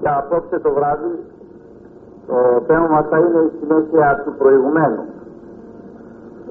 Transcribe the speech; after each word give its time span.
Για 0.00 0.18
απόψε 0.18 0.58
το 0.58 0.72
βράδυ 0.72 1.18
το 2.30 2.62
θέμα 2.66 2.86
μας 2.86 3.06
θα 3.10 3.18
είναι 3.18 3.38
η 3.38 3.52
συνέχεια 3.60 4.22
του 4.24 4.34
προηγουμένου. 4.38 5.04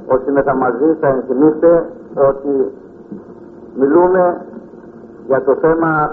Όσοι 0.07 0.31
μαζί 0.57 0.97
θα 0.99 1.07
ενθυμίστε 1.07 1.85
ότι 2.15 2.71
μιλούμε 3.75 4.41
για 5.27 5.43
το 5.43 5.55
θέμα 5.55 6.11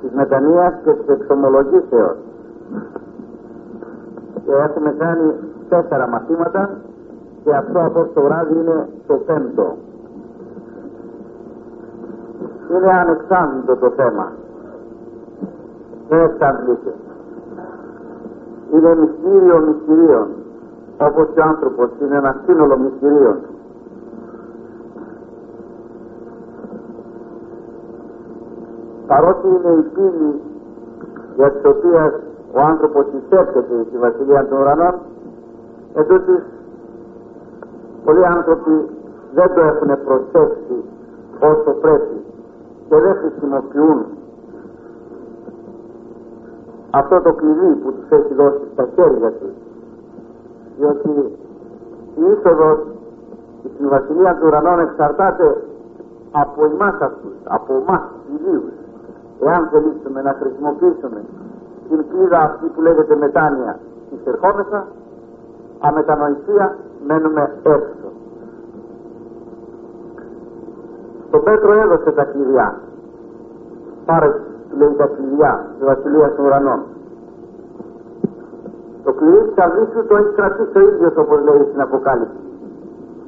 της 0.00 0.10
μετανοίας 0.14 0.74
και 0.84 0.92
της 0.92 1.08
εξομολογήσεως. 1.08 2.16
Και 4.44 4.52
έχουμε 4.52 4.94
κάνει 4.98 5.34
τέσσερα 5.68 6.08
μαθήματα 6.08 6.70
και 7.44 7.54
αυτό 7.54 7.80
από 7.84 8.08
το 8.14 8.20
βράδυ 8.20 8.54
είναι 8.54 8.88
το 9.06 9.14
πέμπτο. 9.14 9.76
Είναι 12.70 12.92
ανεξάρτητο 12.92 13.76
το 13.76 13.90
θέμα. 13.90 14.32
Δεν 16.08 16.20
εξαντλείται. 16.20 16.94
Είναι 18.72 18.94
μυστήριο 18.94 19.58
μυστηρίων. 19.60 20.28
Όπως 21.00 21.26
ο 21.26 21.42
άνθρωπος 21.42 21.88
είναι 22.02 22.16
ένα 22.16 22.36
σύνολο 22.46 22.78
μυστηρίων. 22.78 23.36
Παρότι 29.06 29.46
είναι 29.46 29.72
η 29.78 29.82
πύλη 29.94 30.40
για 31.36 31.50
τις 31.50 31.64
οποίες 31.64 32.12
ο 32.52 32.60
άνθρωπος 32.60 33.06
εισέρχεται 33.06 33.84
στη 33.88 33.98
Βασιλεία 33.98 34.46
των 34.48 34.58
Ουρανών, 34.58 34.94
ετούτοις 35.94 36.42
πολλοί 38.04 38.26
άνθρωποι 38.26 38.88
δεν 39.34 39.54
το 39.54 39.60
έχουν 39.60 39.90
προσέξει 40.04 40.76
όσο 41.40 41.70
πρέπει 41.80 42.16
και 42.88 42.96
δεν 43.00 43.14
χρησιμοποιούν 43.14 44.04
αυτό 46.90 47.20
το 47.20 47.32
κλειδί 47.32 47.74
που 47.74 47.92
τους 47.92 48.08
έχει 48.18 48.34
δώσει 48.34 48.60
στα 48.72 48.88
χέρια 48.94 49.32
τους. 49.32 49.54
Διότι 50.78 51.10
η 52.16 52.22
είσοδος 52.30 52.78
στην 53.74 53.88
Βασιλεία 53.88 54.34
του 54.34 54.46
Ουρανών 54.46 54.80
εξαρτάται 54.80 55.62
από 56.30 56.64
εμάς 56.64 57.00
αυτούς, 57.00 57.36
από 57.44 57.72
εμάς 57.74 58.00
τους 58.00 58.40
ιδίους. 58.40 58.72
Εάν 59.40 59.68
θελήσουμε 59.70 60.22
να 60.22 60.36
χρησιμοποιήσουμε 60.40 61.20
την 61.88 62.04
κλίδα 62.10 62.38
αυτή 62.38 62.66
που 62.66 62.80
λέγεται 62.80 63.16
μετάνοια 63.16 63.78
εισερχόμεσα 64.14 64.86
αμετανοησία 65.80 66.76
μένουμε 67.06 67.50
έξω. 67.62 68.08
Στον 71.28 71.42
Πέτρο 71.42 71.72
έδωσε 71.72 72.10
τα 72.10 72.24
κλειδιά. 72.24 72.78
Πάρε 74.06 74.40
λέει 74.78 74.94
τα 74.96 75.06
κλειδιά 75.06 75.52
τη 75.78 75.84
Βασιλεία 75.84 76.34
των 76.34 76.44
Ουρανών 76.44 76.80
το 79.04 79.12
κλειδί 79.12 79.40
της 79.48 79.64
αυγής 79.64 79.88
σου 79.92 80.06
το 80.08 80.16
έχει 80.16 80.32
κρατήσει 80.38 80.78
ο 80.78 80.80
ίδιος 80.80 81.16
όπως 81.16 81.38
λέει 81.46 81.62
στην 81.68 81.80
Αποκάλυψη. 81.80 82.40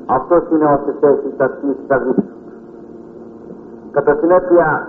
Αυτός 0.07 0.43
είναι 0.51 0.65
ο 0.65 0.71
έχει 1.07 1.35
τα 1.37 1.47
κλειδί 1.47 1.75
της 1.75 1.91
αυγής 1.97 2.15
σου 2.15 2.37
κατά 3.91 4.17
συνέπεια 4.21 4.89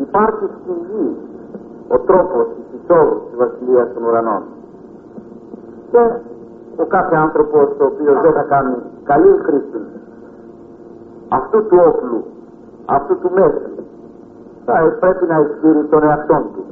υπάρχει 0.00 0.44
στην 0.62 0.74
γη 0.86 1.16
ο 1.88 1.98
τρόπος 1.98 2.46
της 2.54 2.80
εισόδου 2.80 3.20
της 3.26 3.36
Βασιλείας 3.36 3.92
των 3.94 4.04
Ουρανών. 4.04 4.42
Και 5.90 6.02
ο 6.76 6.84
κάθε 6.84 7.16
άνθρωπος 7.16 7.68
ο 7.80 7.84
οποίος 7.84 8.20
δεν 8.20 8.32
θα 8.32 8.42
κάνει 8.42 8.74
καλή 9.02 9.36
χρήση 9.42 9.80
αυτού 11.28 11.66
του 11.66 11.78
όπλου, 11.86 12.24
αυτού 12.96 13.18
του 13.18 13.30
μέσου 13.34 13.70
θα 14.64 14.96
πρέπει 15.00 15.26
να 15.26 15.36
ισχύρει 15.40 15.84
τον 15.90 16.02
εαυτό 16.02 16.36
του. 16.54 16.64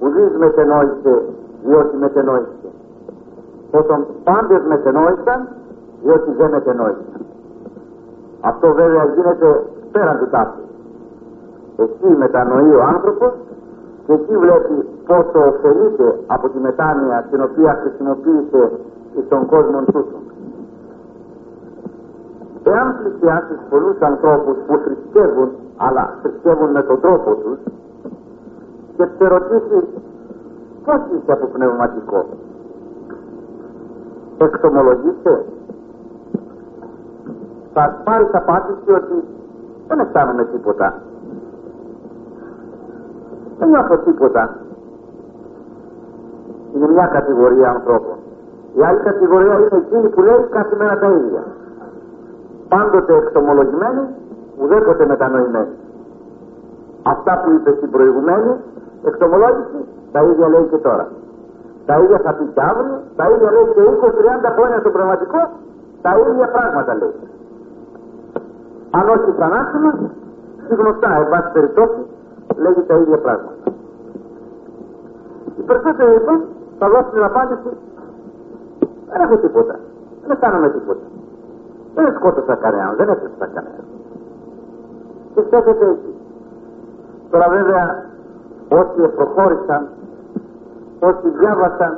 Ουδής 0.00 0.36
μετενόησε 0.38 1.22
διότι 1.64 1.96
μετενόησε. 1.96 2.68
Όταν 3.70 4.06
πάντες 4.24 4.62
μετενόησαν 4.68 5.48
διότι 6.02 6.30
δεν 6.30 6.50
μετενόησαν. 6.50 7.20
Αυτό 8.40 8.72
βέβαια 8.72 9.04
γίνεται 9.14 9.62
πέραν 9.92 10.18
του 10.18 10.28
τάφου. 10.30 10.60
Εκεί 11.76 12.16
μετανοεί 12.18 12.74
ο 12.74 12.82
άνθρωπος 12.94 13.32
και 14.06 14.12
εκεί 14.12 14.36
βλέπει 14.36 14.74
πόσο 15.06 15.38
ωφελείται 15.48 16.18
από 16.26 16.48
τη 16.48 16.58
μετάνοια 16.58 17.26
την 17.30 17.42
οποία 17.42 17.78
χρησιμοποίησε 17.80 18.70
στον 19.26 19.46
κόσμο 19.46 19.78
τούτο. 19.84 20.16
Εάν 22.64 22.96
πλησιάσει 22.98 23.54
πολλούς 23.70 24.00
ανθρώπους 24.00 24.56
που 24.66 24.80
θρησκεύουν, 24.84 25.48
αλλά 25.76 26.14
θρησκεύουν 26.22 26.70
με 26.70 26.82
τον 26.82 27.00
τρόπο 27.00 27.34
τους 27.34 27.58
και 28.96 29.08
σε 29.18 29.28
ρωτήσει 29.28 29.78
πώς 30.84 31.00
είσαι 31.12 31.32
από 31.32 31.46
πνευματικό; 31.46 32.26
Εξομολογήστε. 34.38 35.44
Θα 37.72 38.00
πάρει 38.04 38.28
απάντηση 38.32 38.92
ότι 38.92 39.24
δεν 39.88 39.98
αισθάνομαι 39.98 40.44
τίποτα. 40.44 40.94
Δεν 43.58 43.68
νιώθω 43.68 43.96
τίποτα. 43.98 44.56
Είναι 46.74 46.88
μια 46.88 47.06
κατηγορία 47.06 47.70
ανθρώπων. 47.70 48.16
Η 48.76 48.82
άλλη 48.82 49.00
κατηγορία 49.00 49.54
είναι 49.58 49.82
εκείνη 49.86 50.08
που 50.08 50.22
λέει 50.22 50.46
κάθε 50.50 50.76
μέρα 50.76 50.98
τα 50.98 51.06
ίδια. 51.10 51.42
Πάντοτε 52.72 53.14
εξομολογημένοι, 53.22 54.04
ουδέποτε 54.60 55.06
μετανοημένοι. 55.06 55.74
Αυτά 57.02 57.32
που 57.40 57.52
είπε 57.52 57.70
στην 57.76 57.90
προηγουμένη 57.90 58.52
εξομολόγηση, 59.04 59.78
τα 60.12 60.20
ίδια 60.22 60.48
λέει 60.48 60.66
και 60.70 60.76
τώρα. 60.76 61.06
Τα 61.86 61.94
ίδια 62.02 62.18
θα 62.24 62.32
πει 62.32 62.44
και 62.54 62.62
αύριο, 62.70 62.96
τα 63.16 63.24
ίδια 63.32 63.50
λέει 63.54 63.66
και 63.74 63.80
20-30 64.48 64.50
χρόνια 64.56 64.78
στο 64.78 64.90
πραγματικό, 64.90 65.40
τα 66.02 66.12
ίδια 66.28 66.48
πράγματα 66.54 66.94
λέει. 67.00 67.16
Αν 68.90 69.04
όχι 69.14 69.30
θανάσιμα, 69.38 69.90
γνωστά, 70.78 71.10
εν 71.20 71.28
πάση 71.30 71.50
περιπτώσει, 71.52 72.00
λέγει 72.56 72.82
τα 72.86 72.94
ίδια 72.94 73.18
πράγματα. 73.18 73.54
Οι 75.58 75.62
περισσότεροι 75.68 76.12
λοιπόν 76.12 76.38
θα 76.78 76.88
δώσουν 76.88 77.12
την 77.12 77.24
απάντηση 77.30 77.70
δεν 79.10 79.20
έχω 79.20 79.36
τίποτα. 79.36 79.74
Δεν 80.26 80.38
κάναμε 80.40 80.68
τίποτα. 80.70 81.04
Δεν 81.94 82.14
σκότωσα 82.16 82.54
κανέναν, 82.54 82.94
δεν 82.96 83.08
έπαιξα 83.08 83.46
κανέναν. 83.54 83.86
Και 85.34 85.40
στέκεται 85.46 85.86
εκεί. 85.94 86.14
Τώρα 87.30 87.48
βέβαια 87.48 88.04
όσοι 88.68 89.08
προχώρησαν, 89.16 89.88
όσοι 91.00 91.28
διάβασαν, 91.38 91.92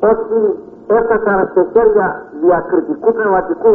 όσοι 0.00 0.38
έφτασαν 0.86 1.50
σε 1.54 1.66
χέρια 1.72 2.22
διακριτικού 2.42 3.12
πνευματικού, 3.12 3.74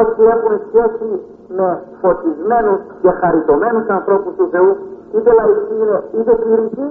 όσοι 0.00 0.22
έχουν 0.34 0.60
σχέση 0.68 1.08
με 1.56 1.82
φωτισμένους 2.00 2.80
και 3.02 3.10
χαριτωμένους 3.10 3.86
ανθρώπους 3.88 4.34
του 4.36 4.48
Θεού, 4.50 4.76
είτε 5.14 5.30
λαϊκοί 5.32 5.74
είναι 5.82 6.02
είτε 6.18 6.34
κληρικοί, 6.42 6.86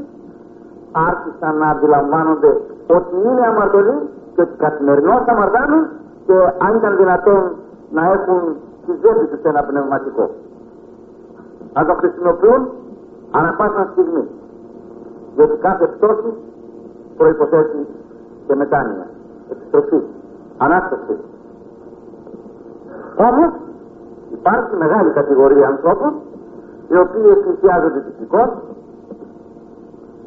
άρχισαν 0.92 1.58
να 1.58 1.68
αντιλαμβάνονται 1.70 2.52
ότι 2.88 3.16
είναι 3.26 3.44
αμαρτωλοί 3.48 3.98
και 4.36 4.42
ότι 4.42 4.56
καθημερινώς 4.58 5.22
αμαρτάνουν 5.26 5.88
και 6.28 6.38
αν 6.66 6.76
ήταν 6.76 6.98
δυνατόν 6.98 7.42
να 7.92 8.04
έχουν 8.12 8.42
τη 8.86 8.92
ζέτη 9.02 9.26
τους 9.32 9.44
ένα 9.44 9.64
πνευματικό. 9.64 10.30
Να 11.74 11.86
το 11.86 11.94
χρησιμοποιούν 11.94 12.68
ανά 13.32 13.54
πάσα 13.58 13.90
στιγμή. 13.92 14.28
Διότι 15.36 15.58
κάθε 15.58 15.86
πτώση 15.88 16.34
προϋποθέτει 17.18 17.88
και 18.48 18.56
μετάνοια, 18.56 19.08
επιστροφή, 19.52 20.00
ανάσταση. 20.58 21.16
Όμως 23.28 23.52
υπάρχει 24.32 24.76
μεγάλη 24.76 25.10
κατηγορία 25.10 25.68
ανθρώπων 25.68 26.14
οι 26.90 26.98
οποίοι 26.98 27.30
εκκλησιάζονται 27.38 28.04
φυσικώς, 28.08 28.50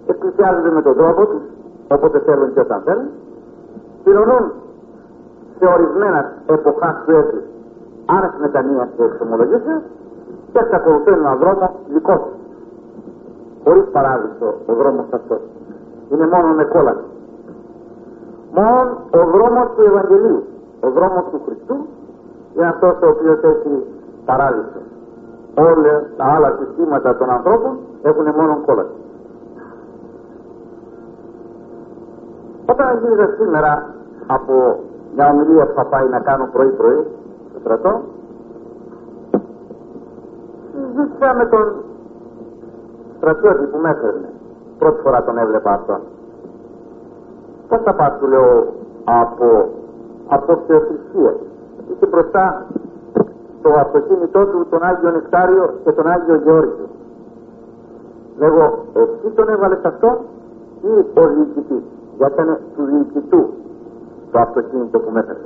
εκκλησιάζονται 0.06 0.70
με 0.70 0.82
τον 0.82 0.96
τρόπο 0.96 1.26
τους, 1.26 1.42
όποτε 1.88 2.18
θέλουν 2.18 2.52
και 2.52 2.60
όταν 2.60 2.82
θέλουν, 2.84 3.08
πληρώνουν 4.04 4.52
σε 5.60 5.66
ορισμένα 5.66 6.32
εποχά 6.46 7.02
του 7.04 7.12
έτους 7.20 7.42
άρεση 8.16 8.36
μετανία 8.40 8.88
και 8.96 9.02
εξομολογήσεως 9.02 9.82
και 10.52 10.60
ακολουθούν 10.72 11.14
έναν 11.14 11.38
δρόμο 11.38 11.70
δικό 11.94 12.14
του. 12.14 12.32
Χωρίς 13.64 13.84
παράδεισο 13.92 14.48
ο 14.66 14.72
δρόμος 14.74 15.06
αυτός. 15.10 15.40
Είναι 16.12 16.26
μόνο 16.26 16.48
με 16.54 16.64
κόλαση. 16.64 17.08
Μόνο 18.54 18.90
ο 19.10 19.20
δρόμος 19.34 19.66
του 19.74 19.82
Ευαγγελίου, 19.82 20.42
ο 20.80 20.90
δρόμος 20.90 21.24
του 21.30 21.40
Χριστού 21.46 21.76
είναι 22.54 22.66
αυτός 22.66 22.94
ο 23.02 23.08
οποίος 23.08 23.38
έχει 23.42 23.84
παράδεισο. 24.24 24.80
Όλα 25.54 26.02
τα 26.16 26.24
άλλα 26.24 26.56
συστήματα 26.58 27.16
των 27.16 27.30
ανθρώπων 27.30 27.78
έχουν 28.02 28.24
μόνο 28.36 28.60
κόλαση. 28.66 28.98
Όταν 32.66 32.98
γίνεται 33.02 33.36
σήμερα 33.38 33.94
από 34.26 34.78
μια 35.14 35.30
ομιλία 35.30 35.66
που 35.66 35.74
θα 35.74 35.84
πάει 35.84 36.08
να 36.08 36.20
κάνω 36.20 36.48
πρωί-πρωί 36.52 37.06
στο 37.50 37.58
στρατό, 37.60 38.00
συζήτησα 40.72 41.34
με 41.34 41.46
τον 41.46 41.74
στρατιώτη 43.16 43.64
που 43.64 43.78
με 43.78 43.90
έφερνε. 43.90 44.28
Πρώτη 44.78 45.00
φορά 45.00 45.22
τον 45.24 45.38
έβλεπα 45.38 45.72
αυτόν. 45.72 46.00
Πώς 47.68 47.80
θα 47.84 47.94
πας, 47.94 48.18
του 48.18 48.26
λέω, 48.26 48.66
από, 49.04 49.68
από 50.28 50.58
θεοθρησκεία. 50.66 51.34
Είχε 51.92 52.06
μπροστά 52.06 52.66
το 53.62 53.70
αυτοκίνητό 53.72 54.46
του 54.46 54.66
τον 54.70 54.82
Άγιο 54.82 55.10
Νεκτάριο 55.10 55.74
και 55.84 55.92
τον 55.92 56.06
Άγιο 56.06 56.34
Γεώργιο. 56.34 56.88
Λέγω, 58.38 58.84
εσύ 58.94 59.34
τον 59.34 59.48
έβαλες 59.48 59.82
αυτό 59.82 60.18
ή 60.82 61.20
ο 61.20 61.28
διοικητής; 61.28 61.82
Γιατί 62.16 62.32
ήταν 62.32 62.58
του 62.76 62.84
διοικητού 62.84 63.48
το 64.32 64.38
αυτοκίνητο 64.38 64.98
που 64.98 65.10
με 65.10 65.20
έφερε. 65.20 65.38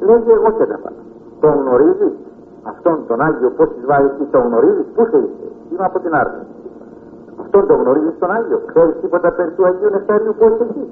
Λέγει 0.00 0.30
εγώ 0.30 0.50
και 0.56 0.64
δεν 0.64 0.76
έβαλα. 0.78 1.02
Τον 1.40 1.52
γνωρίζεις; 1.60 2.14
Αυτόν 2.72 2.96
τον 3.06 3.20
Άγιο 3.20 3.50
πώς 3.56 3.68
της 3.74 3.84
βάζει 3.86 4.06
εσύ 4.12 4.24
τον 4.30 4.42
γνωρίζεις, 4.46 4.86
πού 4.94 5.02
σε 5.10 5.16
είσαι, 5.16 5.46
είμαι 5.70 5.84
από 5.84 5.98
την 5.98 6.14
Άρνη. 6.14 6.44
Αυτόν 7.40 7.66
τον 7.66 7.76
γνωρίζεις 7.82 8.18
τον 8.18 8.30
Άγιο, 8.30 8.58
ξέρεις 8.66 8.94
τίποτα 9.00 9.32
περί 9.32 9.50
του 9.50 9.64
Αγίου 9.66 9.90
Νεκτάριου 9.90 10.34
πώς 10.38 10.52
εκεί; 10.60 10.84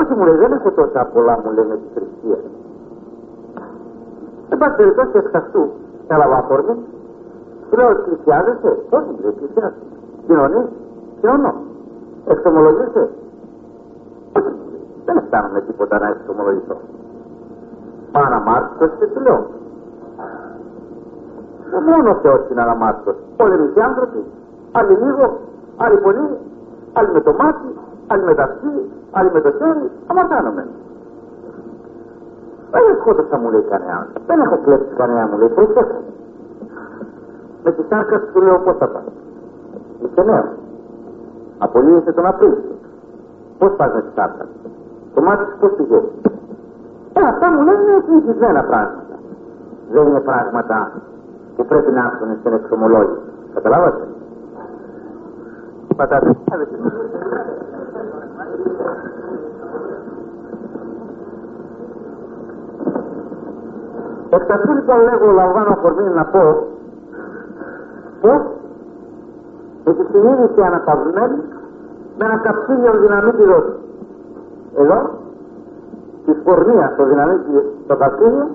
Όχι 0.00 0.12
μου 0.14 0.24
λέει, 0.24 0.36
δεν 0.36 0.52
έχω 0.52 0.70
τόσα 0.70 1.04
πολλά 1.14 1.34
μου 1.44 1.50
λέει 1.56 1.64
με 1.64 1.76
τη 1.80 1.86
θρησκεία. 1.94 2.40
Εν 4.48 4.58
πάση 4.58 4.76
περιπτώσει 4.76 5.16
εξ 5.22 5.34
αυτού 5.34 5.62
έλαβα 6.08 6.36
αφορμή. 6.36 6.74
Του 7.70 7.76
λέω 7.76 7.88
πλησιάζεσαι, 8.06 8.70
όχι 8.90 9.08
μου 9.12 9.18
λέει 9.22 9.34
πλησιάζεσαι. 9.38 9.86
Κοινωνείς, 10.26 10.68
κοινωνώ. 11.20 11.54
Εξομολογείσαι. 12.26 13.08
Όχι 14.36 14.48
μου 14.56 14.64
λέει, 14.70 14.86
δεν 15.04 15.16
αισθάνομαι 15.16 15.60
τίποτα 15.60 15.98
να 15.98 16.08
εξομολογηθώ. 16.08 16.76
Μα 18.12 18.20
αναμάρτητος 18.20 18.90
και 18.98 19.06
του 19.06 19.20
λέω. 19.20 19.46
Μόνο 21.88 22.10
ο 22.10 22.14
Θεός 22.22 22.40
είναι 22.50 22.62
αναμάρτητος. 22.62 23.16
Όλοι 23.40 23.72
οι 23.76 23.80
άνθρωποι, 23.80 24.24
άλλοι 24.72 24.94
λίγο, 25.04 25.38
άλλοι 25.76 25.96
πολύ, 25.96 26.28
άλλοι 26.92 27.10
με 27.12 27.20
το 27.20 27.32
μάτι, 27.32 27.68
άλλοι 28.06 28.22
με 28.22 28.34
τα 28.34 28.42
αυτή, 28.42 28.90
άλλοι 29.10 29.30
με 29.32 29.40
το 29.40 29.50
χέρι, 29.50 29.90
αμαρτάνομαι. 30.06 30.66
Δεν 32.70 32.96
σκότωσα 33.00 33.36
μου 33.38 33.50
λέει 33.50 33.64
κανένα. 33.70 34.06
Δεν 34.26 34.40
έχω 34.40 34.58
κλέψει 34.64 34.94
κανένα 34.96 35.26
μου 35.26 35.38
λέει. 35.38 35.48
Προσέξτε. 35.48 36.00
Με 37.64 37.72
τη 37.72 37.82
σάρκα 37.88 38.20
του 38.20 38.40
λέω 38.42 38.58
πώς 38.58 38.76
θα 38.76 38.88
πάει. 38.88 39.10
Είσαι 40.04 40.22
νέος. 40.22 40.63
Απολύεσαι 41.64 42.12
τον 42.12 42.26
Απρίλιο. 42.26 42.62
Πώς 43.58 43.72
πας 43.76 43.92
με 43.94 44.00
της 44.00 44.12
σάρκα. 44.14 44.44
Το 45.14 45.20
μάτι 45.22 45.44
σου 45.50 45.56
πώς 45.60 45.72
πηγαίνει. 45.76 46.10
Ε, 47.12 47.20
αυτά 47.32 47.46
μου 47.52 47.60
λένε 47.66 47.82
είναι 47.82 48.02
συνηθισμένα 48.06 48.62
πράγματα. 48.70 49.14
Δεν 49.92 50.06
είναι 50.06 50.20
πράγματα 50.20 50.92
που 51.56 51.64
πρέπει 51.64 51.90
να 51.92 52.02
έρθουν 52.08 52.36
στην 52.40 52.52
εξομολόγηση. 52.52 53.20
Καταλάβατε; 53.54 54.02
Πατάτε. 55.96 56.36
Εξ 64.30 64.48
αυτού 64.50 64.72
λοιπόν 64.74 65.00
λέγω 65.00 65.30
λαμβάνω 65.30 65.70
αφορμή 65.72 66.08
να 66.14 66.24
πω 66.24 66.66
πως 68.20 68.40
με 69.84 69.92
τη 69.94 70.04
συνείδηση 70.10 70.60
αναπαυμένη 70.60 71.53
με 72.18 72.24
ένα 72.24 72.36
καψίλιο 72.36 72.92
δυναμίτη 73.00 73.44
δόση. 73.44 73.74
Εδώ 74.76 75.10
της 76.26 76.36
πορνείας 76.44 76.92
στο 76.92 77.04
δυναμίτη 77.04 77.50
το 77.86 77.96
καψίλιο 77.96 78.46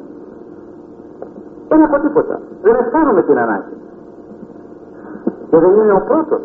δεν 1.67 1.81
έχω 1.81 1.99
τίποτα. 1.99 2.39
Δεν 2.61 2.75
αισθάνομαι 2.75 3.21
την 3.23 3.37
ανάγκη. 3.39 3.75
Και 5.49 5.57
δεν 5.57 5.69
είναι 5.69 5.91
ο 5.91 6.03
πρώτος. 6.07 6.41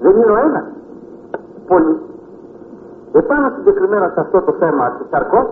Δεν 0.00 0.16
είναι 0.16 0.32
ο 0.32 0.36
ένας. 0.36 0.64
Πολύ. 1.66 1.96
Επάνω 3.12 3.52
συγκεκριμένα 3.56 4.10
σε 4.14 4.20
αυτό 4.20 4.40
το 4.40 4.52
θέμα 4.52 4.96
του 4.98 5.06
Σαρκός 5.10 5.46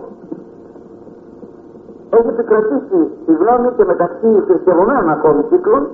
έχει 2.09 2.27
επικρατήσει 2.27 2.99
τη 3.25 3.33
γνώμη 3.33 3.69
και 3.77 3.85
μεταξύ 3.85 4.43
θρησκευωμένων 4.47 5.09
ακόμη 5.09 5.43
κύκλων 5.49 5.87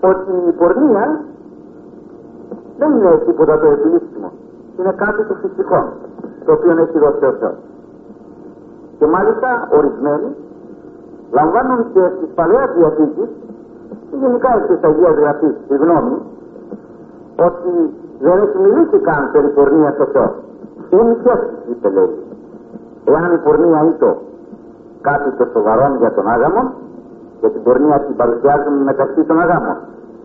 ότι 0.00 0.32
η 0.48 0.52
πορνεία 0.52 1.20
δεν 2.78 2.90
είναι 2.92 3.22
τίποτα 3.26 3.58
το 3.58 3.66
επιλήψιμο. 3.66 4.30
Είναι 4.78 4.92
κάτι 4.96 5.24
το 5.24 5.34
φυσικό, 5.34 5.80
το 6.44 6.52
οποίο 6.52 6.70
έχει 6.70 6.98
δώσει 6.98 7.24
ο 7.24 7.32
Θεός. 7.40 7.58
Και 8.98 9.06
μάλιστα 9.06 9.68
ορισμένοι 9.78 10.28
λαμβάνουν 11.32 11.80
και 11.92 12.02
στις 12.16 12.30
παλαιές 12.34 12.70
διαθήκες 12.76 13.28
και 14.10 14.16
γενικά 14.22 14.62
στις 14.64 14.78
Αγίας 14.82 15.14
Γραφής 15.20 15.54
τη 15.68 15.74
γνώμη 15.76 16.16
ότι 17.48 17.72
δεν 18.20 18.36
έχει 18.44 18.58
μιλήσει 18.64 18.98
καν 18.98 19.30
περί 19.32 19.48
πορνείας 19.48 19.98
ο 19.98 20.06
Θεός. 20.12 20.34
Είναι 20.90 21.16
και 21.22 21.32
είπε 21.70 21.88
λέει. 21.88 22.14
Εάν 23.04 23.34
η 23.34 23.38
πορνεία 23.38 23.80
είναι 23.82 24.16
κάτι 25.00 25.30
το 25.38 25.46
σοβαρό 25.52 25.96
για 25.98 26.12
τον 26.12 26.28
άγαμο 26.28 26.72
και 27.40 27.48
την 27.48 27.62
πορνεία 27.62 28.00
την 28.00 28.16
παρουσιάζουμε 28.16 28.84
μεταξύ 28.84 29.22
των 29.24 29.40
αγάμων. 29.40 29.76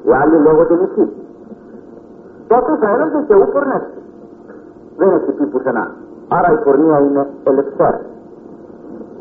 Οι 0.06 0.12
άλλοι 0.22 0.38
λέγονται 0.46 0.76
νησί. 0.82 1.06
Τότε 2.52 2.72
θα 2.82 2.88
έλεγε 2.94 3.20
και 3.28 3.36
ου 3.36 3.48
πορνεύσει. 3.54 4.00
Δεν 4.98 5.10
έχει 5.16 5.32
πει 5.32 5.46
πουθενά. 5.46 5.86
Άρα 6.28 6.52
η 6.52 6.58
πορνεία 6.64 7.00
είναι 7.00 7.28
ελευθέρη. 7.44 8.02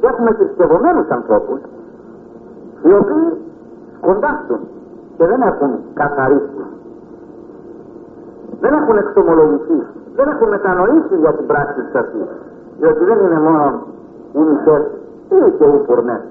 Και 0.00 0.06
έχουμε 0.06 0.30
θρησκευωμένου 0.32 1.04
ανθρώπους 1.08 1.60
οι 2.82 2.92
οποίοι 3.00 3.28
σκοντάφτουν 3.96 4.60
και 5.16 5.26
δεν 5.26 5.40
έχουν 5.50 5.70
καθαρίσει. 5.94 6.62
Δεν 8.60 8.72
έχουν 8.72 8.96
εξομολογηθεί. 8.96 9.78
Δεν 10.16 10.28
έχουν 10.28 10.48
μετανοήσει 10.48 11.14
για 11.20 11.32
την 11.32 11.46
πράξη 11.46 11.80
της 11.82 11.94
αυτή. 11.94 12.22
Διότι 12.78 13.04
δεν 13.04 13.18
είναι 13.24 13.40
μόνο 13.40 13.82
ουνικές 14.32 14.82
ή 15.28 15.50
και 15.58 15.66
ουρνές. 15.88 16.22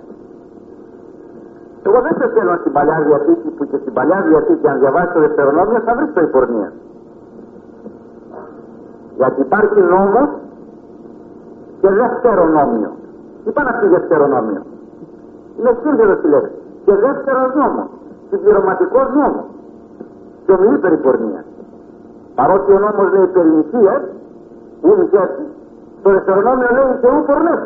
Εγώ 1.86 2.02
δεν 2.02 2.14
σε 2.20 2.28
θέλω 2.34 2.58
στην 2.60 2.72
παλιά 2.72 2.98
διαθήκη 3.08 3.50
που 3.56 3.64
και 3.70 3.78
στην 3.81 3.94
παλιά 3.94 4.22
διαθήκη 4.28 4.68
αν 4.68 4.80
διαβάσει 4.80 5.14
το 5.14 5.20
δευτερονόμιο 5.20 5.80
θα 5.86 5.94
βρεις 5.96 6.14
το 6.14 6.22
υπορνία. 6.22 6.72
Γιατί 9.16 9.42
υπάρχει 9.42 9.80
νόμος 9.80 10.30
και 11.81 11.90
δευτερονόμιο. 11.90 12.92
Τι 13.44 13.52
πάνε 13.52 13.70
αυτή 13.70 13.88
δευτερονόμιο. 13.88 14.62
Είναι 15.60 15.78
σύνδεδο 15.84 16.16
τη 16.16 16.28
λέξη. 16.28 16.52
Και 16.86 16.94
δεύτερος 16.95 17.54
νόμος. 17.56 17.90
Συμπληρωματικό 18.30 19.00
νόμος. 19.16 19.48
Και 20.45 20.52
ομιλεί 20.52 20.78
περί 20.78 20.98
πορνεία. 20.98 21.44
Παρότι 22.36 22.71
ο 22.71 22.80
νόμος 22.80 23.12
λέει 23.14 23.26
περί 23.26 23.50
νησίας, 23.50 24.02
ή 24.81 24.90
νησιάς, 25.00 25.30
το 26.04 26.09
δευτερονόμιο 26.09 26.68
λέει 26.71 26.98
και 27.02 27.07
ου 27.07 27.24
πορνές 27.26 27.62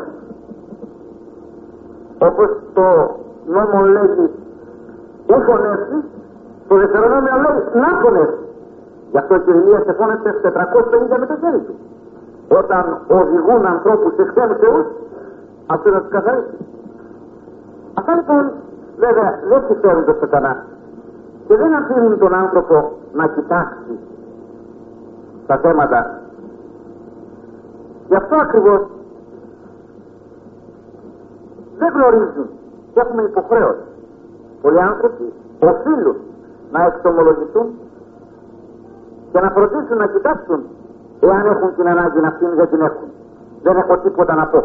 όπως 2.18 2.48
το 2.74 3.16
νόμο 3.46 3.84
λέγει 3.84 4.30
ου 5.26 5.40
φωνεύσει, 5.46 5.98
το 6.68 6.76
δευτερονόμιο 6.76 7.36
λέει 7.44 7.82
να 7.82 7.88
φωνεύσει. 8.02 8.44
Γι' 9.10 9.18
αυτό 9.18 9.38
και 9.38 9.50
η 9.50 9.54
Ηλία 9.60 9.80
σε 9.86 9.92
φώνευσε 9.92 10.30
450 10.42 11.18
με 11.18 11.26
το 11.26 11.36
χέρι 11.40 11.58
του. 11.66 11.74
Όταν 12.48 12.84
οδηγούν 13.08 13.66
ανθρώπους 13.66 14.14
σε 14.14 14.24
ξένους 14.24 14.58
θεούς, 14.58 14.86
αυτό 15.66 15.90
να 15.90 16.00
τους 16.00 16.10
καθαρίσει. 16.10 16.56
Αυτά 17.94 18.14
λοιπόν 18.14 18.52
βέβαια 18.98 19.38
δεν 19.48 19.62
συμφέρουν 19.66 20.04
το 20.04 20.16
σατανά 20.20 20.64
και 21.46 21.56
δεν 21.56 21.74
αφήνουν 21.74 22.18
τον 22.18 22.34
άνθρωπο 22.34 22.92
να 23.12 23.26
κοιτάξει 23.26 23.98
τα 25.46 25.56
θέματα. 25.56 26.20
Γι' 28.08 28.14
αυτό 28.14 28.36
ακριβώς 28.36 28.80
δεν 31.78 31.92
γνωρίζουν 31.94 32.48
και 32.94 33.00
έχουμε 33.00 33.22
υποχρέωση. 33.22 33.86
Πολλοί 34.62 34.80
άνθρωποι 34.80 35.32
οφείλουν 35.70 36.16
να 36.72 36.84
εξομολογηθούν 36.84 37.66
και 39.32 39.40
να 39.40 39.50
φροντίσουν 39.50 39.96
να 39.96 40.06
κοιτάξουν 40.06 40.60
εάν 41.20 41.46
έχουν 41.46 41.74
την 41.76 41.88
ανάγκη 41.88 42.20
να 42.20 42.28
αυτήν 42.28 42.48
δεν 42.54 42.68
την 42.68 42.80
έχουν. 42.80 43.08
Δεν 43.62 43.76
έχω 43.76 43.98
τίποτα 43.98 44.34
να 44.34 44.46
πω. 44.46 44.64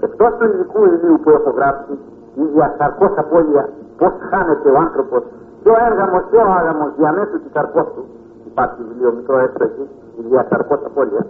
Εκτός 0.00 0.32
του 0.38 0.44
ειδικού 0.44 0.84
υλίου 0.84 1.20
που 1.22 1.30
έχω 1.30 1.50
γράψει, 1.50 1.92
η 2.34 2.42
διασαρκώς 2.54 3.12
απώλεια, 3.16 3.68
πώς 3.98 4.12
χάνεται 4.30 4.68
ο 4.70 4.76
άνθρωπος, 4.78 5.22
πιο 5.62 5.72
έργαμος 5.88 6.22
και 6.30 6.36
ο 6.36 6.50
άγαμος 6.58 6.90
διαμέσου 6.96 7.40
της 7.42 7.52
καρπό 7.52 7.82
του. 7.84 8.04
Υπάρχει 8.46 8.82
βιβλίο 8.88 9.12
μικρό 9.12 9.38
έξω 9.38 9.64
εκεί, 9.64 9.84
η 10.18 10.22
διασαρκώς 10.28 10.80
απώλεια. 10.84 11.26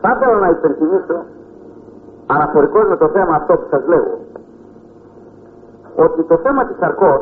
Θα 0.00 0.10
ήθελα 0.16 0.38
να 0.38 0.48
υπενθυμίσω 0.48 1.16
αναφορικώς 2.34 2.88
με 2.88 2.96
το 2.96 3.08
θέμα 3.08 3.34
αυτό 3.34 3.54
που 3.54 3.66
σας 3.70 3.86
λέγω 3.86 4.18
ότι 5.96 6.22
το 6.22 6.36
θέμα 6.36 6.64
της 6.64 6.80
αρκός 6.80 7.20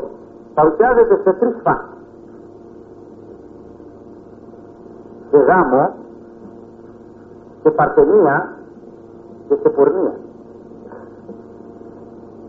παρουσιάζεται 0.55 1.21
σε 1.25 1.33
τρεις 1.33 1.55
φάσεις. 1.63 1.99
Σε 5.31 5.37
γάμο, 5.37 5.95
σε 7.63 7.71
παρθενία 7.71 8.53
και 9.49 9.55
σε 9.63 9.69
πορνεία. 9.69 10.13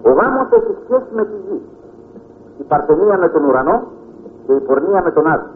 Ο 0.04 0.10
γάμος 0.12 0.48
έχει 0.52 0.76
σχέση 0.84 1.14
με 1.14 1.26
τη 1.26 1.36
γη. 1.48 1.62
Η 2.60 2.64
παρθενία 2.64 3.18
με 3.18 3.30
τον 3.30 3.46
ουρανό 3.46 3.84
και 4.46 4.54
η 4.54 4.60
πορνεία 4.60 5.02
με 5.04 5.12
τον 5.12 5.28
άλλο. 5.28 5.48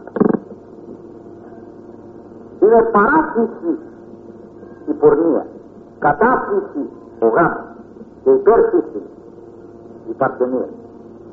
Είναι 2.60 2.88
παράθυση 2.92 3.78
η 4.86 4.92
πορνεία. 4.92 5.46
Κατάφυση 6.06 6.82
ο 7.18 7.26
γάμος 7.26 7.66
και 8.22 8.30
υπέρφυση 8.30 9.00
η 10.10 10.12
παρθενία. 10.12 10.68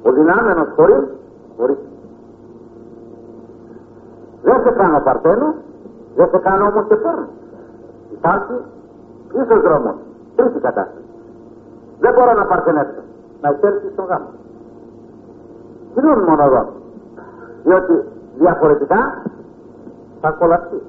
Ο 0.03 0.11
δυνάμενος 0.11 0.67
χωρίς, 0.75 1.05
χωρίς. 1.57 1.77
Δεν 4.43 4.61
σε 4.63 4.71
κάνω 4.71 4.99
παρθένο, 4.99 5.53
δεν 6.15 6.29
σε 6.29 6.37
κάνω 6.37 6.65
όμως 6.65 6.85
και 6.87 6.95
παίρνω. 6.95 7.27
Υπάρχει 8.11 8.53
ίσως 9.33 9.61
δρόμος, 9.61 9.95
τρίτη 10.35 10.59
κατάσταση. 10.59 11.05
Δεν 11.99 12.13
μπορώ 12.13 12.33
να 12.33 12.45
παρθενέψω, 12.45 13.01
να 13.41 13.49
υπέρφυση 13.49 13.91
στον 13.91 14.05
γάμο. 14.05 14.29
Κοινούν 15.93 16.19
μόνο 16.23 16.43
εδώ. 16.43 16.69
Διότι 17.63 18.03
διαφορετικά 18.37 19.21
θα 20.21 20.29
κολλαστεί. 20.31 20.81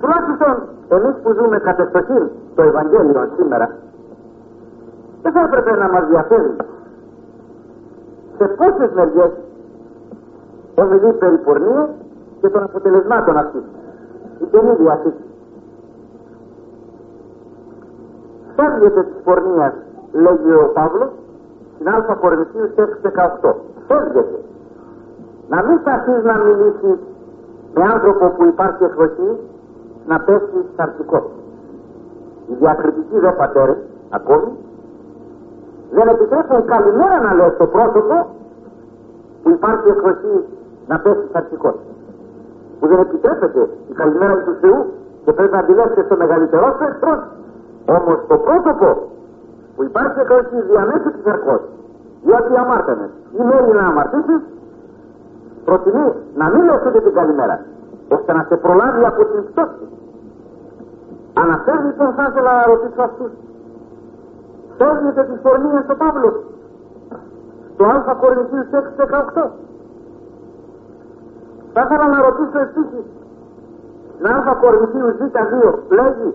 Τουλάχιστον 0.00 0.54
εμείς 0.94 1.14
που 1.22 1.32
ζούμε 1.32 1.58
κατεστοχήν 1.58 2.28
το 2.54 2.62
Ευαγγέλιο 2.62 3.28
σήμερα 3.36 3.68
δεν 5.22 5.32
θα 5.32 5.40
έπρεπε 5.40 5.76
να 5.76 5.88
μας 5.88 6.06
διαφέρει 6.08 6.56
σε 8.36 8.44
πόσες 8.44 8.90
μεριές 8.94 9.30
ομιλεί 10.74 11.12
περί 11.12 11.38
πορνείας 11.38 11.88
και 12.40 12.48
των 12.48 12.62
αποτελεσμάτων 12.62 13.36
αυτής. 13.36 13.62
Η 14.38 14.44
Καινή 14.50 14.74
Διαθήκη. 14.74 15.24
Φεύγεται 18.56 19.02
της 19.02 19.22
πορνείας, 19.24 19.72
λέγει 20.12 20.52
ο 20.52 20.70
Παύλος, 20.74 21.10
στην 21.74 21.88
Α 21.88 22.16
Κορινθίους 22.20 22.70
6-18. 22.76 23.54
Φεύγεται. 23.88 24.38
Να 25.48 25.64
μην 25.64 25.78
σταθείς 25.78 26.22
να 26.24 26.36
μιλήσει 26.36 26.98
με 27.74 27.82
άνθρωπο 27.92 28.26
που 28.28 28.44
υπάρχει 28.44 28.84
εκδοχή 28.84 29.30
να 30.06 30.20
πέσει 30.20 30.58
σαρκικό. 30.76 31.30
Οι 32.48 32.54
διακριτικοί 32.58 33.18
δε 33.18 33.30
πατέρες, 33.30 33.76
ακόμη, 34.10 34.50
δεν 35.92 36.08
επιτρέπουν 36.08 36.64
καλημέρα 36.64 37.20
να 37.20 37.34
λέει 37.34 37.50
στο 37.54 37.66
πρόσωπο 37.66 38.26
που 39.42 39.50
υπάρχει 39.50 39.88
εκδοχή 39.88 40.44
να 40.88 40.98
πέσει 40.98 41.26
σαρκικό. 41.32 41.74
Που 42.80 42.86
δεν 42.86 42.98
επιτρέπεται 42.98 43.68
η 43.90 43.92
καλημέρα 43.92 44.34
του 44.36 44.56
Θεού 44.60 44.80
και 45.24 45.32
πρέπει 45.32 45.52
να 45.52 45.58
αντιλέξετε 45.58 46.02
στο 46.02 46.16
μεγαλύτερό 46.16 46.76
εχθρός. 46.88 47.20
Όμως 47.86 48.18
το 48.28 48.36
πρόσωπο 48.36 48.88
που 49.76 49.82
υπάρχει 49.82 50.20
εκδοχή 50.20 50.58
διαμέσου 50.70 51.10
της 51.12 51.26
αρκός 51.32 51.60
διότι 52.22 52.56
αμάρτανες 52.56 53.10
ή 53.38 53.42
μέλη 53.42 53.72
να 53.72 53.86
αμαρτήσεις 53.86 54.42
προτιμεί 55.64 56.12
να 56.34 56.50
μην 56.50 56.64
λες 56.64 56.80
ούτε 56.86 57.00
την 57.00 57.14
καλημέρα 57.14 57.60
ώστε 58.14 58.32
να 58.32 58.42
σε 58.48 58.56
προλάβει 58.56 59.04
από 59.04 59.24
την 59.24 59.44
πτώση. 59.48 59.86
Αναφέρει 61.42 61.82
λοιπόν 61.88 62.12
θα 62.16 62.24
ήθελα 62.30 62.52
να 62.60 62.64
ρωτήσω 62.72 63.02
αυτούς. 63.08 63.32
Φεύγετε 64.78 65.22
τις 65.24 65.40
πορνίες 65.44 65.82
στο 65.84 65.94
Παύλο. 65.94 66.30
Στο 67.74 67.84
Α 67.84 68.14
Κορινθίους 68.22 68.68
6-18. 68.70 69.50
Θα 71.72 71.80
ήθελα 71.84 72.06
να 72.14 72.18
ρωτήσω 72.28 72.58
επίσης. 72.66 73.04
Στην 74.14 74.26
Α 74.26 74.56
Κορινθίους 74.60 75.14
Ζ2 75.18 75.74
λέγει 75.98 76.30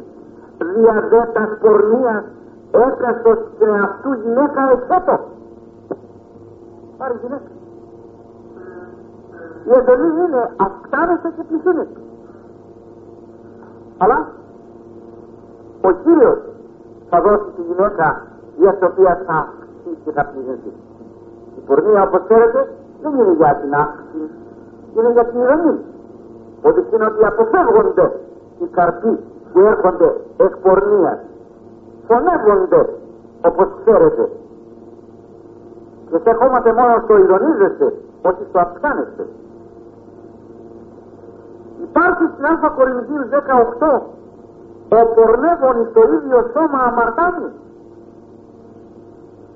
διαδέτας 0.76 1.50
πορνείας 1.62 2.24
έκαστος 2.72 3.38
σε 3.58 3.70
αυτού 3.84 4.14
γυναίκα 4.14 4.62
εξέτω. 4.72 5.20
Πάρει 6.98 7.16
γυναίκα. 7.22 7.57
Η 9.68 9.72
εντολή 9.80 10.10
είναι 10.24 10.42
αυξάνεσαι 10.66 11.30
και 11.36 11.44
πληθύνεσαι. 11.48 12.02
Αλλά 13.98 14.28
ο 15.82 15.92
Κύριος 15.92 16.40
θα 17.10 17.22
δώσει 17.22 17.50
τη 17.56 17.62
γυναίκα 17.62 18.08
για 18.58 18.74
την 18.74 18.88
οποία 18.92 19.14
θα 19.26 19.34
αυξήσει 19.34 19.98
και 20.04 20.12
θα 20.12 20.24
πληθυνθεί. 20.26 20.72
Η 21.58 21.60
πορνεία 21.68 22.02
όπως 22.08 22.22
ξέρετε 22.28 22.60
δεν 23.02 23.12
είναι 23.14 23.34
για 23.42 23.56
την 23.62 23.74
αύξηση, 23.74 24.26
είναι 24.96 25.12
για 25.12 25.26
την 25.26 25.40
ηρωνή. 25.42 25.76
Ότι 26.62 26.80
είναι 26.94 27.06
ότι 27.06 27.26
αποφεύγονται 27.26 28.12
οι 28.60 28.66
καρποί 28.78 29.20
που 29.54 29.60
έρχονται 29.60 30.10
εκ 30.38 30.58
πορνείας. 30.58 31.20
Φωνεύονται 32.08 32.90
όπως 33.46 33.68
ξέρετε. 33.80 34.30
Και 36.10 36.18
στεκόμαστε 36.18 36.74
μόνο 36.74 36.94
στο 37.04 37.18
ηρωνίζεστε, 37.18 37.94
όχι 38.22 38.44
στο 38.50 38.60
αυξάνεστε. 38.60 39.26
Υπάρχει 41.84 42.24
στην 42.34 42.46
Α 42.46 42.70
Κορινθίου 42.76 43.24
18 43.82 44.02
ο 44.90 45.06
πορνεύων 45.16 45.88
στο 45.90 46.02
ίδιο 46.16 46.50
σώμα 46.54 46.80
αμαρτάνει. 46.90 47.50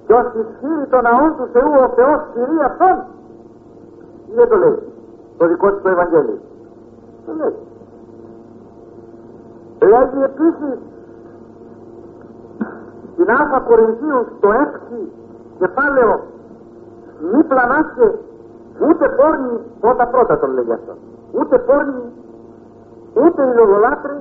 Και 0.05 0.13
ως 0.13 0.25
ισχύρει 0.25 0.85
των 0.89 1.01
ναών 1.03 1.35
του 1.37 1.47
Θεού 1.53 1.71
ο 1.85 1.87
Θεός 1.95 2.19
κυρί 2.33 2.59
αυτόν. 2.65 2.97
Ή 4.29 4.33
δεν 4.35 4.49
το 4.49 4.55
λέει 4.55 4.79
το 5.37 5.47
δικό 5.47 5.71
του 5.71 5.81
το 5.81 5.89
Ευαγγέλιο. 5.89 6.39
Το 7.25 7.31
λέει. 7.37 7.55
Λέγει 9.79 10.23
επίσης 10.23 10.77
στην 13.13 13.29
Α 13.29 13.61
Κορινθίου 13.67 14.25
στο 14.37 14.49
6 14.49 14.95
κεφάλαιο 15.59 16.19
μη 17.33 17.43
πλανάστε 17.43 18.19
ούτε 18.79 19.09
πόρνη 19.09 19.59
πρώτα 19.79 20.07
πρώτα 20.07 20.39
τον 20.39 20.53
λέγει 20.53 20.71
αυτό 20.71 20.93
ούτε 21.39 21.57
πόρνη 21.67 22.03
ούτε 23.23 23.41
ηλιογολάτρη 23.43 24.17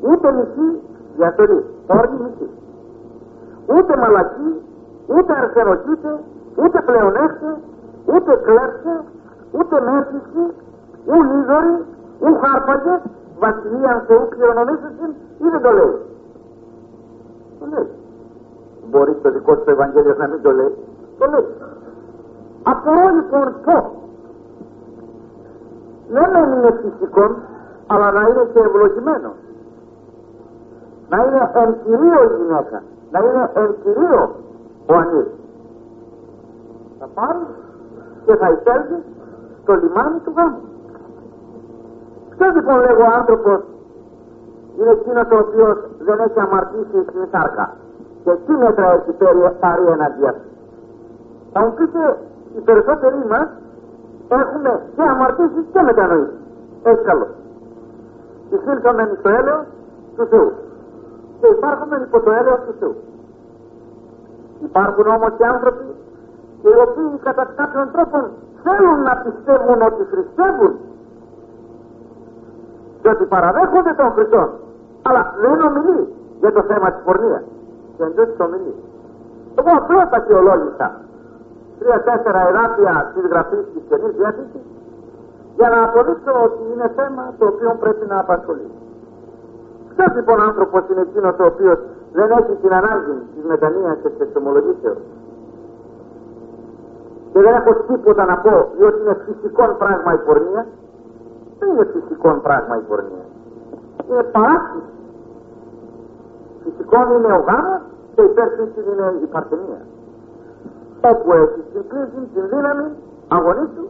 ούτε 0.00 0.32
μισή 0.32 0.68
διαφέρει 1.16 1.64
όρνη 1.86 2.18
μισή 2.24 2.48
ούτε 3.74 3.96
μαλακή 3.96 4.50
ούτε 5.06 5.32
αρσενοκίτε 5.40 6.12
ούτε 6.62 6.82
πλεονέστε 6.86 7.50
ούτε 8.12 8.32
κλέψε 8.46 8.94
ούτε 9.58 9.80
μέτρηση 9.80 10.44
ου 11.06 11.22
λίδωρη 11.30 11.76
ου 12.24 12.30
χάρπαγε 12.42 12.94
βασιλείαν 13.38 13.98
Θεού 14.06 14.28
κληρονομήσεσιν 14.28 15.10
ή 15.44 15.46
δεν 15.52 15.62
το 15.62 15.70
λέει. 15.78 15.94
Το 17.58 17.64
λέει. 17.72 17.88
Μπορεί 18.90 19.14
το 19.22 19.30
δικό 19.30 19.56
του 19.56 19.70
Ευαγγέλιο 19.70 20.14
να 20.18 20.26
μην 20.28 20.42
το 20.42 20.50
λέει. 20.50 20.74
Το 21.18 21.26
λέει. 21.32 21.46
Απορώ 22.62 23.06
λοιπόν 23.18 23.46
πως 26.12 26.30
δεν 26.32 26.52
είναι 26.52 26.80
φυσικό 26.82 27.34
αλλά 27.86 28.10
να 28.10 28.20
είναι 28.20 28.44
και 28.52 28.58
ευλογημένο 28.58 29.30
να 31.10 31.16
είναι 31.24 31.50
εν 31.54 31.76
κυρίω 31.84 32.20
η 32.22 32.36
γυναίκα, 32.36 32.82
να 33.10 33.18
είναι 33.18 33.50
εν 33.54 33.74
κυρίω 33.82 34.22
ο 34.86 34.94
ανήρ. 34.94 35.26
Θα 36.98 37.06
πάρει 37.14 37.44
και 38.24 38.34
θα 38.36 38.48
εισέλθει 38.50 38.98
στο 39.62 39.72
λιμάνι 39.72 40.18
του 40.24 40.32
γάμου. 40.36 40.62
Ποιο 42.36 42.46
λοιπόν 42.54 42.78
λέγω 42.80 43.04
άνθρωπος 43.18 43.60
είναι 44.78 44.90
εκείνος 44.90 45.26
ο 45.32 45.38
οποίος 45.44 45.76
δεν 45.98 46.18
έχει 46.26 46.40
αμαρτήσει 46.40 46.98
στην 47.08 47.22
σάρκα 47.30 47.76
και 48.24 48.32
τι 48.46 48.52
μέτρα 48.52 48.92
έχει 48.92 49.12
πάρει 49.60 49.84
εναντία 49.96 50.32
του. 50.32 50.46
Θα 51.52 51.60
μου 51.60 51.74
πείτε 51.74 52.18
οι 52.56 52.60
περισσότεροι 52.60 53.20
μας 53.30 53.48
έχουμε 54.38 54.80
και 54.96 55.02
αμαρτήσεις 55.02 55.64
και 55.72 55.80
μετανοήσει. 55.82 56.38
Έχεις 56.82 57.04
καλό. 57.04 57.26
Εισήλθαμε 58.50 59.16
στο 59.18 59.28
έλεος 59.28 59.64
του 60.16 60.26
Θεού 60.30 60.52
και 61.40 61.48
υπάρχουμε 61.56 61.96
υπό 62.06 62.20
το 62.20 62.30
έλεος 62.30 62.60
του 62.66 62.74
Θεού. 62.78 62.94
Υπάρχουν 64.68 65.06
όμως 65.06 65.32
και 65.36 65.46
άνθρωποι 65.46 65.84
οι 66.62 66.72
οποίοι 66.84 67.18
κατά 67.22 67.44
κάποιον 67.56 67.90
τρόπο 67.92 68.16
θέλουν 68.62 68.98
να 69.02 69.14
πιστεύουν 69.24 69.78
ότι 69.88 70.02
χριστεύουν 70.10 70.74
και 73.02 73.08
ότι 73.08 73.24
παραδέχονται 73.24 73.94
τον 74.00 74.10
Χριστό 74.12 74.42
αλλά 75.02 75.34
δεν 75.42 75.60
ομιλεί 75.68 76.14
για 76.40 76.52
το 76.52 76.62
θέμα 76.62 76.92
της 76.92 77.02
πορνείας 77.04 77.42
και 77.96 78.02
εντός 78.02 78.26
της 78.26 78.40
ομιλεί. 78.46 78.74
Εγώ 79.58 79.70
απλώς 79.76 80.08
τα 80.10 80.20
θεολόγησα 80.26 80.88
τρία-τέσσερα 81.80 82.40
εδάφια 82.48 82.94
της 83.14 83.24
γραφής 83.30 83.64
της 83.72 83.82
Καινής 83.88 84.14
Διάθεσης 84.18 84.64
για 85.58 85.68
να 85.74 85.78
αποδείξω 85.88 86.32
ότι 86.46 86.62
είναι 86.72 86.88
θέμα 86.98 87.24
το 87.38 87.44
οποίο 87.52 87.70
πρέπει 87.82 88.04
να 88.12 88.18
απασχολεί. 88.24 88.68
Ποιο 89.88 90.04
λοιπόν 90.16 90.38
άνθρωπος 90.48 90.82
είναι 90.90 91.02
εκείνος 91.08 91.34
ο 91.44 91.44
οποίος 91.52 91.78
δεν 92.12 92.28
έχει 92.38 92.54
την 92.62 92.72
ανάγκη 92.80 93.14
της 93.34 93.44
μετανία 93.52 93.92
και 94.02 94.08
της 94.08 94.20
εξομολογήσεως. 94.26 95.00
Και 97.32 97.40
δεν 97.44 97.54
έχω 97.54 97.72
τίποτα 97.88 98.24
να 98.24 98.36
πω 98.44 98.54
διότι 98.76 98.98
είναι 99.02 99.16
φυσικό 99.26 99.64
πράγμα 99.82 100.10
η 100.14 100.20
πορνεία. 100.26 100.66
Δεν 101.58 101.68
είναι 101.70 101.86
φυσικό 101.94 102.30
πράγμα 102.46 102.74
η 102.76 102.84
πορνεία. 102.88 103.26
Είναι 104.08 104.22
παράκτηση. 104.22 104.90
πνευματικών 106.90 107.16
είναι 107.16 107.32
ο 107.32 107.44
γάμος 107.48 107.80
και 108.14 108.22
υπέρ 108.22 108.48
είναι 108.52 109.18
η 109.22 109.26
παρθενία. 109.26 109.80
Όπου 111.00 111.32
έχει 111.32 111.60
την 111.72 111.84
κρίση, 111.88 112.28
την 112.34 112.48
δύναμη, 112.48 112.86
αγωνίσου, 113.28 113.86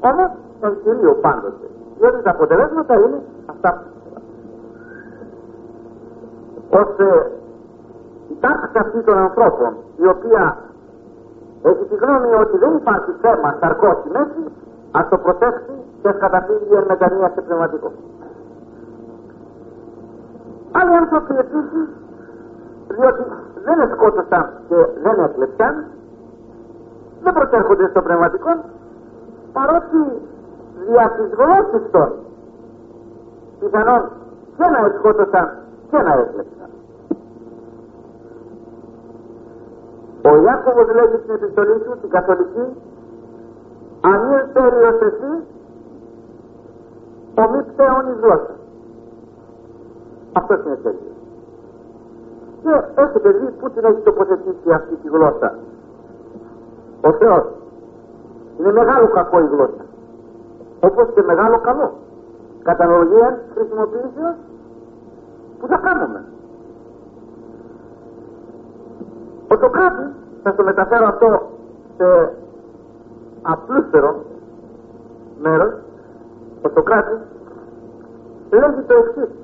όμως 0.00 0.30
τον 0.60 0.82
Κυρίο 0.82 1.14
πάντοτε. 1.14 1.66
Διότι 1.98 2.22
τα 2.22 2.30
αποτελέσματα 2.30 2.94
είναι 2.94 3.20
αυτά 3.46 3.82
ώστε 6.70 7.30
η 8.28 8.36
τάξη 8.40 8.78
αυτή 8.78 9.00
των 9.02 9.18
ανθρώπων 9.18 9.76
η 9.96 10.06
οποία 10.06 10.56
έχει 11.62 11.84
τη 11.90 11.94
γνώμη 11.94 12.34
ότι 12.34 12.56
δεν 12.58 12.74
υπάρχει 12.74 13.12
θέμα 13.20 13.56
σαρκό 13.60 13.98
στη 14.00 14.10
μέση 14.10 14.42
ας 14.90 15.08
το 15.08 15.18
προσέξει 15.18 15.74
και 16.02 16.08
ας 16.08 16.16
καταφύγει 16.18 16.74
εν 16.74 16.84
μετανία 16.88 17.30
σε 17.34 17.40
πνευματικό. 17.40 17.92
Άλλοι 20.72 20.96
άνθρωποι 20.96 21.34
επίσης 21.38 21.88
διότι 22.88 23.22
δεν 23.64 23.80
εσκότωσαν 23.80 24.50
και 24.68 24.86
δεν 25.02 25.24
έκλεψαν 25.24 25.84
δεν 27.28 27.36
προτέρχονται 27.36 27.88
στο 27.88 28.02
πνευματικό 28.02 28.50
παρότι 29.52 30.00
δια 30.86 31.06
της 31.16 31.28
γλώσσης 31.38 31.90
των 31.90 32.08
πιθανόν 33.60 34.02
και 34.56 34.66
να 34.74 34.80
εσκότωσαν 34.86 35.46
και 35.90 35.98
να 36.06 36.12
έκλεψαν. 36.22 36.70
Ο 40.28 40.32
Ιάκωβος 40.42 40.88
λέγει 40.98 41.16
στην 41.22 41.34
επιστολή 41.34 41.78
του, 41.84 41.98
την 42.00 42.10
καθολική, 42.10 42.66
αν 44.00 44.20
περίος 44.52 44.98
εσύ, 45.08 45.32
ο 47.40 47.42
μη 47.50 47.60
πτέων 47.68 48.02
εις 48.08 48.18
γλώσσα. 48.22 48.54
Αυτός 50.32 50.64
είναι 50.64 50.78
τέλειος. 50.84 51.16
Και 52.62 53.00
έχετε 53.02 53.28
δει 53.30 53.46
πού 53.58 53.70
την 53.70 53.84
έχει 53.84 54.00
τοποθετήσει 54.00 54.70
αυτή 54.72 54.94
τη 55.02 55.08
γλώσσα. 55.08 55.54
Ο 57.00 57.12
Θεός. 57.12 57.44
Είναι 58.58 58.72
μεγάλο 58.72 59.08
κακό 59.08 59.38
η 59.40 59.46
γλώσσα. 59.46 59.84
Όπως 60.80 61.08
και 61.14 61.22
μεγάλο 61.22 61.58
καλό. 61.58 61.92
Κατανολογία 62.62 63.40
χρησιμοποιήσεως 63.54 64.36
που 65.58 65.66
θα 65.66 65.76
κάνουμε. 65.76 66.24
Ο 69.48 69.56
Σοκράτη, 69.60 70.06
θα 70.42 70.54
το 70.54 70.64
μεταφέρω 70.64 71.06
αυτό 71.06 71.50
σε 71.96 72.32
απλούστερο 73.42 74.24
μέρος, 75.40 75.74
ο 76.62 76.68
Σοκράτης 76.74 77.18
λέγει 78.50 78.82
το 78.86 78.94
εξής. 78.94 79.34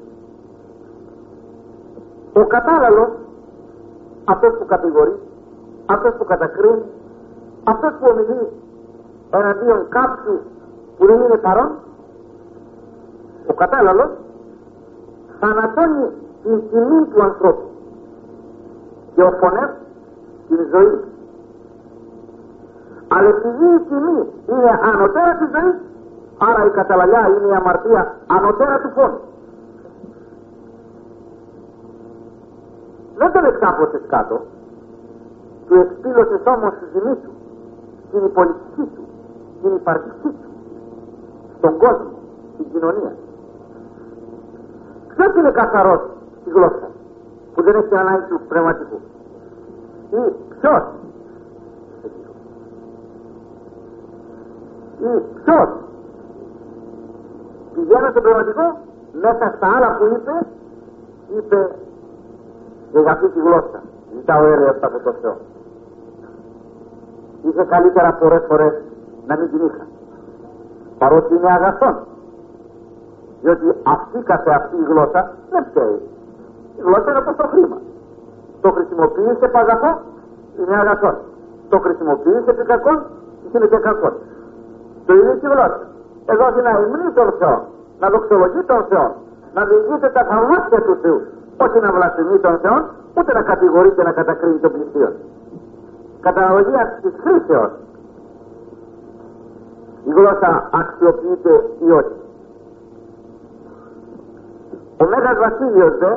Ο 2.33 2.45
κατάλλαλος, 2.47 3.09
αυτός 4.25 4.59
που 4.59 4.65
κατηγορεί, 4.67 5.19
αυτός 5.87 6.15
που 6.15 6.25
κατακρίνει, 6.25 6.83
αυτός 7.65 7.93
που 8.01 8.07
ομιλεί 8.11 8.49
εναντίον 9.31 9.89
κάποιου 9.89 10.41
που 10.99 11.07
δεν 11.07 11.21
είναι 11.21 11.37
παρόν, 11.37 11.71
ο 13.47 13.55
κατάλλαλος 13.55 14.11
θανατώνει 15.41 16.07
την 16.43 16.63
τιμή 16.71 17.05
του 17.05 17.23
ανθρώπου 17.23 17.69
και 19.15 19.23
ο 19.23 19.31
φωνές 19.31 19.71
την 20.49 20.59
ζωή. 20.73 21.01
Αλλά 23.09 23.29
επειδή 23.29 23.65
η 23.65 23.81
τιμή 23.89 24.21
είναι 24.49 24.81
ανωτέρα 24.93 25.35
της 25.35 25.49
ζωής, 25.55 25.77
άρα 26.39 26.67
η 26.67 26.71
καταλαλιά 26.71 27.29
είναι 27.29 27.47
η 27.53 27.55
αμαρτία 27.55 28.17
ανωτέρα 28.27 28.81
του 28.81 28.91
φόνου. 28.97 29.21
Δεν 33.17 33.33
τον 33.33 33.45
εξάπλωσες 33.45 34.01
κάτω, 34.07 34.41
του 35.67 35.75
εκπήλωσες 35.75 36.41
όμως 36.45 36.73
τη 36.79 36.99
τιμή 36.99 37.15
του, 37.15 37.31
την 38.15 38.25
υπολοιπική 38.25 38.85
του, 38.95 39.05
την 39.63 39.75
υπαρξή 39.75 40.11
του, 40.23 40.35
στον 41.59 41.79
κόσμο, 41.79 42.11
στην 42.55 42.67
κοινωνία. 42.73 43.13
Ποιος 45.09 45.35
είναι 45.37 45.51
καθαρός 45.51 46.01
στη 46.41 46.51
γλώσσα 46.51 46.89
που 47.55 47.63
δεν 47.63 47.75
έχει 47.75 47.97
ανάγκη 47.97 48.27
του 48.29 48.41
πνευματικού; 48.49 48.99
Ή 50.11 50.33
ποιος; 50.61 50.83
Ή 54.99 55.23
ποιος; 55.45 55.69
Πηγαίνω 57.75 58.09
στο 58.11 58.21
πνευματικό 58.21 58.79
μέσα 59.13 59.55
στα 59.57 59.67
άλλα 59.77 59.97
που 59.97 60.05
είπε 60.15 60.47
είπε 61.37 61.71
για 62.91 63.13
αυτή 63.13 63.29
τη 63.29 63.41
γλώσσα. 63.41 63.83
Ζητάω 64.15 64.45
έρευνα 64.45 64.87
από 64.87 64.99
το 65.05 65.13
Θεό. 65.21 65.37
Είχε 67.47 67.65
καλύτερα 67.65 68.13
πολλές 68.21 68.43
φορές 68.49 68.73
να 69.27 69.37
μην 69.37 69.51
την 69.51 69.61
είχα. 69.67 69.87
Παρότι 70.99 71.35
είναι 71.35 71.53
αγαθόν 71.53 71.97
διότι 73.45 73.67
αυτή 73.95 74.19
καθε 74.31 74.51
αυτή 74.61 74.77
η 74.83 74.85
γλώσσα 74.91 75.21
δεν 75.51 75.63
φταίει. 75.69 75.99
Η 76.79 76.83
γλώσσα 76.87 77.09
είναι 77.11 77.21
όπως 77.23 77.37
το 77.41 77.47
χρήμα. 77.53 77.79
Το 78.65 78.69
χρησιμοποιείσαι 78.77 79.45
επ' 79.51 79.57
αγαθό, 79.63 79.93
είναι 80.59 80.77
αγαθό. 80.83 81.13
Το 81.73 81.79
χρησιμοποιείσαι 81.85 82.51
επί 82.55 82.65
κακό, 82.73 82.95
είναι 83.53 83.67
και 83.73 83.81
κακό. 83.89 84.11
Το 85.07 85.13
ίδιο 85.19 85.35
και 85.41 85.47
η 85.49 85.53
γλώσσα. 85.55 85.81
Εδώ 86.33 86.45
είναι 86.51 86.63
να 86.69 86.73
υμνεί 86.85 87.11
τον 87.19 87.29
Θεό, 87.39 87.57
να 88.01 88.07
δοξολογείς 88.13 88.65
τον 88.73 88.83
Θεό, 88.91 89.07
να 89.55 89.61
διηγείται 89.69 90.09
τα 90.17 90.23
θαυμάτια 90.29 90.81
του 90.87 90.95
Θεού. 91.03 91.19
Όχι 91.65 91.79
να 91.85 91.89
βλασφημείς 91.97 92.41
τον 92.47 92.57
Θεό, 92.63 92.77
ούτε 93.19 93.31
να 93.39 93.43
κατηγορεί 93.51 93.91
και 93.97 94.03
να 94.09 94.13
κατακρίνει 94.19 94.59
τον 94.65 94.73
πλησίο. 94.75 95.11
Καταναλογία 96.25 96.99
της 97.03 97.13
χρήσεως. 97.23 97.71
Η 100.05 100.11
γλώσσα 100.11 100.69
αξιοποιείται 100.73 101.55
ή 101.87 101.91
όχι. 101.91 102.17
Ο 105.01 105.05
Μέγας 105.05 105.39
Βασίλειος 105.39 105.99
δε, 105.99 106.13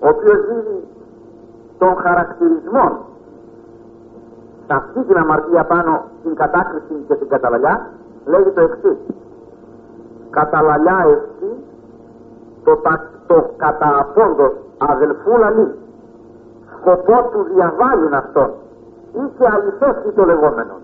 ο 0.00 0.08
οποίος 0.08 0.46
δίνει 0.46 0.80
των 1.78 1.96
χαρακτηρισμών 1.96 2.92
σε 4.66 4.74
αυτή 4.74 5.00
την 5.02 5.16
αμαρτία 5.16 5.64
πάνω 5.64 6.04
στην 6.20 6.34
κατάκριση 6.34 6.94
και 7.08 7.14
την 7.14 7.28
καταλαλιά, 7.28 7.90
λέγει 8.26 8.50
το 8.50 8.60
εξής. 8.60 8.98
Καταλαλιά 10.30 10.98
εσύ 11.06 11.50
το, 12.64 12.80
το 13.26 13.50
κατά 13.56 13.98
απόντος 13.98 14.52
αδελφού 14.78 15.38
λαλή. 15.38 15.74
Σκοπό 16.76 17.28
του 17.30 17.46
διαβάλλουν 17.54 18.14
αυτόν 18.14 18.50
ή 19.12 19.22
και 19.38 19.46
αληθεύσει 19.54 20.10
το 20.14 20.24
λεγόμενος. 20.24 20.82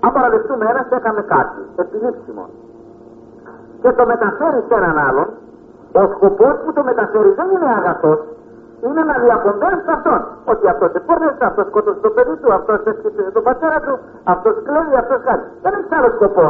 Αν 0.00 0.12
παραδεχτούμε 0.12 0.66
ένας 0.70 0.86
έκανε 0.90 1.20
κάτι, 1.20 1.60
επιλήψιμο, 1.76 2.48
και 3.82 3.92
το 3.92 4.06
μεταφέρεις 4.06 4.64
σε 4.68 4.74
έναν 4.74 4.98
άλλον, 4.98 5.28
ο 5.92 6.02
σκοπός 6.14 6.54
που 6.64 6.72
το 6.72 6.82
μεταφέρεις 6.84 7.34
δεν 7.34 7.48
είναι 7.50 7.70
αγαθός, 7.78 8.18
είναι 8.86 9.02
να 9.02 9.14
σε 9.84 9.92
αυτόν. 9.96 10.20
Ότι 10.44 10.68
αυτός 10.68 10.92
επόρνευσε, 10.92 11.44
αυτός 11.44 11.66
σκότωσε 11.66 12.00
το 12.00 12.10
παιδί 12.10 12.36
του, 12.40 12.52
αυτός 12.52 12.78
έσκυψε 12.84 13.30
τον 13.36 13.42
πατέρα 13.42 13.80
του, 13.80 13.98
αυτός 14.24 14.54
κλέβει, 14.66 14.96
αυτός 15.02 15.20
κάνει. 15.28 15.46
Δεν 15.62 15.72
έχει 15.78 15.94
άλλο 15.98 16.10
σκοπό. 16.16 16.46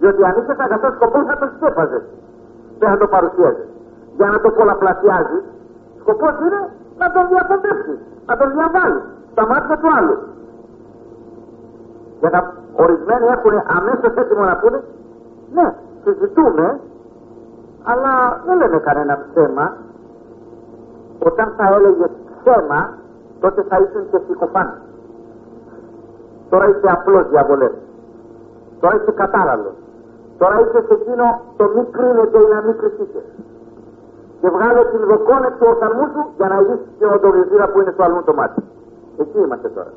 Διότι 0.00 0.24
αν 0.24 0.34
είσαι 0.38 0.54
αγαθός 0.66 0.92
σκοπό 0.94 1.18
θα 1.28 1.36
το 1.40 1.46
σκέπαζε. 1.54 2.00
Δεν 2.78 2.88
θα 2.90 2.96
το 2.96 3.06
παρουσίαζε. 3.14 3.64
Για 4.16 4.26
να 4.32 4.40
το 4.40 4.50
πολλαπλασιάζεις, 4.50 5.44
σκοπός 6.00 6.34
είναι 6.44 6.60
να 7.02 7.08
τον 7.14 7.24
διακοντεύσει, 7.32 7.94
να 8.28 8.34
τον 8.36 8.48
διαβάλει 8.56 9.00
στα 9.32 9.42
μάτια 9.50 9.76
του 9.80 9.88
άλλου. 9.98 10.16
Για 12.20 12.30
να 12.34 12.40
ορισμένοι 12.84 13.26
έχουν 13.36 13.54
αμέσως 13.78 14.12
έτοιμο 14.22 14.44
να 14.50 14.56
πούνε, 14.60 14.78
ναι, 15.56 15.66
συζητούμε, 16.04 16.66
αλλά 17.90 18.12
δεν 18.46 18.56
λέμε 18.60 18.78
κανένα 18.78 19.14
ψέμα. 19.24 19.66
Όταν 21.18 21.52
θα 21.56 21.66
έλεγε 21.76 22.06
ψέμα, 22.38 22.80
τότε 23.40 23.62
θα 23.68 23.76
ήσουν 23.84 24.04
και 24.10 24.18
συκοφάνη. 24.26 24.78
Τώρα 26.50 26.68
είσαι 26.68 26.88
απλός 26.96 27.28
διαβολές. 27.28 27.74
Τώρα 28.80 28.94
είσαι 28.96 29.12
κατάραλος. 29.12 29.74
Τώρα 30.38 30.60
είσαι 30.60 30.84
σε 30.86 30.94
εκείνο 31.00 31.40
το 31.56 31.64
μη 31.74 31.82
κρίνεται 31.90 32.38
ή 32.38 32.46
να 32.54 32.60
μην 32.62 32.76
κρυφτείτε. 32.78 33.20
Και 34.42 34.50
βγάλε 34.56 34.82
την 34.92 35.02
δοκόνε 35.10 35.48
του 35.58 35.66
οφθαλμού 35.72 36.06
σου 36.12 36.22
για 36.38 36.48
να 36.48 36.56
ειδήσει 36.60 36.88
την 36.98 37.08
οντοβιζήρα 37.16 37.66
που 37.70 37.80
είναι 37.80 37.92
στο 37.96 38.02
αλλού 38.02 38.22
το 38.28 38.34
μάτι. 38.34 38.62
Εκεί 39.22 39.38
είμαστε 39.44 39.68
τώρα. 39.68 39.92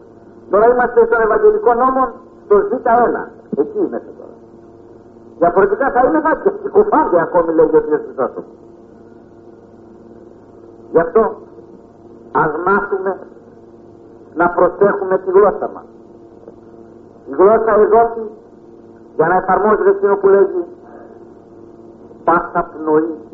Τώρα 0.52 0.66
είμαστε 0.72 1.00
στον 1.06 1.22
Ευαγγελικό 1.22 1.74
νόμο 1.74 2.02
στο 2.46 2.56
Ζ1. 2.70 3.16
Εκεί 3.62 3.80
είμαστε 3.86 4.12
τώρα. 4.20 4.36
Διαφορετικά 5.42 5.86
θα 5.92 6.02
είναι 6.06 6.22
και 6.44 6.70
κουφάντε 6.70 7.22
ακόμη 7.22 7.54
λέει 7.54 7.66
ο 7.66 7.82
Κύριος 7.86 8.46
Γι' 10.92 11.00
αυτό 11.00 11.22
ας 12.32 12.52
μάθουμε 12.66 13.18
να 14.36 14.50
προσέχουμε 14.50 15.18
τη 15.18 15.32
γλώσσα 15.32 15.70
μας. 15.74 15.88
Η 17.30 17.34
γλώσσα 17.40 17.74
εδώ 17.86 18.04
για 19.16 19.28
να 19.28 19.36
εφαρμόζεται 19.36 19.90
εκείνο 19.90 20.16
που 20.16 20.28
λέγει 20.28 20.62
πάσα 22.24 22.70
πνοή 22.72 23.25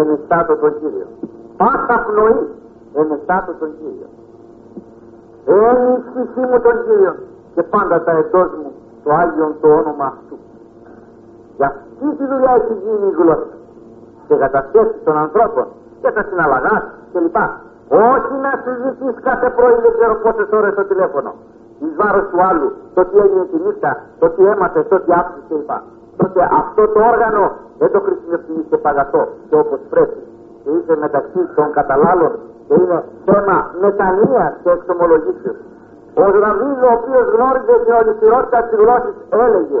ενιστάτω 0.00 0.56
τον 0.56 0.72
Κύριο. 0.78 1.06
Πάσα 1.56 1.96
πνοή 2.06 2.40
ενιστάτω 3.00 3.52
τον 3.60 3.70
Κύριο. 3.78 4.08
Ένισχυσή 5.46 6.42
μου 6.50 6.58
τον 6.66 6.76
Κύριο 6.84 7.14
και 7.54 7.62
πάντα 7.62 8.02
τα 8.02 8.12
εντός 8.12 8.50
μου 8.60 8.70
το 9.04 9.10
Άγιον 9.12 9.54
το 9.60 9.68
όνομα 9.68 10.04
αυτού. 10.04 10.36
Για 11.56 11.66
αυτή 11.66 12.16
τη 12.18 12.24
δουλειά 12.30 12.52
έχει 12.60 12.74
γίνει 12.84 13.06
η 13.12 13.14
γλώσσα 13.18 13.54
και 14.28 14.34
κατασχέσει 14.34 14.98
των 15.04 15.16
ανθρώπων 15.16 15.66
και 16.00 16.10
τα 16.10 16.22
συναλλαγάς 16.28 16.82
κλπ. 17.12 17.36
Όχι 17.88 18.34
να 18.44 18.52
συζητήσει 18.64 19.20
κάθε 19.22 19.50
πρωί 19.56 19.76
δεν 19.84 19.92
ξέρω 19.98 20.14
πόσες 20.14 20.48
ώρες 20.58 20.72
στο 20.72 20.84
τηλέφωνο. 20.84 21.34
Εις 21.84 21.94
βάρος 22.00 22.26
του 22.30 22.40
άλλου, 22.48 22.68
το 22.94 23.00
τι 23.08 23.16
έγινε 23.24 23.44
τη 23.50 23.56
νύχτα, 23.64 23.90
το 24.20 24.26
τι 24.34 24.42
έμαθε, 24.52 24.80
το 24.90 24.96
τι 25.04 25.10
άκουσε 25.20 25.40
κλπ. 25.48 25.70
Τότε 26.20 26.40
αυτό 26.60 26.82
το 26.94 27.00
όργανο 27.12 27.44
δεν 27.78 27.90
το 27.94 28.00
χρησιμοποιήσει 28.06 28.76
παγατό 28.84 29.22
και 29.48 29.56
όπως 29.62 29.80
πρέπει. 29.92 30.20
Και 30.62 30.70
είσαι 30.76 30.94
μεταξύ 31.04 31.40
των 31.56 31.66
καταλάλων 31.78 32.32
και 32.66 32.74
είναι 32.80 32.98
θέμα 33.24 33.56
μετανία 33.80 34.44
και 34.62 34.70
εξομολογήσεως. 34.70 35.58
Ο 36.22 36.24
Δαβίδ 36.42 36.80
ο 36.88 36.90
οποίος 36.98 37.24
γνώριζε 37.34 37.74
την 37.84 37.94
ολυθυρότητα 38.00 38.58
της 38.66 38.78
γλώσσα 38.80 39.10
έλεγε 39.44 39.80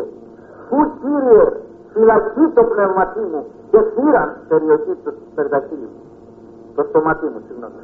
Πού 0.68 0.78
κύριε 1.00 1.46
φυλακή 1.92 2.44
το 2.54 2.62
πνευματί 2.64 3.24
μου 3.32 3.42
και 3.70 3.78
φύραν 3.94 4.28
περιοχή 4.48 4.94
του 5.04 5.12
περταχύλι 5.34 5.88
μου. 5.92 6.00
Το 6.76 6.82
στοματί 6.88 7.26
μου, 7.32 7.40
συγγνώμη. 7.46 7.80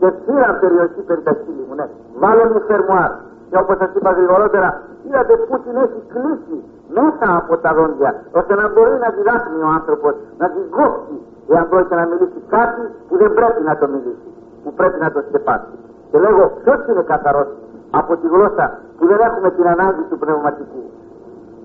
Και 0.00 0.08
φύραν 0.24 0.54
περιοχή 0.62 1.00
περταχύλι 1.10 1.62
μου, 1.68 1.74
ναι. 1.78 1.86
Βάλε 2.22 2.44
μου 2.52 2.60
φερμουάρ. 2.68 3.12
Και 3.50 3.56
όπως 3.62 3.76
σας 3.80 3.90
είπα 3.96 4.10
γρηγορότερα, 4.18 4.68
είδατε 5.06 5.34
πού 5.46 5.54
την 5.64 5.74
έχει 5.84 6.00
κλείσει 6.12 6.56
μέσα 6.98 7.26
από 7.40 7.52
τα 7.64 7.70
δόντια, 7.76 8.10
ώστε 8.38 8.54
να 8.60 8.66
μπορεί 8.72 8.96
να 9.04 9.08
τη 9.14 9.20
δάχνει 9.28 9.58
ο 9.68 9.70
άνθρωπος, 9.78 10.14
να 10.40 10.46
την 10.54 10.64
κόψει, 10.76 11.16
εάν 11.52 11.64
πρόκειται 11.70 11.96
να 12.00 12.06
μιλήσει 12.10 12.40
κάτι 12.56 12.82
που 13.08 13.14
δεν 13.20 13.30
πρέπει 13.38 13.62
να 13.68 13.74
το 13.80 13.86
μιλήσει, 13.94 14.28
που 14.62 14.70
πρέπει 14.78 14.98
να 15.04 15.10
το 15.14 15.20
σκεπάσει. 15.28 15.74
Και 16.10 16.18
λέγω, 16.24 16.42
ποιος 16.62 16.80
είναι 16.88 17.02
καθαρός 17.12 17.48
από 17.90 18.12
τη 18.20 18.26
γλώσσα 18.32 18.66
που 18.96 19.04
δεν 19.10 19.18
έχουμε 19.28 19.48
την 19.56 19.66
ανάγκη 19.74 20.02
του 20.10 20.18
πνευματικού. 20.18 20.82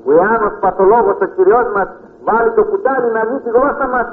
Ο 0.07 0.11
Ιάννος 0.17 0.53
Παθολόγος, 0.59 1.17
ο 1.25 1.27
Κυριός 1.35 1.67
μας, 1.75 1.87
βάλει 2.27 2.51
το 2.57 2.63
κουτάλι 2.69 3.07
να 3.17 3.21
δει 3.27 3.37
τη 3.43 3.49
γλώσσα 3.55 3.85
μας. 3.93 4.07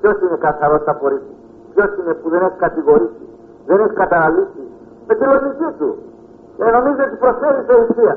Ποιος 0.00 0.16
είναι 0.22 0.36
καθαρός 0.46 0.82
απορρίπτου. 0.86 1.34
Ποιος 1.82 1.98
είναι 1.98 2.14
που 2.22 2.28
δεν 2.34 2.42
έχει 2.46 2.58
κατηγορήσει, 2.66 3.24
δεν 3.66 3.78
έχει 3.80 3.96
καταραλύσει 4.02 4.62
με 5.06 5.14
τη 5.18 5.24
λογική 5.32 5.68
του. 5.78 5.90
Και 6.56 6.64
νομίζω 6.76 7.00
ότι 7.06 7.16
προσφέρει 7.24 7.60
θελησία. 7.68 8.14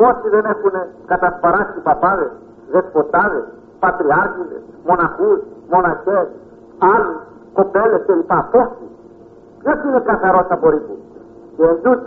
Πόσοι 0.00 0.26
δεν 0.34 0.44
έχουν 0.54 0.74
κατασπαράσει 1.12 1.78
παπάδες, 1.88 2.32
δεσποτάδες, 2.72 3.44
πατριάρχηδες, 3.82 4.62
μοναχούς, 4.88 5.38
μοναχές, 5.72 6.26
άλλοι, 6.94 7.16
κοπέλες 7.58 8.00
κλπ. 8.06 8.32
Πόσοι. 8.52 8.86
Ποιος 9.62 9.78
είναι 9.84 10.00
καθαρός 10.10 10.46
απορρίπτου. 10.56 10.96
Και 11.56 11.62
εν 11.62 11.98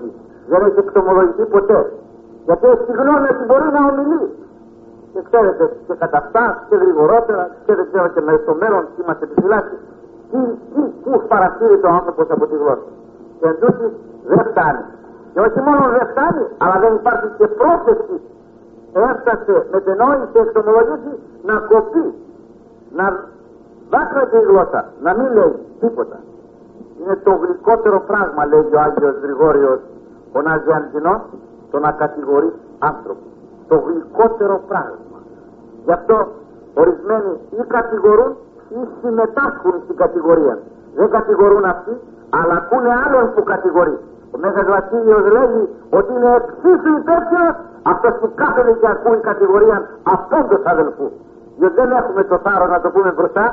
δεν 0.50 0.62
έχει 0.68 0.80
εκτομολογηθεί 0.86 1.46
ποτέ. 1.56 1.80
Γιατί 2.46 2.66
έχει 2.68 2.92
γνώμη 3.02 3.28
ότι 3.34 3.44
μπορεί 3.48 3.68
να 3.78 3.82
ομιλεί. 3.90 4.26
Και 5.14 5.22
ξέρετε, 5.28 5.64
και 5.88 5.94
κατά 6.02 6.18
αυτά 6.18 6.44
και 6.70 6.76
γρηγορότερα 6.76 7.44
και 7.66 7.76
δεν 7.76 7.86
ξέρω 7.92 8.08
και 8.08 8.22
με 8.22 8.40
στο 8.44 8.54
μέλλον 8.62 8.84
τι 8.96 9.02
μα 9.08 9.14
επιφυλάσσει. 10.34 10.58
Τι, 10.74 10.82
τι, 10.82 10.82
πού 11.04 11.28
παρασύρεται 11.28 11.88
ο 11.88 11.94
άνθρωπος 12.00 12.26
από 12.30 12.46
τη 12.48 12.56
γλώσσα. 12.56 12.90
Και 13.40 13.48
εν 13.48 13.58
δεν 14.26 14.46
φτάνει. 14.50 14.84
Και 15.34 15.40
όχι 15.40 15.60
μόνο 15.68 15.84
δεν 15.96 16.06
φτάνει, 16.12 16.46
αλλά 16.58 16.80
δεν 16.84 16.94
υπάρχει 16.96 17.28
και 17.38 17.48
πρόθεση. 17.48 18.18
Έφτασε 18.94 19.56
με 19.72 19.80
την 19.82 19.98
και 20.32 20.40
εξομολογήσει 20.40 21.14
να 21.44 21.56
κοπεί, 21.70 22.06
να 22.98 23.06
δάκρυται 23.90 24.38
η 24.38 24.46
γλώσσα, 24.50 24.82
να 25.02 25.12
μην 25.18 25.34
λέει 25.34 25.56
τίποτα. 25.80 26.18
Είναι 27.00 27.16
το 27.24 27.32
γλυκότερο 27.42 28.00
πράγμα, 28.00 28.46
λέει 28.46 28.60
ο 28.60 28.80
Άγιος 28.80 29.16
Γρηγόριος, 29.24 29.80
ο 30.32 30.42
Ναζιαντινός, 30.42 31.22
το 31.72 31.80
να 31.80 31.92
κατηγορεί 31.92 32.52
άνθρωπο. 32.80 33.26
Το 33.68 33.76
γλυκότερο 33.86 34.62
πράγμα. 34.68 35.18
Γι' 35.86 35.92
αυτό 35.92 36.28
ορισμένοι 36.74 37.32
ή 37.60 37.64
κατηγορούν 37.68 38.36
ή 38.80 38.82
συμμετάσχουν 39.02 39.74
στην 39.84 39.96
κατηγορία. 40.04 40.56
Δεν 40.96 41.10
κατηγορούν 41.18 41.66
αυτοί, 41.74 41.94
αλλά 42.40 42.54
ακούνε 42.62 42.92
άλλον 43.06 43.26
που 43.34 43.44
κατηγορεί. 43.44 43.98
Ο 44.34 44.38
Μέγας 44.44 44.68
Βασίλειος 44.76 45.24
λέγει 45.38 45.64
ότι 45.98 46.10
είναι 46.16 46.32
εξίσου 46.40 46.92
υπεύθυνο 47.02 47.48
αυτός 47.92 48.14
που 48.20 48.28
κάθεται 48.42 48.74
και 48.80 48.88
ακούει 48.96 49.20
κατηγορία 49.32 49.78
απόντος 50.14 50.62
αδελφούς. 50.74 51.14
Διότι 51.58 51.76
δεν 51.82 51.92
έχουμε 52.00 52.24
το 52.32 52.38
θάρρος 52.44 52.70
να 52.76 52.80
το 52.84 52.90
πούμε 52.94 53.12
μπροστά. 53.18 53.46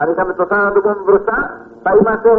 Αν 0.00 0.06
είχαμε 0.10 0.32
το 0.32 0.44
θάρρος 0.50 0.66
να 0.68 0.74
το 0.76 0.80
πούμε 0.80 0.96
μπροστά, 1.06 1.38
θα 1.84 1.90
είμαστε 1.98 2.30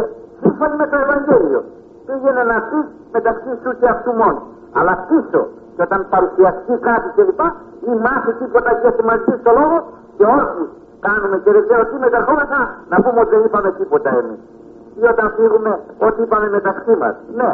σύμφωνοι 0.42 0.76
με 0.82 0.86
το 0.92 0.96
Ευαγγέλιο. 1.04 1.60
Πήγαινε 2.06 2.42
να 2.52 2.56
πεις 2.68 2.86
μεταξύ 3.16 3.52
σου 3.62 3.70
και 3.80 3.88
αυτού 3.94 4.10
μόνος. 4.20 4.44
Αλλά 4.78 4.92
πίσω 5.08 5.40
και 5.74 5.82
όταν 5.86 6.00
παρουσιαστεί 6.12 6.72
κάτι 6.88 7.08
κλπ. 7.14 7.40
ή 7.88 7.90
μάθει 8.04 8.32
τίποτα 8.40 8.70
και 8.80 8.88
σημαντική 8.96 9.34
στο 9.42 9.50
λόγο 9.58 9.76
και 10.16 10.24
όχι 10.38 10.62
κάνουμε 11.06 11.36
και 11.44 11.50
δεν 11.54 11.62
ξέρω 11.66 11.82
τι 11.90 11.96
μεταρχόμεθα 12.04 12.60
να 12.92 12.96
πούμε 13.02 13.20
ότι 13.20 13.30
δεν 13.34 13.44
είπαμε 13.46 13.70
τίποτα 13.78 14.10
εμείς. 14.20 14.40
Ή 15.00 15.04
όταν 15.12 15.26
φύγουμε 15.36 15.72
ότι 16.06 16.22
είπαμε 16.22 16.48
μεταξύ 16.58 16.94
μας. 17.00 17.14
Ναι, 17.38 17.50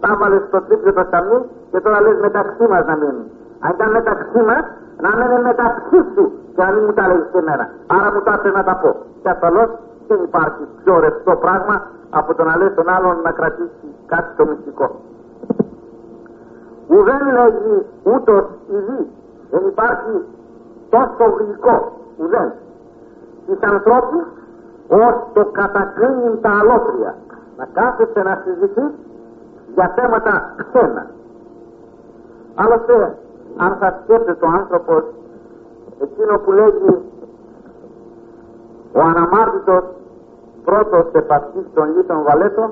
τα 0.00 0.08
έβαλες 0.14 0.42
στο 0.48 0.58
τρίπλο 0.66 0.92
το 0.92 1.04
σταμί 1.08 1.38
και 1.70 1.80
τώρα 1.84 2.00
λες 2.04 2.18
μεταξύ 2.26 2.64
μας 2.72 2.84
να 2.90 2.96
μείνουν. 3.00 3.26
Αν 3.64 3.70
ήταν 3.74 3.90
μεταξύ 3.98 4.40
μας, 4.48 4.64
να 5.04 5.10
μένει 5.16 5.42
μεταξύ 5.50 5.98
σου 6.14 6.24
και 6.54 6.62
να 6.66 6.70
μην 6.74 6.82
μου 6.86 6.92
τα 6.98 7.06
λέει 7.10 7.24
σε 7.32 7.40
μένα. 7.46 7.64
Άρα 7.96 8.08
μου 8.12 8.20
τα 8.26 8.34
να 8.56 8.62
τα 8.68 8.74
πω. 8.82 8.90
Και 9.22 9.28
ασφαλώς 9.34 9.68
δεν 10.08 10.18
υπάρχει 10.28 10.62
πιο 10.82 11.00
ρευστό 11.00 11.32
πράγμα 11.44 11.74
από 12.10 12.34
το 12.34 12.42
να 12.44 12.56
λέει 12.56 12.70
τον 12.70 12.88
άλλον 12.96 13.16
να 13.26 13.30
κρατήσει 13.38 13.88
κάτι 14.06 14.30
το 14.36 14.44
μυστικό 14.46 14.86
ουδέν 16.92 17.24
λέγει 17.32 17.86
ούτως 18.02 18.44
ειδή. 18.68 19.10
Δεν 19.50 19.62
υπάρχει 19.66 20.14
τόσο 20.90 21.24
γλυκό, 21.38 21.92
ουδέν. 22.16 22.52
Τις 23.46 23.58
ανθρώπους 23.60 24.24
ως 24.88 25.14
το 25.32 25.44
κατακρίνουν 25.44 26.40
τα 26.40 26.50
αλότρια. 26.60 27.14
Να 27.56 27.68
κάθεστε 27.72 28.22
να 28.22 28.42
συζητεί 28.44 28.94
για 29.74 29.92
θέματα 29.96 30.54
ξένα. 30.56 31.06
Άλλωστε, 32.54 33.16
αν 33.56 33.76
θα 33.80 33.98
σκέφτεται 34.02 34.44
ο 34.46 34.48
άνθρωπος 34.48 35.04
εκείνο 36.02 36.38
που 36.38 36.52
λέγει 36.52 37.02
ο 38.92 39.00
αναμάρτητος 39.00 39.84
πρώτος 40.64 41.06
επαστής 41.12 41.66
των 41.74 41.96
λίτων 41.96 42.22
βαλέτων 42.22 42.70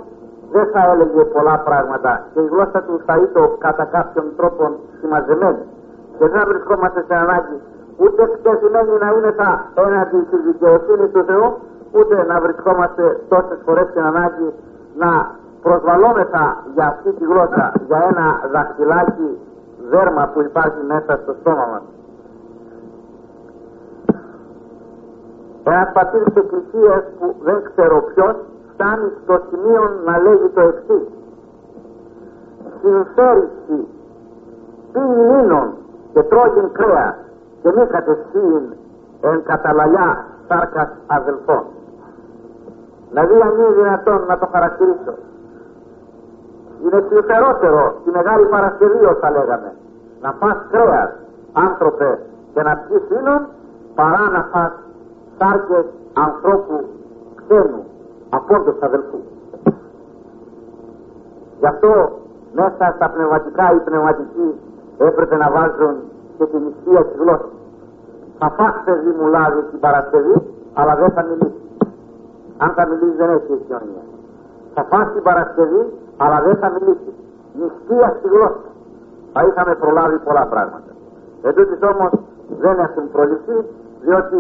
δεν 0.53 0.67
θα 0.73 0.91
έλεγε 0.93 1.25
πολλά 1.25 1.59
πράγματα 1.59 2.27
και 2.33 2.41
η 2.41 2.47
γλώσσα 2.47 2.83
του 2.83 3.01
θα 3.07 3.17
ήταν 3.17 3.49
κατά 3.59 3.85
κάποιον 3.85 4.25
τρόπο 4.37 4.71
συμμαζεμένη. 5.01 5.65
Και 6.19 6.29
δεν 6.29 6.43
βρισκόμαστε 6.47 7.05
σε 7.09 7.15
ανάγκη 7.15 7.61
ούτε 8.03 8.23
εκτεθειμένοι 8.23 8.95
να 9.05 9.09
είναι 9.17 9.33
τα 9.33 9.51
έναντι 9.75 10.21
της 10.31 10.41
δικαιοσύνης 10.49 11.11
του 11.13 11.25
Θεού, 11.25 11.49
ούτε 11.93 12.25
να 12.25 12.41
βρισκόμαστε 12.41 13.21
τόσες 13.29 13.59
φορές 13.65 13.87
στην 13.91 14.03
ανάγκη 14.03 14.49
να 14.97 15.11
προσβαλόμεθα 15.63 16.45
για 16.75 16.87
αυτή 16.87 17.11
τη 17.13 17.25
γλώσσα, 17.25 17.73
για 17.87 17.99
ένα 18.11 18.27
δαχτυλάκι 18.53 19.31
δέρμα 19.91 20.31
που 20.33 20.41
υπάρχει 20.41 20.83
μέσα 20.87 21.21
στο 21.23 21.35
στόμα 21.41 21.67
μας. 21.73 21.83
Ένα 25.65 25.91
πατήρ 25.95 26.23
τη 26.23 26.41
εκκλησία 26.41 27.05
που 27.19 27.35
δεν 27.43 27.63
ξέρω 27.69 28.03
ποιος 28.03 28.35
φτάνει 28.73 29.09
στο 29.23 29.41
σημείο 29.51 29.83
να 30.05 30.19
λέγει 30.19 30.49
το 30.55 30.61
εξής. 30.61 31.09
Συμφέρηση 32.83 33.79
πίνιν 34.93 35.53
και 36.13 36.23
τρώγιν 36.23 36.73
κρέας 36.73 37.15
και 37.63 37.73
μη 37.77 37.87
κατευθύν 37.87 38.65
εν 39.21 39.43
καταλαλιά 39.43 40.25
σάρκας 40.49 40.89
αδελφών. 41.07 41.65
Δηλαδή 43.09 43.35
αν 43.41 43.55
είναι 43.59 43.73
δυνατόν 43.83 44.25
να 44.29 44.39
το 44.39 44.47
χαρακτηρίσω. 44.53 45.15
Είναι 46.85 47.01
πληθερότερο 47.01 47.95
τη 48.05 48.11
Μεγάλη 48.11 48.47
Παρασκευή 48.47 48.99
θα 49.21 49.31
λέγαμε. 49.31 49.73
Να 50.23 50.33
φας 50.33 50.57
κρέας 50.71 51.11
άνθρωπε 51.53 52.19
και 52.55 52.63
να 52.63 52.77
πιείς 52.77 53.19
ίνων 53.19 53.47
παρά 53.95 54.31
να 54.31 54.43
φας 54.53 54.73
σάρκες 55.39 55.85
ανθρώπου 56.13 56.85
ξένου 57.35 57.85
απόντος 58.31 58.77
αδελφούς. 58.81 59.25
Γι' 61.59 61.67
αυτό 61.67 62.19
μέσα 62.53 62.93
στα 62.97 63.11
πνευματικά 63.11 63.73
ή 63.75 63.79
πνευματικοί 63.79 64.61
έπρεπε 64.99 65.37
να 65.37 65.51
βάζουν 65.51 65.97
και 66.41 66.47
την 66.53 66.63
ισχύα 66.71 67.03
της 67.09 67.17
γλώσσας. 67.23 67.55
Θα 68.39 68.49
φας 68.57 68.75
παιδί 68.85 69.13
μου 69.19 69.27
λάδι 69.35 69.61
την 69.71 69.81
Παρασκευή, 69.87 70.37
αλλά 70.79 70.95
δεν 71.01 71.11
θα 71.17 71.23
μιλήσει. 71.29 71.65
Αν 72.63 72.71
θα 72.77 72.85
μιλήσει 72.91 73.17
δεν 73.21 73.31
έχει 73.37 73.53
αισιονία. 73.57 74.05
Θα 74.75 74.83
φας 74.91 75.07
την 75.13 75.23
Παρασκευή, 75.29 75.83
αλλά 76.23 76.39
δεν 76.47 76.57
θα 76.63 76.69
μιλήσει. 76.75 77.11
Νηστεία 77.59 78.09
στη 78.17 78.29
γλώσσα. 78.35 78.69
Θα 79.33 79.41
είχαμε 79.47 79.73
προλάβει 79.83 80.19
πολλά 80.27 80.45
πράγματα. 80.53 80.91
Εν 81.43 81.55
όμως 81.93 82.13
δεν 82.63 82.77
έχουν 82.87 83.05
προληφθεί, 83.15 83.59
διότι 84.05 84.39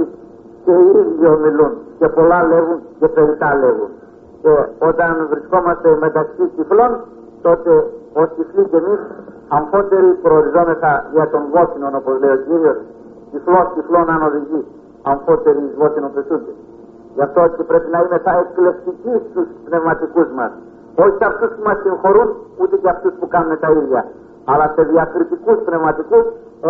και 0.65 0.73
οι 0.81 0.87
ίδιοι 1.01 1.27
ομιλούν 1.37 1.73
και 1.99 2.09
πολλά 2.09 2.39
λέγουν 2.51 2.79
και 2.99 3.09
περιτά 3.09 3.55
λέγουν. 3.63 3.91
Και 4.43 4.53
όταν 4.89 5.27
βρισκόμαστε 5.31 5.97
μεταξύ 6.01 6.45
τυφλών, 6.57 6.93
τότε 7.43 7.71
ω 8.13 8.27
τυφλοί 8.27 8.65
και 8.71 8.77
εμείς 8.77 9.01
αμφότεροι 9.59 10.11
προοριζόμεθα 10.25 10.93
για 11.15 11.27
τον 11.33 11.43
βόθινο, 11.53 11.87
όπως 12.01 12.15
λέει 12.23 12.35
ο 12.39 12.41
κύριος, 12.47 12.79
τυφλό 13.31 13.61
τυφλών 13.75 14.07
αν 14.15 14.21
οδηγεί, 14.29 14.63
αμφότεροι 15.13 15.61
εις 15.67 15.75
βόθινο 15.81 16.09
πεσούνται. 16.15 16.55
Γι' 17.15 17.25
αυτό 17.29 17.41
και 17.57 17.63
πρέπει 17.71 17.89
να 17.95 17.99
είμαστε 17.99 18.31
εκλεκτικοί 18.43 19.15
στους 19.27 19.49
πνευματικούς 19.67 20.29
μας. 20.39 20.53
Όχι 21.03 21.15
σε 21.21 21.27
αυτούς 21.31 21.51
που 21.55 21.63
μας 21.69 21.77
συγχωρούν, 21.83 22.29
ούτε 22.61 22.75
και 22.83 22.89
αυτούς 22.95 23.13
που 23.19 23.27
κάνουν 23.35 23.59
τα 23.63 23.71
ίδια. 23.81 24.03
Αλλά 24.51 24.67
σε 24.75 24.83
διακριτικούς 24.93 25.59
πνευματικούς, 25.67 26.25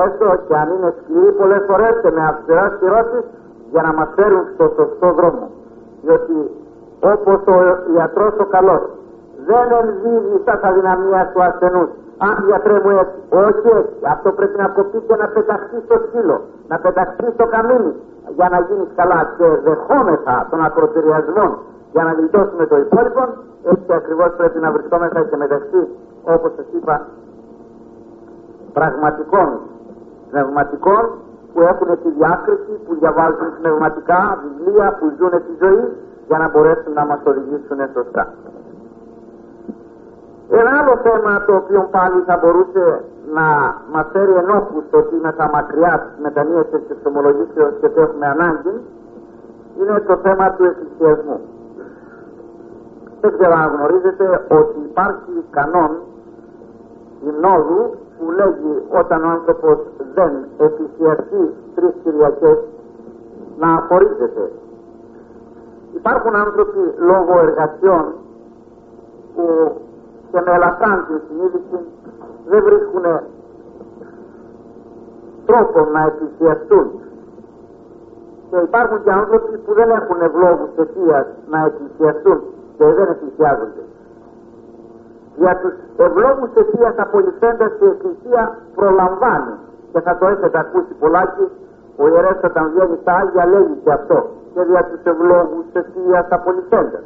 έστω 0.05 0.27
και 0.47 0.55
αν 0.63 0.69
είναι 0.75 0.91
σκληροί 0.99 1.33
πολλές 1.41 1.63
φορές 1.69 1.95
και 2.03 2.11
με 2.17 2.23
αυστηρά 2.31 2.65
στηρώσει, 2.77 3.21
για 3.73 3.83
να 3.87 3.93
μας 3.99 4.09
φέρουν 4.17 4.45
στο 4.55 4.65
σωστό 4.77 5.09
δρόμο. 5.19 5.45
Διότι 6.03 6.37
όπως 7.13 7.41
ο 7.55 7.57
ιατρός 7.97 8.35
ο 8.45 8.45
καλός 8.45 8.83
δεν 9.49 9.67
ενδίδει 9.81 10.37
στα 10.43 10.55
αδυναμία 10.69 11.31
του 11.33 11.43
ασθενούς. 11.43 11.91
Αν 12.27 12.35
γιατρέ 12.47 12.77
μου 12.85 12.91
έτσι, 13.03 13.19
όχι 13.45 13.69
έτσι. 13.79 13.95
Αυτό 14.15 14.29
πρέπει 14.39 14.59
να 14.63 14.69
κοπεί 14.77 14.99
και 15.07 15.17
να 15.23 15.27
πεταχτεί 15.35 15.79
στο 15.87 15.97
σκύλο, 16.05 16.37
να 16.69 16.77
πεταχτεί 16.85 17.27
στο 17.37 17.47
καμίνι 17.55 17.93
για 18.37 18.49
να 18.53 18.59
γίνει 18.67 18.87
καλά 18.99 19.21
και 19.37 19.47
δεχόμεθα 19.67 20.47
των 20.51 20.61
ακροτηριασμών 20.65 21.51
για 21.93 22.03
να 22.05 22.13
γλιτώσουμε 22.13 22.67
το 22.67 22.77
υπόλοιπο, 22.85 23.23
έτσι 23.73 23.93
ακριβώς 24.01 24.31
πρέπει 24.37 24.59
να 24.59 24.71
βρισκόμεθα 24.71 25.21
και 25.23 25.37
μεταξύ, 25.37 25.81
όπως 26.35 26.51
σας 26.57 26.67
είπα, 26.77 27.07
πραγματικών 28.73 29.49
πνευματικών 30.31 31.03
που 31.53 31.61
έχουν 31.61 31.89
τη 32.03 32.09
διάκριση, 32.19 32.73
που 32.87 32.95
διαβάζουν 33.01 33.49
πνευματικά 33.61 34.21
βιβλία, 34.43 34.97
που 34.99 35.07
ζουν 35.19 35.31
τη 35.31 35.53
ζωή 35.63 35.85
για 36.27 36.39
να 36.39 36.49
μπορέσουν 36.51 36.93
να 36.93 37.05
μας 37.05 37.21
οδηγήσουν 37.25 37.79
σωστά. 37.95 38.25
Ένα 40.51 40.71
άλλο 40.79 40.97
θέμα 41.03 41.45
το 41.45 41.55
οποίο 41.55 41.89
πάλι 41.91 42.23
θα 42.27 42.39
μπορούσε 42.41 43.05
να 43.37 43.47
μας 43.93 44.07
φέρει 44.13 44.33
ενόχους 44.33 44.85
το 44.91 44.97
ότι 44.99 45.15
είμαστε 45.15 45.51
μακριά 45.53 45.95
της 46.05 46.23
μετανοίας 46.23 46.67
της 46.71 46.91
εξομολογήσεως 46.91 47.73
και 47.81 47.87
ότι 47.87 48.01
έχουμε 48.01 48.27
ανάγκη 48.27 48.75
είναι 49.79 50.01
το 50.07 50.17
θέμα 50.17 50.51
του 50.55 50.65
εκκλησιασμού. 50.65 51.41
Δεν 53.21 53.33
ξέρω 53.37 53.55
αν 53.63 53.69
γνωρίζετε 53.77 54.47
ότι 54.49 54.79
υπάρχει 54.91 55.35
κανόν 55.51 55.91
γυμνόδου 57.23 57.95
που 58.19 58.31
λέγει 58.31 58.83
όταν 59.01 59.25
ο 59.25 59.29
άνθρωπος 59.29 59.79
δεν 60.15 60.33
εκκλησιαστεί 60.59 61.55
τρεις 61.75 61.93
Κυριακές 62.03 62.59
να 63.59 63.75
απορρίζεται. 63.75 64.51
Υπάρχουν 65.95 66.35
άνθρωποι 66.37 66.83
λόγω 66.97 67.39
εργασιών 67.41 68.05
που 69.35 69.45
και 70.31 70.41
με 70.45 70.53
ελαφράντη 70.57 71.17
συνείδηση 71.27 71.79
δεν 72.51 72.63
βρίσκουν 72.63 73.05
τρόπο 75.47 75.91
να 75.95 76.01
εκκλησιαστούν. 76.09 76.87
Και 78.51 78.57
υπάρχουν 78.69 79.03
και 79.05 79.13
άνθρωποι 79.13 79.59
που 79.59 79.73
δεν 79.75 79.91
έχουν 79.91 80.21
ευλόγους 80.21 80.71
αιτίας 80.77 81.27
να 81.51 81.59
εκκλησιαστούν 81.65 82.39
και 82.77 82.85
δεν 82.85 83.09
εκκλησιάζονται. 83.15 83.83
Για 85.37 85.57
τους 85.61 85.75
ευλόγους 85.97 86.51
αιτίας 86.55 86.95
απολυθέντας 86.97 87.73
η 87.81 87.87
Εκκλησία 87.87 88.57
προλαμβάνει 88.75 89.55
και 89.93 90.01
θα 90.01 90.19
το 90.19 90.27
έχετε 90.27 90.59
ακούσει 90.59 90.93
πολλάκι 91.01 91.47
ο 91.97 92.09
ιερέας 92.09 92.41
όταν 92.45 92.71
βγαίνει 92.71 92.97
στα 93.01 93.13
Άγια 93.13 93.47
λέγει 93.47 93.77
και 93.85 93.93
αυτό 93.93 94.27
και 94.55 94.63
για 94.71 94.85
τους 94.85 95.03
ευλόγους 95.05 95.67
αιτίας 95.73 96.27
απολυθέντας 96.29 97.03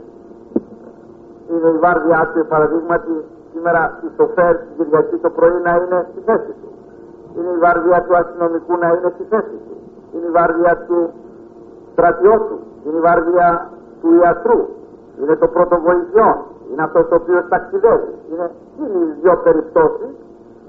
είναι 1.50 1.68
η 1.76 1.78
βάρδιά 1.78 2.30
του, 2.32 2.46
παραδείγματι, 2.46 3.14
σήμερα 3.52 3.98
η 4.06 4.08
σοφέρ 4.16 4.56
την 4.56 4.72
Κυριακή 4.76 5.16
το 5.16 5.30
πρωί 5.30 5.58
να 5.66 5.72
είναι 5.80 6.06
στη 6.10 6.20
θέση 6.28 6.52
του. 6.60 6.68
Είναι 7.36 7.50
η 7.56 7.58
βάρδια 7.64 8.02
του 8.02 8.16
αστυνομικού 8.16 8.76
να 8.82 8.88
είναι 8.94 9.10
στη 9.14 9.24
θέση 9.32 9.56
του. 9.64 9.74
Είναι 10.12 10.26
η 10.26 10.30
βάρδια 10.38 10.72
του 10.86 10.98
στρατιώτου. 11.92 12.58
Είναι 12.84 12.96
η 12.96 13.00
βάρδια 13.00 13.46
του 14.00 14.08
ιατρού. 14.22 14.60
Είναι 15.20 15.36
το 15.36 15.48
πρώτο 15.54 15.80
βοηθειό. 15.86 16.30
Είναι 16.70 16.82
αυτός 16.82 17.08
το 17.08 17.14
οποίος 17.14 17.44
ταξιδεύει. 17.48 18.12
Είναι, 18.30 18.50
είναι 18.80 18.98
οι 19.04 19.08
δύο 19.20 19.36
περιπτώσεις 19.36 20.12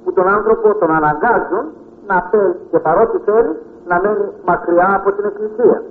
που 0.03 0.13
τον 0.13 0.27
άνθρωπο 0.27 0.75
τον 0.75 0.91
αναγκάζουν 0.91 1.65
να 2.07 2.27
θέλει 2.31 2.55
και 2.71 2.79
παρότι 2.79 3.17
θέλει 3.25 3.53
να 3.87 4.01
μένει 4.03 4.27
μακριά 4.45 4.89
από 4.95 5.11
την 5.11 5.25
Εκκλησία. 5.25 5.81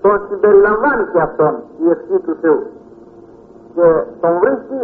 Τον 0.00 0.20
συμπεριλαμβάνει 0.28 1.04
και 1.12 1.20
αυτόν 1.20 1.54
η 1.84 1.90
ευχή 1.90 2.18
του 2.26 2.36
Θεού 2.40 2.62
και 3.74 3.86
τον 4.20 4.38
βρίσκει 4.42 4.80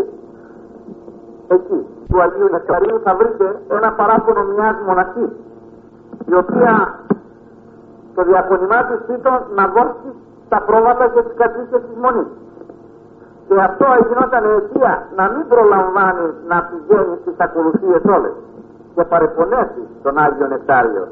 εκεί 1.48 1.78
του 2.08 2.20
Αγίου 2.22 2.48
Νεκταρίου 2.50 3.00
θα 3.04 3.14
βρείτε 3.14 3.60
ένα 3.68 3.92
παράπονο 3.92 4.42
μιας 4.44 4.76
μοναχής 4.86 5.30
η 6.26 6.34
οποία 6.34 6.98
το 8.14 8.22
διακονημά 8.22 8.84
της 8.84 9.16
ήταν 9.16 9.42
να 9.54 9.64
δώσει 9.66 10.08
τα 10.48 10.62
πρόβατα 10.66 11.08
και 11.08 11.22
τις 11.22 11.34
κατήσεις 11.36 11.80
της 11.86 11.96
μονής. 12.02 12.30
Και 13.48 13.54
αυτό 13.68 13.86
γινόταν 14.08 14.44
αιτία 14.44 15.06
να 15.16 15.24
μην 15.32 15.48
προλαμβάνει 15.48 16.28
να 16.50 16.58
πηγαίνει 16.68 17.16
στις 17.20 17.34
ακολουθίες 17.38 18.02
όλες 18.16 18.34
και 18.94 19.04
παρεπονέσει 19.04 19.82
τον 20.02 20.18
Άγιο 20.18 20.46
Νεκτάριο 20.46 21.06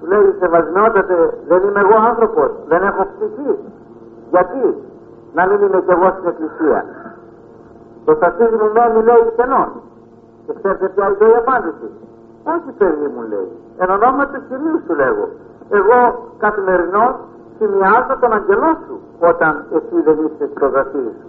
του 0.00 0.06
λέει 0.06 0.34
σεβασμιότατε 0.38 1.14
δεν 1.48 1.62
είμαι 1.62 1.80
εγώ 1.80 1.96
άνθρωπος 2.10 2.50
δεν 2.68 2.82
έχω 2.82 3.06
ψυχή. 3.12 3.52
Γιατί; 4.30 4.64
Να 5.36 5.42
μην 5.46 5.58
είμαι 5.64 5.80
κι 5.86 5.92
εγώ 5.96 6.08
στην 6.14 6.28
εκκλησία. 6.32 6.80
Το 8.04 8.12
σταθίδι 8.18 8.56
μου 8.62 8.70
μένει 8.76 9.00
λέει 9.08 9.24
στενόν. 9.32 9.70
Και 10.44 10.52
ξέρετε 10.58 10.86
ποια 10.94 11.06
είναι 11.06 11.32
η 11.34 11.36
απάντηση. 11.42 11.88
Όχι 12.52 12.70
παιδί 12.78 13.08
μου 13.14 13.22
λέει. 13.32 13.50
Εν 13.82 13.88
ονόματι 13.96 14.38
σημείου 14.48 14.78
σου 14.86 14.94
λέγω. 15.02 15.26
Εγώ 15.78 15.98
καθημερινό 16.44 17.06
σημειάζω 17.58 18.14
τον 18.22 18.32
αγγελό 18.38 18.70
σου 18.84 18.94
όταν 19.30 19.52
εσύ 19.76 19.96
δεν 20.06 20.16
είσαι 20.24 20.44
στο 20.54 20.66
γραφείο 20.72 21.12
σου. 21.18 21.28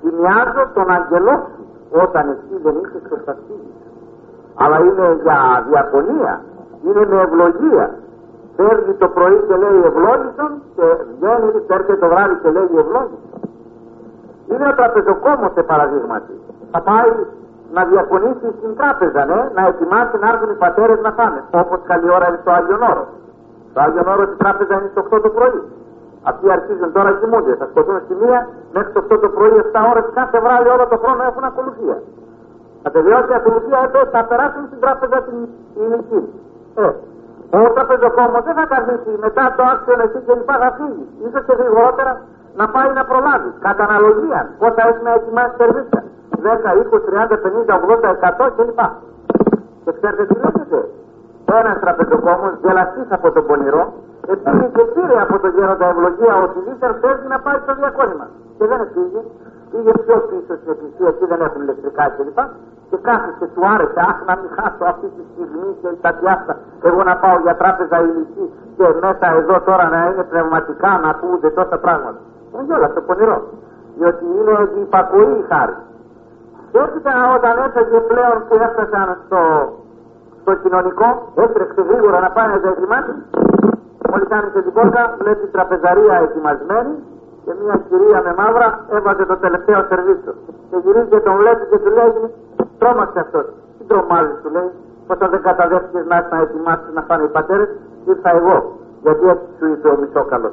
Σημειάζω 0.00 0.62
τον 0.76 0.86
αγγελό 0.96 1.36
σου 1.50 1.62
όταν 2.04 2.24
εσύ 2.34 2.54
δεν 2.64 2.74
είσαι 2.80 2.98
στο 3.06 3.16
σταθίδι 3.22 3.70
σου. 3.78 3.90
Αλλά 4.62 4.76
είναι 4.86 5.06
για 5.24 5.38
διακονία. 5.68 6.34
Είναι 6.86 7.06
με 7.10 7.16
ευλογία 7.26 7.86
φέρνει 8.56 8.92
το 9.02 9.08
πρωί 9.16 9.38
και 9.48 9.56
λέει 9.62 9.78
ευλόγησον 9.88 10.52
και 10.76 10.86
βγαίνει, 11.18 11.48
έρχεται 11.76 11.96
το 12.02 12.08
βράδυ 12.12 12.34
και 12.42 12.50
λέει 12.56 12.68
ευλόγησον. 12.82 13.08
Είναι 14.50 14.66
ο 14.72 14.74
τραπεζοκόμος 14.80 15.50
σε 15.56 15.62
παραδείγματι. 15.70 16.34
Θα 16.72 16.80
πάει 16.88 17.10
να 17.76 17.82
διακονήσει 17.90 18.46
στην 18.58 18.72
τράπεζα, 18.78 19.20
ναι, 19.30 19.40
να 19.56 19.62
ετοιμάσει 19.70 20.16
να 20.22 20.28
έρθουν 20.32 20.50
οι 20.54 20.58
πατέρες 20.64 20.98
να 21.06 21.10
φάνε. 21.18 21.40
Όπως 21.62 21.78
καλή 21.90 22.08
ώρα 22.16 22.26
είναι 22.28 22.38
στο 22.42 22.50
Άγιο 22.58 22.76
Νόρο. 22.84 23.04
Στο 23.70 23.80
Άγιο 23.84 24.02
Νόρο 24.08 24.22
η 24.22 24.36
τράπεζα 24.42 24.72
είναι 24.78 24.90
στο 24.94 25.00
8 25.10 25.20
το 25.26 25.30
πρωί. 25.36 25.60
Αυτοί 26.30 26.44
αρχίζουν 26.56 26.92
τώρα 26.92 27.10
κοιμούνται. 27.20 27.54
Θα 27.60 27.66
σκοτούν 27.70 27.96
στη 28.04 28.14
μία 28.22 28.40
μέχρι 28.74 28.90
το 28.92 29.00
8 29.10 29.18
το 29.24 29.28
πρωί, 29.36 29.52
7 29.72 29.80
ώρες 29.90 30.04
κάθε 30.18 30.38
βράδυ 30.44 30.68
όλο 30.74 30.84
το 30.92 30.96
χρόνο 31.02 31.22
έχουν 31.30 31.44
ακολουθία. 31.50 31.98
Θα 32.82 32.90
τελειώσει 32.90 33.30
η 33.34 33.34
ακολουθία, 33.40 33.78
εδώ 33.86 34.00
θα 34.14 34.20
περάσουν 34.30 34.62
στην 34.66 34.80
τράπεζα 34.84 35.16
την 35.26 35.36
ηλική. 35.82 36.20
Ε, 36.74 36.90
ο 37.58 37.60
τραπεζοκόμος 37.74 38.42
δεν 38.48 38.54
θα 38.60 38.66
καθίσει 38.74 39.12
μετά 39.24 39.44
το 39.56 39.62
άξιο 39.72 39.94
εσύ 40.04 40.18
και 40.26 40.34
λοιπά 40.38 40.54
θα 40.62 40.70
φύγει. 40.78 41.04
σω 41.32 41.40
και 41.46 41.54
γρηγορότερα 41.60 42.12
να 42.60 42.66
πάει 42.74 42.90
να 42.98 43.02
προλάβει. 43.10 43.50
Κατά 43.66 43.82
αναλογία, 43.88 44.40
πόσα 44.60 44.82
έχει 44.88 45.02
να 45.08 45.12
ετοιμάσει 45.18 45.54
σερβίσια. 45.60 46.02
10, 46.42 46.70
20, 46.82 46.98
30, 47.08 47.36
50, 47.44 47.74
80, 47.84 48.10
100 48.10 48.50
κλπ. 48.56 48.80
Και 49.84 49.92
ξέρετε 49.96 50.24
τι 50.28 50.34
λέγεται; 50.42 50.80
Ένας 51.58 51.76
τραπεζοκόμος 51.84 52.52
γελαστής 52.62 53.08
από 53.16 53.28
τον 53.34 53.46
πονηρό, 53.48 53.84
επειδή 54.34 54.66
και 54.74 54.84
πήρε 54.94 55.16
από 55.24 55.34
τον 55.42 55.50
γέροντα 55.56 55.86
ευλογία 55.92 56.34
ότι 56.44 56.58
δίθεν 56.66 56.92
θέλει 57.02 57.26
να 57.32 57.38
πάει 57.44 57.58
στο 57.64 57.72
διακόνημα. 57.80 58.26
Και 58.56 58.64
δεν 58.70 58.78
έφυγε, 58.84 59.20
πήγε 59.70 59.92
πιο 60.04 60.16
πίσω 60.28 60.52
στην 60.60 60.70
εκκλησία, 60.74 61.08
εκεί 61.12 61.24
δεν 61.32 61.40
έχουν 61.46 61.60
ηλεκτρικά 61.64 62.04
κλπ 62.16 62.38
και 62.38 62.71
κάθισε, 63.06 63.46
του 63.54 63.62
άρεσε, 63.74 64.00
αχ 64.10 64.16
να 64.28 64.34
μην 64.40 64.50
χάσω 64.56 64.84
αυτή 64.92 65.06
τη 65.16 65.22
στιγμή 65.30 65.68
και 65.80 65.88
τα 66.04 66.10
διάστα, 66.18 66.54
εγώ 66.88 67.00
να 67.10 67.14
πάω 67.22 67.36
για 67.44 67.54
τράπεζα 67.62 67.96
ηλική 68.08 68.46
και 68.76 68.86
μέσα 69.04 69.26
εδώ 69.40 69.56
τώρα 69.68 69.84
να 69.94 70.00
είναι 70.08 70.24
πνευματικά 70.30 70.90
να 71.02 71.08
ακούγονται 71.14 71.50
τόσα 71.58 71.76
πράγματα. 71.84 72.20
Είναι 72.54 72.74
όλα 72.76 72.88
στο 72.92 73.00
πονηρό, 73.08 73.38
διότι 73.98 74.24
είναι 74.38 74.54
υπακοή 74.84 75.32
η 75.42 75.44
χάρη. 75.50 75.76
Και 76.70 76.78
έπειτα 76.78 77.12
όταν 77.36 77.54
έφεγε 77.66 77.98
πλέον 78.10 78.36
και 78.48 78.56
έφτασαν 78.66 79.08
στο, 79.24 79.40
στο 80.40 80.52
κοινωνικό, 80.62 81.08
έτρεξε 81.44 81.80
γρήγορα 81.88 82.18
να 82.26 82.30
πάει 82.36 82.48
να 82.52 82.56
διακριμάσει, 82.64 83.12
μόλις 84.10 84.28
άνοιξε 84.36 84.60
την 84.66 84.72
πόρτα, 84.72 85.02
βλέπει 85.20 85.46
τραπεζαρία 85.56 86.14
ετοιμασμένη 86.26 86.94
και 87.44 87.52
μια 87.62 87.76
κυρία 87.88 88.22
με 88.26 88.32
μαύρα 88.40 88.68
έβαζε 88.96 89.24
το 89.26 89.36
τελευταίο 89.36 89.80
σερβίσιο. 89.88 90.34
Και 90.70 90.76
γυρίζει 90.84 91.08
και 91.12 91.20
τον 91.20 91.36
βλέπει 91.40 91.64
και 91.70 91.78
του 91.78 91.90
λέει 91.96 92.12
Τρόμαξε 92.82 93.20
αυτός. 93.20 93.46
Τι 93.78 93.84
τρομάζει, 93.84 94.34
του 94.42 94.50
λέει. 94.56 94.70
Όταν 95.06 95.30
δεν 95.30 95.42
καταδέχτηκες 95.42 96.06
να 96.06 96.16
έρθει 96.16 96.34
να 96.34 96.40
ετοιμάσεις 96.40 96.92
να 96.94 97.02
πάνε 97.02 97.24
οι 97.24 97.32
πατέρες, 97.36 97.68
ήρθα 98.04 98.30
εγώ. 98.38 98.56
Γιατί 99.02 99.28
έτσι 99.28 99.46
σου 99.58 99.66
είπε 99.72 99.88
ο 99.88 99.96
μισόκαλος. 100.00 100.52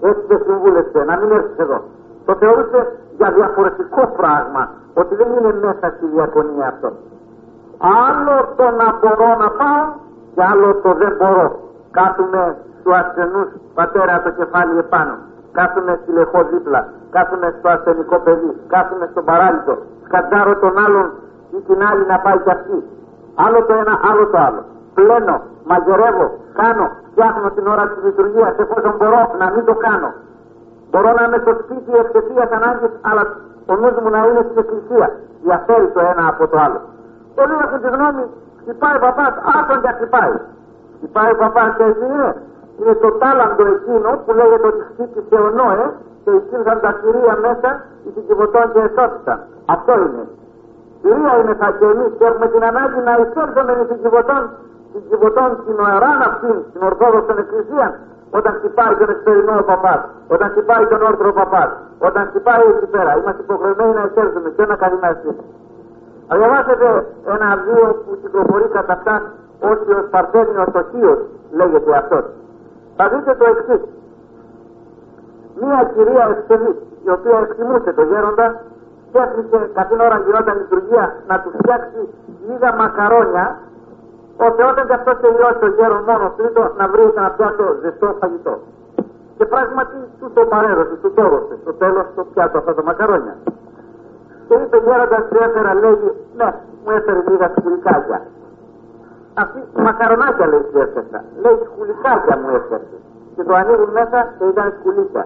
Έτσι 0.00 0.24
δεν 0.28 0.40
συμβούλευσε 0.46 1.04
να 1.04 1.16
μην 1.16 1.30
έρθεις 1.30 1.58
εδώ. 1.64 1.78
Το 2.26 2.34
θεωρούσε 2.34 2.80
για 3.16 3.30
διαφορετικό 3.30 4.02
πράγμα, 4.16 4.62
ότι 4.94 5.14
δεν 5.14 5.28
είναι 5.36 5.52
μέσα 5.64 5.86
στη 5.96 6.06
διακονία 6.14 6.66
αυτό. 6.66 6.88
Άλλο 8.06 8.36
το 8.56 8.66
να 8.80 8.86
μπορώ 8.98 9.30
να 9.42 9.48
πάω 9.60 9.84
και 10.34 10.42
άλλο 10.52 10.74
το 10.74 10.90
δεν 10.92 11.12
μπορώ. 11.18 11.48
Κάθουμε 11.90 12.56
του 12.82 12.94
ασθενούς 12.94 13.48
πατέρα 13.74 14.22
το 14.24 14.30
κεφάλι 14.30 14.78
επάνω. 14.78 15.14
Κάθουμε 15.58 15.92
στη 16.02 16.10
λεχό 16.18 16.40
δίπλα. 16.52 16.80
Κάθουμε 17.10 17.46
στο 17.58 17.68
ασθενικό 17.74 18.16
παιδί. 18.24 18.50
Κάθουμε 18.74 19.06
στον 19.10 19.24
παράλυτο. 19.28 19.74
Σκαντάρω 20.06 20.54
τον 20.64 20.74
άλλον 20.84 21.06
ή 21.56 21.58
την 21.68 21.78
άλλη 21.88 22.04
να 22.12 22.18
πάει 22.24 22.38
κι 22.44 22.52
αυτή. 22.56 22.78
Άλλο 23.44 23.58
το 23.68 23.72
ένα, 23.82 23.94
άλλο 24.08 24.24
το 24.32 24.38
άλλο. 24.46 24.62
Πλένω, 24.96 25.36
μαγειρεύω, 25.70 26.26
κάνω, 26.60 26.86
φτιάχνω 27.10 27.46
την 27.56 27.64
ώρα 27.72 27.84
της 27.90 27.98
λειτουργίας 28.04 28.52
εφόσον 28.62 28.92
μπορώ 28.98 29.20
να 29.40 29.46
μην 29.54 29.64
το 29.68 29.74
κάνω. 29.86 30.10
Μπορώ 30.90 31.10
να 31.18 31.22
είμαι 31.24 31.38
στο 31.44 31.52
σπίτι 31.62 31.90
εξαιτία 32.02 32.44
ανάγκης, 32.58 32.92
αλλά 33.08 33.22
ο 33.70 33.74
νους 33.80 33.94
μου 34.02 34.10
να 34.16 34.20
είναι 34.26 34.42
στην 34.46 34.58
εκκλησία. 34.62 35.08
Διαφέρει 35.44 35.88
το 35.96 36.00
ένα 36.10 36.22
από 36.32 36.42
το 36.50 36.56
άλλο. 36.64 36.80
Πολλοί 37.36 37.56
έχουν 37.64 37.78
τη 37.84 37.88
γνώμη, 37.96 38.24
χτυπάει 38.60 38.96
ο 38.98 39.00
παπάς, 39.06 39.34
άκον 39.58 39.78
και 39.82 39.90
χτυπάει. 39.96 40.34
Χτυπάει 40.96 41.30
ο 41.34 41.36
παπάς 41.42 41.70
και 41.76 41.84
έτσι 41.90 42.04
είναι. 42.12 42.30
Είναι 42.78 42.94
το 43.04 43.10
τάλαντο 43.20 43.64
εκείνο 43.76 44.10
που 44.24 44.30
λέγεται 44.38 44.66
ότι 44.72 44.82
χτύπησε 44.90 45.36
ο 45.46 45.48
Νόε 45.58 45.86
και 46.24 46.30
υπήρχαν 46.40 46.78
τα 46.84 46.90
κυρία 47.00 47.34
μέσα, 47.46 47.70
οι 48.04 48.08
συγκεκριτών 48.14 48.66
και 48.72 48.80
εσώπησαν. 48.88 49.38
Αυτό 49.74 49.92
είναι. 50.04 50.24
Κυρία 51.02 51.32
είναι 51.40 51.54
θα 51.60 51.68
και 51.78 51.86
εμείς 51.94 52.10
και 52.18 52.24
έχουμε 52.30 52.46
την 52.54 52.62
ανάγκη 52.70 53.00
να 53.08 53.12
εισέλθουμε 53.20 53.72
οι 53.80 53.84
συγκεκριτών 53.92 54.42
συγκεκριτών 54.92 55.50
στην 55.62 55.76
οεράν 55.84 56.20
αυτή, 56.30 56.52
στην 56.70 56.82
Ορθόδοξη 56.90 57.32
Εκκλησία, 57.44 57.88
όταν 58.38 58.52
χτυπάει 58.58 58.94
τον 59.00 59.08
εξωτερικό 59.12 59.52
ο 59.62 59.64
παπάς, 59.70 60.00
όταν 60.34 60.46
χτυπάει 60.52 60.84
τον 60.92 61.00
όρθρο 61.08 61.32
παπάς, 61.40 61.70
όταν 62.08 62.22
χτυπάει 62.30 62.64
εκεί 62.72 62.86
πέρα. 62.94 63.10
Είμαστε 63.18 63.42
υποχρεωμένοι 63.46 63.94
να 63.98 64.04
εισέλθουμε 64.08 64.48
και 64.56 64.64
να 64.70 64.76
καλημερίσουμε. 64.82 65.42
Θα 66.28 66.36
διαβάσετε 66.36 66.88
ένα 67.34 67.46
βιβλίο 67.56 67.88
που 68.04 68.10
κυκλοφορεί 68.22 68.66
κατά 68.76 68.92
αυτά 68.92 69.14
Όσιος 69.60 70.04
Παρθένιος 70.10 70.70
Οσίος 70.80 71.18
λέγεται 71.58 71.96
αυτός. 71.96 72.24
Θα 72.98 73.08
δείτε 73.08 73.32
το 73.40 73.44
εξής. 73.52 73.82
Μία 75.60 75.80
κυρία 75.94 76.24
Ευστεβή, 76.34 76.72
η 77.06 77.10
οποία 77.16 77.38
εκτιμούσε 77.44 77.90
το 77.98 78.02
γέροντα, 78.10 78.46
σκέφτηκε 79.08 79.58
καθήν 79.76 80.00
ώρα 80.06 80.18
γινόταν 80.24 80.56
λειτουργία 80.62 81.04
να 81.28 81.40
του 81.40 81.50
φτιάξει 81.58 82.00
λίγα 82.48 82.70
μακαρόνια, 82.80 83.46
ώστε 84.46 84.62
όταν 84.70 84.86
και 84.88 84.96
αυτός 85.00 85.16
τελειώσει 85.20 85.58
το 85.64 85.66
γέρον 85.76 86.02
μόνο 86.10 86.26
τρίτο 86.36 86.62
να 86.78 86.88
βρει 86.92 87.04
ένα 87.16 87.30
πιάτο 87.36 87.64
ζεστό 87.82 88.08
φαγητό. 88.20 88.54
Και 89.36 89.44
πράγματι 89.52 89.96
του 90.18 90.30
το 90.36 90.42
παρέδωσε, 90.52 90.94
του 91.02 91.12
το 91.14 91.22
έδωσε 91.24 91.54
στο 91.62 91.72
τέλος 91.72 92.06
το 92.16 92.22
πιάτο 92.32 92.58
αυτά 92.58 92.74
τα 92.74 92.82
μακαρόνια. 92.82 93.34
Και 94.48 94.54
είπε 94.54 94.76
γέροντας 94.86 95.22
του 95.28 95.36
έφερα, 95.46 95.74
λέγει, 95.74 96.10
ναι, 96.38 96.48
μου 96.84 96.90
έφερε 96.96 97.20
λίγα 97.28 97.48
σκουλικάκια. 97.56 98.20
Αυτή 99.42 99.58
μακαρονάκια 99.86 100.46
λέει 100.52 100.64
του 100.70 100.78
έφερσα. 100.84 101.18
Λέει 101.42 101.56
σκουλικάκια 101.66 102.34
μου 102.40 102.48
έφερε. 102.58 102.86
Και 103.34 103.42
το 103.48 103.54
ανοίγουν 103.60 103.90
μέσα 103.98 104.18
και 104.38 104.44
ήταν 104.52 104.66
σκουλίκια. 104.78 105.24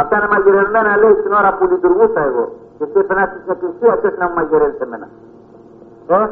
Αυτά 0.00 0.14
είναι 0.16 0.28
μαγειρεμένα 0.34 0.96
λέει 1.02 1.14
την 1.24 1.32
ώρα 1.40 1.50
που 1.56 1.64
λειτουργούσα 1.72 2.20
εγώ. 2.30 2.44
Και 2.76 2.84
εσύ 2.86 2.98
έπαιρνα 3.02 3.24
στην 3.30 3.52
εκκλησία 3.54 3.94
και 4.02 4.08
να 4.20 4.26
μου 4.28 4.34
μαγειρεύει 4.38 4.76
εμένα. 4.86 5.06
Ε, 6.16 6.26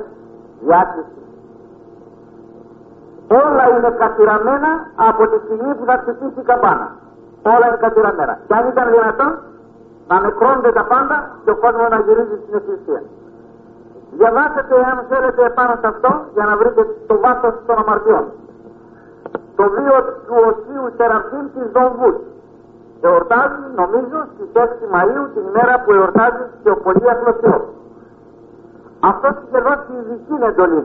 διάκριση. 0.67 1.19
Όλα 3.45 3.65
είναι 3.75 3.91
κατηραμένα 4.03 4.71
από 5.09 5.23
τη 5.31 5.37
στιγμή 5.45 5.75
που 5.79 5.85
θα 5.89 5.97
χτυπήσει 6.01 6.41
η 6.45 6.47
καμπάνα. 6.51 6.89
Όλα 7.53 7.65
είναι 7.69 7.81
κατηραμένα. 7.87 8.35
Και 8.47 8.55
αν 8.59 8.65
ήταν 8.73 8.87
δυνατόν 8.95 9.33
να 10.11 10.17
νεκρώνονται 10.25 10.73
τα 10.79 10.85
πάντα 10.93 11.17
και 11.45 11.51
ο 11.51 11.57
κόσμος 11.63 11.89
να 11.95 11.99
γυρίζει 12.05 12.37
στην 12.43 12.55
εκκλησία. 12.61 13.03
Διαβάσετε 14.17 14.75
αν 14.91 15.05
θέλετε 15.09 15.45
επάνω 15.45 15.75
σε 15.81 15.87
αυτό 15.87 16.11
για 16.35 16.45
να 16.45 16.57
βρείτε 16.57 16.87
το 17.07 17.19
βάθος 17.19 17.55
των 17.67 17.77
αμαρτιών. 17.79 18.25
Το 19.57 19.65
βίο 19.75 19.97
του 20.27 20.37
Οσίου 20.49 20.87
Σεραφείμ 20.97 21.45
της 21.55 21.67
Δομβούς 21.77 22.17
εορτάζει 23.01 23.65
νομίζω 23.81 24.19
στις 24.33 24.49
6 24.53 24.87
Μαΐου 24.95 25.25
την 25.35 25.43
ημέρα 25.51 25.75
που 25.83 25.93
εορτάζει 25.93 26.45
και 26.63 26.71
ο 26.71 26.77
Πολύαθλος 26.85 27.37
Θεός. 27.41 27.65
Αυτός 29.01 29.33
είχε 29.43 29.61
δώσει 29.67 29.91
ειδική 29.99 30.37
εντολή. 30.49 30.85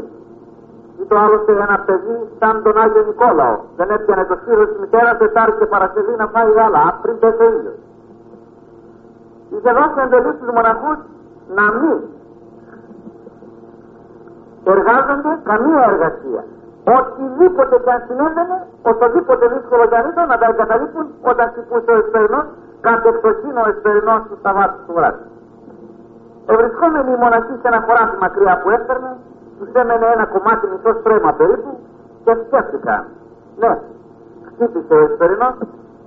το 1.08 1.16
άλλωστε 1.18 1.52
ένα 1.52 1.78
παιδί 1.86 2.18
σαν 2.40 2.64
τον 2.64 2.78
Άγιο 2.78 3.04
Νικόλαο. 3.08 3.56
Δεν 3.78 3.90
έπιανε 3.90 4.26
το 4.26 4.36
σφύρο 4.42 4.68
της 4.68 4.78
μητέρας 4.80 5.18
Τετάρτη 5.18 5.58
και 5.60 5.66
Παρασκευή 5.66 6.14
να 6.18 6.28
φάει 6.28 6.52
γάλα, 6.52 7.00
πριν 7.02 7.20
πέσει 7.20 7.42
ο 7.42 7.50
ήλιος. 7.58 7.80
Είχε 9.56 9.72
δώσει 9.78 9.98
εντολή 10.06 10.32
στους 10.38 10.50
μοναχούς 10.56 10.98
να 11.58 11.66
μην 11.80 11.98
εργάζονται 14.72 15.32
καμία 15.50 15.84
εργασία. 15.92 16.42
Οτιδήποτε 16.98 17.76
και 17.84 17.92
αν 17.96 18.02
συνέβαινε, 18.08 18.58
οτιδήποτε 18.90 19.44
δύσκολο 19.54 19.84
κι 19.90 19.98
αν 20.00 20.06
ήταν 20.12 20.26
να 20.32 20.38
τα 20.42 20.46
εγκαταλείπουν 20.52 21.06
όταν 21.32 21.46
χτυπούσε 21.52 21.92
ο 21.96 21.98
εσπερινός, 22.04 22.46
κάτι 22.88 23.08
εξοχήν 23.12 23.56
ο 23.64 23.66
εσπερινός 23.74 24.22
του 24.28 24.38
Σαββάτου 24.44 24.80
του 24.86 24.94
βράδυ. 24.98 25.26
Ευρισκόμενοι 26.54 27.12
οι 27.14 27.20
μοναχοί 27.24 27.54
σε 27.62 27.68
ένα 27.72 27.80
χωράφι 27.86 28.18
μακριά 28.26 28.54
που 28.62 28.70
έφερνε, 28.78 29.12
τους 29.58 29.70
έμενε 29.82 30.06
ένα 30.16 30.26
κομμάτι 30.34 30.64
μισό 30.72 30.92
στρέμμα 31.00 31.32
περίπου 31.40 31.72
και 32.24 32.34
σκέφτηκαν. 32.44 33.02
Ναι, 33.62 33.72
χτύπησε 34.50 34.94
ο 35.00 35.04
εσπερινός, 35.08 35.56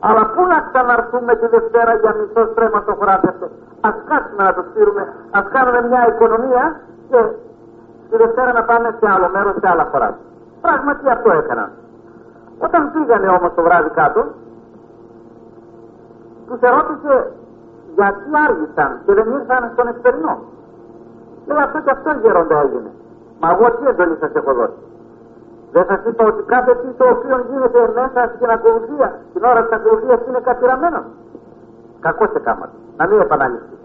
αλλά 0.06 0.22
πού 0.32 0.42
να 0.52 0.58
ξαναρθούμε 0.66 1.32
τη 1.40 1.46
Δευτέρα 1.54 1.92
για 2.02 2.12
μισό 2.18 2.42
στρέμμα 2.52 2.78
στο 2.84 2.92
χωράφι 2.98 3.28
αυτό; 3.32 3.46
Α 3.86 3.90
κάτσουμε 4.08 4.42
να 4.48 4.54
το 4.56 4.62
στείλουμε, 4.70 5.02
ας 5.38 5.46
κάνουμε 5.54 5.80
μια 5.88 6.02
οικονομία 6.10 6.64
και 7.10 7.18
τη 8.10 8.16
Δευτέρα 8.16 8.52
να 8.52 8.62
πάμε 8.64 8.88
σε 8.98 9.06
άλλο 9.14 9.28
μέρος, 9.34 9.54
σε 9.60 9.68
άλλα 9.72 9.84
χωράφια. 9.90 10.24
Πράγματι 10.60 11.08
αυτό 11.10 11.30
έκαναν. 11.32 11.70
Όταν 12.58 12.90
πήγανε 12.92 13.28
όμως 13.28 13.50
το 13.54 13.62
βράδυ 13.62 13.90
κάτω, 13.90 14.20
τους 16.46 16.60
ερώτησε 16.60 17.14
γιατί 17.94 18.28
άργησαν 18.46 18.90
και 19.04 19.12
δεν 19.14 19.26
ήρθαν 19.36 19.70
στον 19.72 19.86
εξωτερικό. 19.88 20.32
Λέει 21.46 21.62
αυτό 21.66 21.78
και 21.84 21.90
αυτό 21.96 22.10
γέροντα 22.22 22.56
έγινε. 22.64 22.90
Μα 23.40 23.48
εγώ 23.54 23.66
τι 23.76 23.82
εντολή 23.90 24.16
σας 24.20 24.32
έχω 24.40 24.52
δώσει. 24.54 24.80
Δεν 25.72 25.84
σας 25.88 26.00
είπα 26.08 26.24
ότι 26.24 26.42
κάθε 26.42 26.72
τι 26.74 26.88
το 27.00 27.06
οποίο 27.14 27.36
γίνεται 27.50 27.80
μέσα 28.00 28.20
στην 28.34 28.50
ακολουθία, 28.56 29.08
την 29.32 29.44
ώρα 29.44 29.60
της 29.64 29.72
ακολουθίας 29.78 30.20
είναι 30.28 30.40
κατηραμένο. 30.48 31.00
Κακό 32.00 32.26
σε 32.32 32.38
κάμα. 32.38 32.68
Να 32.96 33.06
μην 33.08 33.20
επαναληφθεί. 33.20 33.76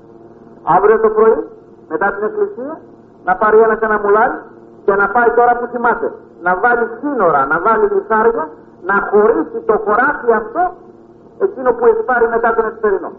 Αύριο 0.76 1.00
το 1.00 1.10
πρωί, 1.10 1.40
μετά 1.90 2.08
την 2.14 2.24
εκκλησία, 2.24 2.80
να 3.24 3.36
πάρει 3.36 3.58
ένας 3.60 3.80
ένα 3.80 4.00
μουλάρι 4.04 4.38
και 4.86 4.94
να 4.96 5.08
πάει 5.10 5.30
τώρα 5.40 5.58
που 5.58 5.66
θυμάται 5.74 6.12
να 6.42 6.52
βάλει 6.64 6.86
σύνορα, 7.02 7.46
να 7.46 7.60
βάλει 7.60 7.86
λιθάρια, 7.94 8.50
να 8.90 8.96
χωρίσει 9.10 9.60
το 9.66 9.76
χωράφι 9.86 10.32
αυτό 10.42 10.74
εκείνο 11.46 11.70
που 11.74 11.86
έχει 11.86 12.04
πάρει 12.10 12.28
μετά 12.28 12.54
τον 12.56 12.66
εσωτερινό. 12.66 13.12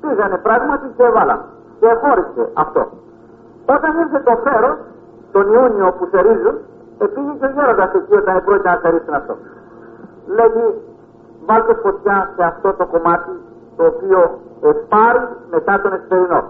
Πήγανε 0.00 0.36
πράγματι 0.36 0.86
και 0.96 1.02
έβαλαν 1.02 1.40
και 1.80 1.88
χώρισε 2.02 2.44
αυτό. 2.54 2.82
Όταν 3.74 3.90
ήρθε 4.02 4.18
το 4.28 4.34
φέρος, 4.44 4.76
τον 5.32 5.52
Ιούνιο 5.52 5.92
που 5.98 6.04
θερίζουν, 6.12 6.56
επήγε 6.98 7.32
και 7.38 7.46
ο 7.46 7.50
γέροντας 7.54 7.90
εκεί 7.94 8.14
όταν 8.16 8.44
πρόκειται 8.44 8.68
να 8.68 8.76
θερίσουν 8.76 9.14
αυτό. 9.14 9.34
Λέγει, 10.26 10.66
βάλτε 11.46 11.74
φωτιά 11.74 12.30
σε 12.36 12.42
αυτό 12.44 12.72
το 12.72 12.86
κομμάτι 12.86 13.32
το 13.76 13.84
οποίο 13.84 14.38
ευπάρει 14.60 15.24
μετά 15.50 15.80
τον 15.80 15.92
εσωτερινό. 15.92 16.42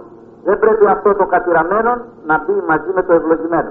Δεν 0.45 0.59
πρέπει 0.59 0.87
αυτό 0.87 1.15
το 1.15 1.27
κατηραμένο 1.27 1.93
να 2.27 2.39
μπει 2.39 2.55
μαζί 2.69 2.91
με 2.95 3.03
το 3.03 3.13
ευλογημένο. 3.13 3.71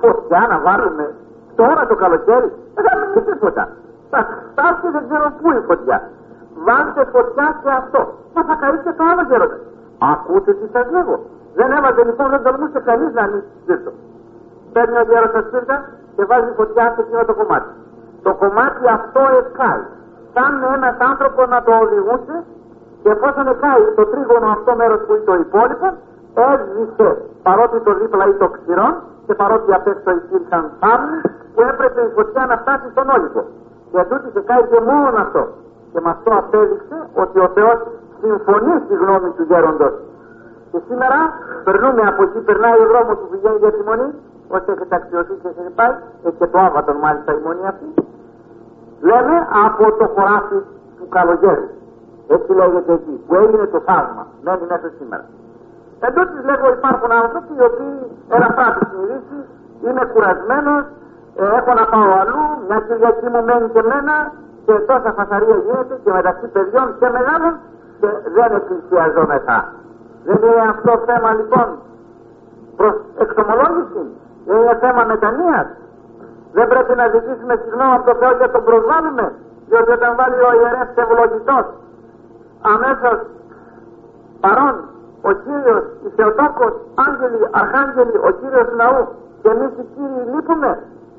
Φωτιά 0.00 0.46
να 0.50 0.58
βάλουμε 0.58 1.14
Τώρα 1.60 1.82
το 1.90 1.96
καλοκαίρι 2.02 2.48
δεν 2.74 2.84
θα 2.88 2.94
μείνει 2.98 3.20
τίποτα. 3.28 3.64
Θα 4.10 4.20
φτάσει 4.50 4.86
δεν 4.94 5.02
ξέρω 5.08 5.26
πού 5.40 5.48
η 5.60 5.62
φωτιά. 5.68 5.98
Βάλτε 6.66 7.02
φωτιά 7.14 7.46
σε 7.62 7.70
αυτό. 7.80 8.00
Μα 8.34 8.40
θα 8.48 8.54
καεί 8.60 8.78
και 8.84 8.92
το 8.98 9.04
άλλο 9.10 9.22
γέροντα. 9.28 9.58
Ακούτε 10.12 10.52
τι 10.58 10.66
σας 10.74 10.86
λέγω. 10.94 11.16
Δεν 11.58 11.68
έβαζε 11.76 12.02
λοιπόν, 12.08 12.28
δεν 12.34 12.42
τολμούσε 12.46 12.80
κανείς 12.88 13.10
να 13.16 13.22
ανοίξει 13.26 13.54
σπίρτο. 13.62 13.90
Παίρνει 14.72 14.96
ο 15.02 15.04
γέρος 15.08 15.30
στα 15.32 15.42
σπίρτα 15.46 15.76
και 16.16 16.24
βάζει 16.30 16.50
φωτιά 16.58 16.84
σε 16.94 17.00
εκείνο 17.04 17.22
το 17.30 17.34
κομμάτι. 17.40 17.70
Το 18.26 18.32
κομμάτι 18.42 18.82
αυτό 18.98 19.22
εκάει. 19.42 19.84
Σαν 20.34 20.52
ένας 20.76 20.96
άνθρωπος 21.10 21.46
να 21.54 21.60
το 21.66 21.72
οδηγούσε 21.84 22.36
και 23.02 23.10
εφόσον 23.14 23.46
εκάει 23.54 23.82
το 23.96 24.04
τρίγωνο 24.12 24.48
αυτό 24.56 24.70
μέρος 24.80 25.00
που 25.04 25.12
είναι 25.14 25.26
το 25.30 25.34
υπόλοιπο, 25.44 25.86
έσβησε 26.50 27.08
παρότι 27.46 27.76
το 27.86 27.92
δίπλα 28.00 28.24
ή 28.32 28.34
το 28.42 28.48
ξηρόν 28.56 28.94
και 29.26 29.34
παρότι 29.34 29.72
απ' 29.78 29.88
έξω 29.92 30.10
υπήρχαν 30.20 30.64
θάμνοι 30.80 31.18
που 31.54 31.60
έπρεπε 31.70 32.00
η 32.08 32.10
φωτιά 32.16 32.42
να 32.50 32.56
φτάσει 32.62 32.86
στον 32.94 33.06
όλικο. 33.16 33.42
Και 33.90 34.04
τούτη 34.10 34.28
και 34.34 34.42
κάνει 34.50 34.66
και 34.72 34.80
μόνο 34.90 35.16
αυτό. 35.24 35.42
Και 35.92 36.00
με 36.04 36.10
αυτό 36.16 36.30
απέδειξε 36.42 36.96
ότι 37.22 37.38
ο 37.46 37.48
Θεός 37.56 37.78
συμφωνεί 38.20 38.74
στη 38.84 38.94
γνώμη 39.02 39.28
του 39.36 39.44
γέροντος. 39.50 39.94
Και 40.70 40.80
σήμερα 40.88 41.18
περνούμε 41.64 42.02
από 42.10 42.22
εκεί, 42.22 42.38
περνάει 42.48 42.78
ο 42.84 42.86
δρόμος 42.90 43.16
που 43.20 43.28
πηγαίνει 43.32 43.58
για 43.64 43.72
τη 43.76 43.82
μονή, 43.88 44.08
όσο 44.54 44.68
έχετε 44.74 44.94
αξιώσει 45.00 45.32
και 45.42 45.48
έχετε 45.52 45.72
πάει, 45.78 45.94
έχει 46.26 46.36
και 46.40 46.46
το 46.52 46.58
άβατον 46.66 46.96
μάλιστα 47.04 47.30
η 47.38 47.40
μονή 47.46 47.64
αυτή. 47.72 47.88
λέμε 49.08 49.36
από 49.66 49.84
το 49.98 50.04
χωράφι 50.14 50.58
του 50.96 51.06
καλογέρου 51.16 51.68
έτσι 52.34 52.52
λέγεται 52.52 52.92
εκεί 52.92 53.24
που 53.26 53.34
έγινε 53.34 53.66
το 53.66 53.80
θαύμα 53.88 54.26
μένει 54.44 54.66
μέσα 54.68 54.88
σήμερα 54.98 55.24
Εντός 56.06 56.26
της 56.32 56.42
λέγω 56.48 56.66
υπάρχουν 56.78 57.10
άνθρωποι 57.22 57.52
οι 57.58 57.64
οποίοι 57.70 57.96
ελαφρά 58.34 58.66
τη 58.76 58.82
συνειδήσει, 58.90 59.38
είμαι 59.84 60.04
κουρασμένος, 60.12 60.84
ε, 61.40 61.42
έχω 61.58 61.72
να 61.80 61.84
πάω 61.92 62.10
αλλού, 62.20 62.44
μια 62.66 62.78
Κυριακή 62.86 63.28
μου 63.32 63.42
μένει 63.48 63.68
και 63.74 63.82
μένα 63.90 64.14
και 64.66 64.74
τόσα 64.90 65.10
φασαρία 65.18 65.56
γίνεται 65.66 65.94
και 66.04 66.12
μεταξύ 66.18 66.46
παιδιών 66.54 66.86
και 66.98 67.08
μεγάλων 67.16 67.54
και 68.00 68.08
δεν 68.36 68.50
εκκλησιαζόμεθα. 68.58 69.58
Δεν 70.26 70.38
είναι 70.46 70.68
αυτό 70.74 70.92
θέμα 71.08 71.30
λοιπόν 71.38 71.66
προς 72.78 72.94
εξομολόγηση, 73.22 74.02
δεν 74.46 74.56
είναι 74.60 74.76
θέμα 74.84 75.02
μετανία. 75.12 75.60
Δεν 76.56 76.66
πρέπει 76.72 76.94
να 77.00 77.06
ζητήσουμε 77.14 77.54
συγγνώμη 77.62 77.94
από 77.98 78.06
το 78.10 78.14
Θεό 78.20 78.32
και 78.40 78.48
τον 78.54 78.62
προσβάλλουμε, 78.68 79.26
διότι 79.68 79.90
όταν 79.98 80.10
βάλει 80.18 80.38
ο 80.48 80.50
ιερέας 80.58 80.90
ευλογητός 81.02 81.66
αμέσως 82.62 83.18
παρόν 84.40 84.74
ο 85.22 85.32
Κύριος, 85.44 85.84
η 86.06 86.08
Θεοτόκος, 86.16 86.72
άγγελοι, 87.06 87.40
αρχάγγελοι, 87.60 88.16
ο 88.28 88.30
Κύριος 88.40 88.68
Ναού 88.80 89.02
και 89.42 89.48
εμείς 89.54 89.70
οι 89.80 89.84
Κύριοι 89.94 90.22
λείπουμε 90.34 90.70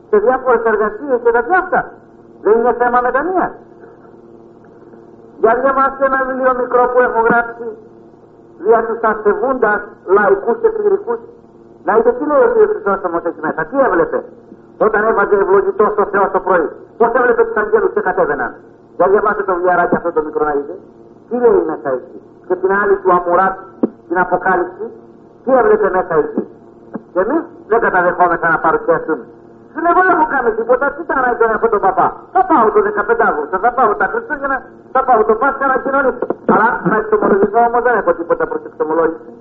σε 0.09 0.17
διάφορες 0.25 0.63
εργασίες 0.71 1.19
και 1.23 1.31
τα 1.31 1.41
αυτά. 1.63 1.81
Δεν 2.41 2.53
είναι 2.59 2.73
θέμα 2.81 2.99
μετανοίας. 3.01 3.51
Για 5.41 5.53
διαβάστε 5.61 6.05
ένα 6.09 6.19
βιβλίο 6.27 6.53
μικρό 6.61 6.83
που 6.91 6.99
έχω 7.07 7.19
γράψει 7.27 7.67
δια 8.63 8.79
τους 8.85 8.99
ασεβούντας 9.11 9.81
λαϊκούς 10.15 10.57
και 10.61 10.69
κληρικούς. 10.75 11.19
Να 11.85 11.91
είτε 11.97 12.11
τι 12.17 12.23
λέει 12.29 12.41
ο 12.47 12.49
Κύριος 12.53 12.71
Χρυσόστομος 12.73 13.23
εκεί 13.29 13.41
μέσα, 13.45 13.61
τι 13.69 13.75
έβλεπε 13.87 14.19
όταν 14.85 15.01
έβαζε 15.09 15.35
ευλογητό 15.35 15.85
στο 15.95 16.05
Θεό 16.11 16.29
το 16.35 16.39
πρωί. 16.39 16.69
Πώς 16.97 17.11
έβλεπε 17.19 17.43
τους 17.45 17.57
αγγέλους 17.61 17.91
και 17.93 18.01
κατέβαιναν. 18.01 18.51
Για 18.95 19.07
διαβάστε 19.07 19.43
το 19.43 19.53
βιαράκι 19.61 19.95
αυτό 19.95 20.11
το 20.11 20.21
μικρό 20.23 20.43
να 20.45 20.53
είτε. 20.59 20.73
Τι 21.29 21.35
λέει 21.43 21.61
μέσα 21.71 21.89
εκεί; 21.97 22.17
Και 22.47 22.55
την 22.61 22.71
άλλη 22.79 22.95
του 23.01 23.11
Αμουράτ 23.17 23.55
την 24.07 24.17
Αποκάλυψη, 24.23 24.85
τι 25.43 25.49
έβλεπε 25.59 25.89
μέσα 25.97 26.13
εκεί; 26.23 26.41
Και 27.13 27.19
εμείς 27.25 27.43
δεν 27.69 27.79
καταδεχόμεθα 27.85 28.47
να 28.53 28.59
παρουσιάσουμε. 28.65 29.25
Σου 29.71 29.79
λέω, 29.83 29.93
δεν 29.99 30.07
έχω 30.13 30.25
κάνει 30.35 30.49
τίποτα, 30.59 30.85
τι 30.95 31.01
τα 31.09 31.15
έκανε 31.33 31.53
αυτό 31.57 31.67
τον 31.73 31.81
παπά; 31.85 32.07
Θα 32.33 32.41
πάω 32.49 32.65
το 32.73 32.79
15 32.81 33.25
Αύγουστο, 33.29 33.57
θα 33.65 33.71
πάω 33.77 33.91
τα 34.01 34.07
Χριστούγεννα, 34.11 34.57
θα 34.93 35.01
πάω 35.07 35.19
το 35.29 35.35
Πάσχα 35.41 35.65
να 35.73 35.77
κοινωνήσω. 35.83 36.25
Αλλά 36.53 36.67
να 36.89 36.95
εξομολογηθώ 37.01 37.59
όμως 37.69 37.81
δεν 37.85 37.95
έχω 37.99 38.11
τίποτα 38.19 38.43
προς 38.49 38.61
εξομολόγηση. 38.69 39.31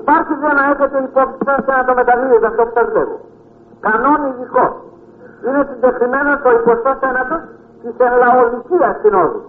Υπάρχει 0.00 0.34
για 0.42 0.52
να 0.58 0.62
έχετε 0.72 0.96
υπόψη 1.08 1.38
σας 1.46 1.58
και 1.66 1.72
να 1.78 1.84
το 1.88 1.92
μεταδίδετε 1.98 2.46
αυτό 2.50 2.62
που 2.66 2.74
σας 2.78 2.88
λέγω. 2.96 3.16
Κανόνι 3.86 4.26
ειδικό. 4.30 4.66
Είναι 5.46 5.62
συγκεκριμένο 5.70 6.30
το 6.44 6.50
29ο 6.66 7.36
τη 7.84 8.04
Ελλαοδικία 8.04 8.98
Συνόδου. 9.00 9.42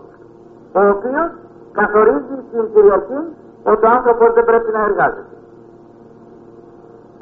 Ο 0.80 0.82
οποίος 0.94 1.30
καθορίζει 1.72 2.38
την 2.52 2.64
Κυριακή 2.74 3.20
ότι 3.64 3.86
ο 3.86 3.90
άνθρωπος 3.90 4.34
δεν 4.34 4.46
πρέπει 4.46 4.72
να 4.72 4.82
εργάζεται. 4.88 5.34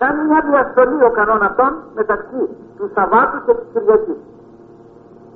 Κάνει 0.02 0.22
μια 0.30 0.42
διαστολή 0.50 1.04
ο 1.04 1.12
κανόν 1.18 1.42
αυτών 1.50 1.72
μεταξύ 1.96 2.42
του 2.78 2.92
Σαββάτου 2.96 3.38
και 3.46 3.54
της 3.54 3.68
Κυριακής. 3.74 4.20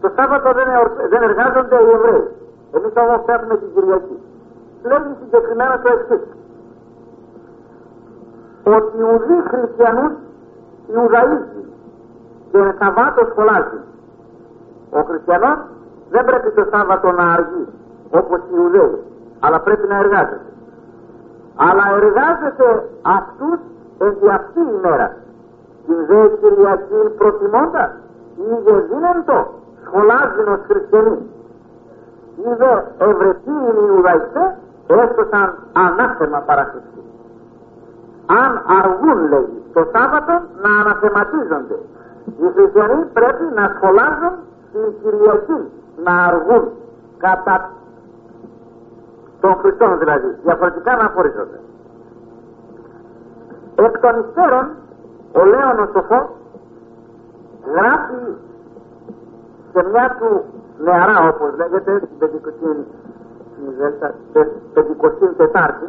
Το 0.01 0.11
Σάββατο 0.15 0.51
δεν, 0.57 0.67
δεν 1.09 1.21
εργάζονται 1.29 1.77
οι 1.85 1.89
Εβραίοι. 1.97 2.27
Εμείς 2.75 2.93
όμως 3.03 3.21
έχουμε 3.27 3.55
την 3.57 3.69
Κυριακή. 3.73 4.17
Λέγει 4.89 5.11
συγκεκριμένα 5.21 5.79
το 5.81 5.89
εξής. 5.95 6.23
Ότι 8.75 8.97
οι 8.97 9.01
Ουδοί 9.01 9.37
χριστιανούς 9.51 10.13
Ιουδαΐζοι 10.93 11.63
και 12.51 12.59
Σαββάτος 12.79 13.27
σχολάζει. 13.31 13.79
Ο 14.89 15.01
χριστιανός 15.07 15.57
δεν 16.09 16.25
πρέπει 16.25 16.51
το 16.51 16.67
Σάββατο 16.71 17.11
να 17.11 17.23
αργεί 17.33 17.67
όπως 18.11 18.39
οι 18.39 18.53
Ιουδαίοι 18.55 19.03
αλλά 19.39 19.59
πρέπει 19.59 19.87
να 19.87 19.97
εργάζεται. 19.97 20.51
Αλλά 21.55 21.83
εργάζεται 22.01 22.67
αυτούς 23.01 23.59
εν 23.97 24.29
αυτή 24.31 24.59
η 24.59 24.79
μέρα. 24.81 25.15
Την 25.85 26.05
δε 26.07 26.27
Κυριακή 26.39 27.01
προτιμώντας 27.17 27.91
είδε 28.37 28.75
δίνεντο 28.89 29.53
σχολάζουν 29.85 30.47
ως 30.47 30.59
χριστιανοί. 30.67 31.17
Είδε 32.37 32.85
ευρετήινοι 32.97 33.81
Ιουδαϊστές 33.87 34.51
έστωσαν 34.87 35.55
ανάθεμα 35.73 36.39
παραχριστή 36.39 36.97
αν 38.27 38.51
αργούν 38.79 39.29
λέει 39.29 39.49
το 39.73 39.81
Σάββατο 39.93 40.33
να 40.63 40.71
αναθεματίζονται. 40.81 41.77
Οι 42.41 42.47
χριστιανοί 42.55 43.05
πρέπει 43.13 43.45
να 43.55 43.73
σχολάζουν 43.75 44.33
την 44.77 44.93
Κυριακή 45.01 45.59
να 46.03 46.13
αργούν 46.25 46.71
κατά 47.17 47.71
των 49.39 49.55
Χριστών 49.55 49.99
δηλαδή, 49.99 50.29
διαφορετικά 50.43 50.95
να 50.95 51.05
αφορίζονται. 51.05 51.59
Εκ 53.75 53.99
των 53.99 54.19
υστέρων, 54.19 54.65
ο 55.31 55.45
Λέων 55.45 55.79
ο 55.79 55.87
Σοφός 55.93 56.27
γράφει 57.73 58.21
σε 59.73 59.89
μια 59.89 60.15
του 60.19 60.43
νεαρά 60.83 61.27
όπως 61.29 61.49
λέγεται 61.57 61.97
στην 61.97 62.17
πεντηκοστή 64.73 65.27
τετάρτη 65.37 65.87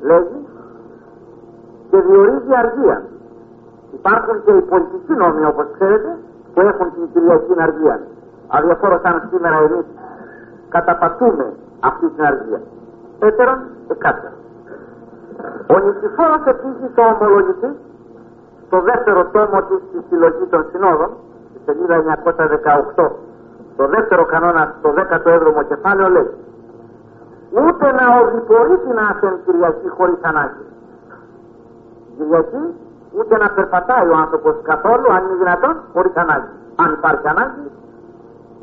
λέγει 0.00 0.46
και 1.90 2.00
διορίζει 2.00 2.54
αργία. 2.62 3.02
Υπάρχουν 3.92 4.44
και 4.44 4.52
οι 4.52 4.60
πολιτικοί 4.60 5.12
νόμοι 5.12 5.44
όπως 5.44 5.66
ξέρετε 5.72 6.18
που 6.54 6.60
έχουν 6.60 6.92
την 6.92 7.08
Κυριακή 7.12 7.54
αργία. 7.58 8.00
Αδιαφόρο 8.56 9.00
σαν 9.02 9.28
σήμερα 9.30 9.56
εμείς 9.56 9.86
καταπατούμε 10.68 11.46
αυτή 11.80 12.06
την 12.14 12.24
αργία. 12.24 12.60
Έτερον, 13.18 13.58
εκάτερον. 13.88 14.38
Ο 15.72 15.78
Νησιφόρος 15.78 16.44
επίσης 16.54 16.90
ο 17.02 17.04
ομολογητής 17.14 17.76
στο 18.66 18.80
δεύτερο 18.80 19.20
τόμο 19.34 19.58
της 19.68 19.78
στη 19.88 19.98
συλλογής 20.08 20.48
των 20.50 20.66
συνόδων 20.70 21.10
στη 21.50 21.58
σελίδα 21.64 21.96
918 22.96 23.10
το 23.76 23.86
δεύτερο 23.88 24.24
κανόνα 24.24 24.74
στο 24.78 24.88
17ο 24.96 25.64
κεφάλαιο 25.68 26.08
λέει 26.08 26.30
ούτε 27.64 27.86
να 27.98 28.04
οδηπορεί 28.20 28.76
την 28.78 28.98
άσεν 28.98 29.34
Κυριακή 29.44 29.88
χωρίς 29.88 30.20
ανάγκη. 30.22 30.64
Κυριακή 32.16 32.64
ούτε 33.18 33.36
να 33.36 33.48
περπατάει 33.50 34.08
ο 34.08 34.16
άνθρωπος 34.16 34.54
καθόλου 34.62 35.12
αν 35.14 35.20
είναι 35.24 35.36
δυνατόν 35.42 35.74
χωρίς 35.92 36.14
ανάγκη. 36.14 36.54
Αν 36.82 36.92
υπάρχει 36.98 37.28
ανάγκη 37.28 37.70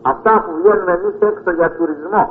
αυτά 0.01 0.43
που 0.43 0.51
βγαίνουμε 0.57 0.91
εμείς 0.91 1.15
έξω 1.29 1.51
για 1.51 1.71
τουρισμό 1.71 2.23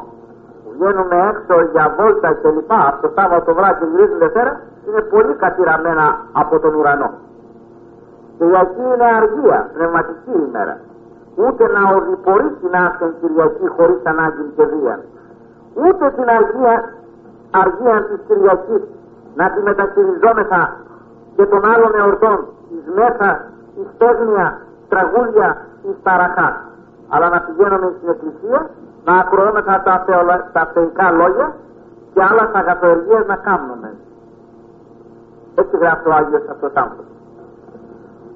βγαίνουμε 0.80 1.16
έξω 1.30 1.54
για 1.72 1.94
βόλτα 1.96 2.30
κλπ. 2.42 2.72
Από 2.88 2.98
το 3.02 3.10
Σάββατο 3.16 3.54
βράδυ 3.54 3.78
και 3.80 3.86
γυρίζουν 3.90 4.18
Δευτέρα 4.18 4.60
είναι 4.86 5.00
πολύ 5.00 5.34
κατηραμένα 5.34 6.06
από 6.32 6.58
τον 6.58 6.74
ουρανό. 6.74 7.10
Κυριακή 8.38 8.84
είναι 8.92 9.08
αργία, 9.18 9.70
πνευματική 9.74 10.34
ημέρα. 10.48 10.74
Ούτε 11.42 11.64
να 11.74 11.82
οδηπορεί 11.96 12.50
την 12.60 12.72
άσχεν 12.84 13.14
Κυριακή 13.20 13.66
χωρίς 13.76 14.00
ανάγκη 14.04 14.44
και 14.56 14.64
βία. 14.72 14.96
Ούτε 15.84 16.04
την 16.16 16.28
αργία, 16.38 16.74
αργία 17.62 17.96
της 18.08 18.18
Κυριακής 18.26 18.82
να 19.34 19.50
τη 19.50 19.60
μεταχειριζόμεθα 19.62 20.76
και 21.36 21.46
των 21.46 21.62
άλλων 21.72 21.92
εορτών 22.00 22.38
εις 22.72 22.86
μέσα, 22.94 23.28
εις 23.78 23.90
τέχνια, 23.98 24.58
τραγούδια, 24.88 25.48
εις 25.86 25.96
ταραχά. 26.02 26.69
Αλλά 27.12 27.28
να 27.28 27.40
πηγαίνουμε 27.40 27.92
στην 27.96 28.08
εκκλησία 28.08 28.70
να 29.04 29.12
ακροώμεθα 29.18 29.82
τα, 29.82 30.04
τα 30.52 30.70
θεϊκά 30.74 31.10
λόγια 31.10 31.54
και 32.14 32.22
άλλα 32.28 32.50
αγαθοεργίες 32.52 33.26
να 33.26 33.36
κάνουμε. 33.36 33.94
Έτσι 35.54 35.76
γράφει 35.76 36.08
ο 36.08 36.12
Άγιος 36.14 36.42
αυτός 36.50 36.72
άνθρωπος. 36.74 37.04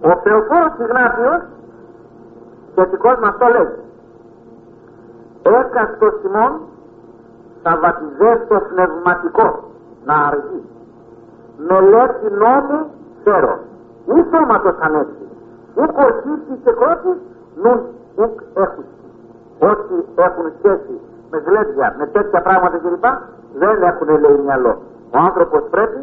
Ο 0.00 0.10
Θεοφόρος 0.22 0.72
Ιγνάτιος 0.78 1.42
σχετικός 2.72 3.16
με 3.20 3.28
αυτό 3.28 3.46
λέει 3.46 3.68
έκαστος 5.44 6.20
Σιμών 6.20 6.60
θα 7.62 7.78
το 8.48 8.60
πνευματικό 8.70 9.64
να 10.04 10.14
αργεί 10.14 10.62
μελέτη 11.68 12.30
νόμου 12.30 12.86
ξέρω 13.20 13.58
ου 14.06 14.16
σώματος 14.30 14.76
ανέστη 14.80 15.26
ου 15.74 15.92
κορσίστη 15.92 16.54
και 16.64 16.70
κρότης 16.70 17.18
νουν 17.62 17.80
ουκ 18.16 18.40
έχουν 18.54 18.84
όσοι 19.58 19.96
έχουν 20.26 20.46
σχέση 20.58 20.94
με 21.30 21.38
γλέντια, 21.46 21.94
με 21.98 22.06
τέτοια 22.06 22.40
πράγματα 22.42 22.76
κλπ. 22.78 23.06
δεν 23.54 23.82
έχουν 23.82 24.08
λέει 24.20 24.38
μυαλό. 24.44 24.74
Ο 25.14 25.18
άνθρωπος 25.18 25.62
πρέπει 25.70 26.00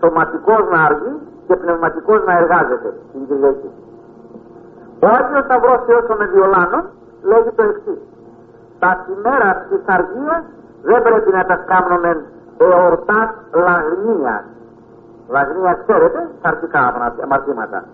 σωματικός 0.00 0.62
να 0.72 0.82
αργεί 0.82 1.14
και 1.46 1.56
πνευματικός 1.56 2.24
να 2.24 2.32
εργάζεται 2.38 2.90
την 3.12 3.26
Κυριακή. 3.26 3.70
Ο 5.04 5.06
Άγιος 5.06 5.44
Σταυρός 5.44 5.80
Θεός 5.86 6.04
με 6.18 6.26
Διολάνων 6.26 6.84
λέγει 7.22 7.50
το 7.56 7.62
εξής. 7.62 8.00
Τα 8.78 9.04
σημέρα 9.04 9.66
της 9.68 9.82
αργίας 9.86 10.42
δεν 10.82 11.02
πρέπει 11.02 11.30
να 11.32 11.44
τα 11.44 11.56
κάνουμε 11.70 12.24
εορτάς 12.58 13.30
λαγνίας. 13.52 14.44
Λαγνία 15.28 15.78
ξέρετε, 15.82 16.28
χαρτικά 16.42 16.94
αμαρτήματα. 17.22 17.84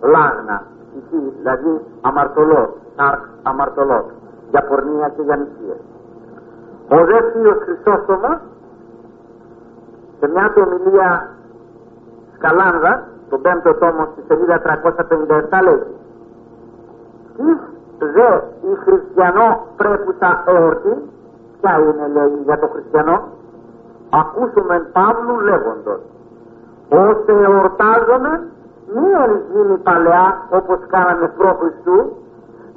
Λάγνα. 0.00 0.62
Δηλαδή 1.38 1.80
αμαρτωλός, 2.00 2.70
αρκ 2.96 3.22
αμαρτωλός, 3.42 4.04
για 4.50 4.62
πορνεία 4.64 5.08
και 5.08 5.22
για 5.22 5.36
νησίες. 5.36 5.80
Ο 6.88 7.04
δε 7.04 7.30
θείος 7.30 7.56
Χρυσόστομος, 7.64 8.38
σε 10.18 10.28
μια 10.28 10.52
του 10.54 10.62
ομιλία 10.66 11.28
Σκαλάνδα, 12.34 13.02
τον 13.28 13.40
πέμπτο 13.40 13.74
τόμο 13.74 14.08
στη 14.12 14.22
σελίδα 14.28 14.60
357 14.60 15.62
λέει 15.62 15.82
«Εις 17.36 17.60
δε 17.98 18.30
η 18.70 18.74
χριστιανό 18.84 19.66
πρέπουσα 19.76 20.42
εορτή, 20.46 20.94
ποια 21.60 21.78
είναι 21.78 22.06
λέει 22.12 22.40
για 22.44 22.58
το 22.58 22.66
χριστιανό, 22.66 23.22
ακούσουμε 24.10 24.88
Παύλου 24.92 25.40
λέγοντος, 25.40 26.00
ώστε 26.88 27.32
εορτάζομαι 27.32 28.51
μη 28.94 29.06
γίνει 29.52 29.76
παλαιά 29.76 30.26
όπως 30.50 30.78
κάναμε 30.86 31.26
προ 31.36 31.50
Χριστού, 31.60 31.98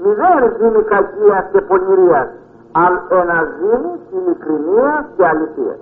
μη 0.01 0.11
δεν 0.21 0.37
γίνει 0.59 0.83
κακίας 0.83 1.45
και 1.51 1.61
πονηρίας, 1.61 2.27
αλλά 2.71 3.01
ένα 3.09 3.37
ζήνη 3.57 3.93
ειλικρινία 4.15 5.07
και 5.15 5.25
αληθείας. 5.25 5.79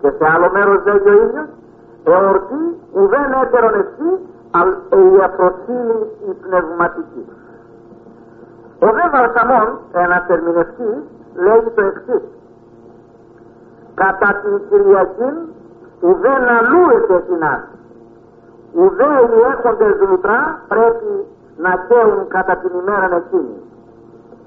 Και 0.00 0.10
σε 0.18 0.24
άλλο 0.34 0.50
μέρος 0.52 0.84
λέγει 0.84 1.08
ο 1.08 1.22
ίδιος, 1.24 1.48
εορτή 2.04 2.62
ουδέν 2.92 3.32
έτερον 3.42 3.74
εσύ, 3.82 4.10
αλλά 4.50 4.76
η 4.90 5.22
αφροσύνη 5.26 5.98
η 6.28 6.32
πνευματική. 6.44 7.24
Ο 8.78 8.88
δε 8.96 9.04
Βαλσαμών, 9.12 9.68
ένας 9.92 10.24
ερμηνευτής, 10.28 11.02
λέγει 11.34 11.70
το 11.74 11.82
εξής. 11.90 12.24
Κατά 13.94 14.40
την 14.42 14.60
Κυριακή 14.68 15.32
ουδέν 16.00 16.44
αλλούεται 16.58 17.16
την 17.28 17.42
άση. 18.72 18.78
Ουδέ 18.78 19.36
οι 19.36 19.40
έχοντες 19.52 20.08
λουτρά 20.08 20.60
πρέπει 20.68 21.26
να 21.56 21.84
καίουν 21.88 22.28
κατά 22.28 22.56
την 22.56 22.70
ημέρα 22.80 23.16
εκείνη. 23.16 23.56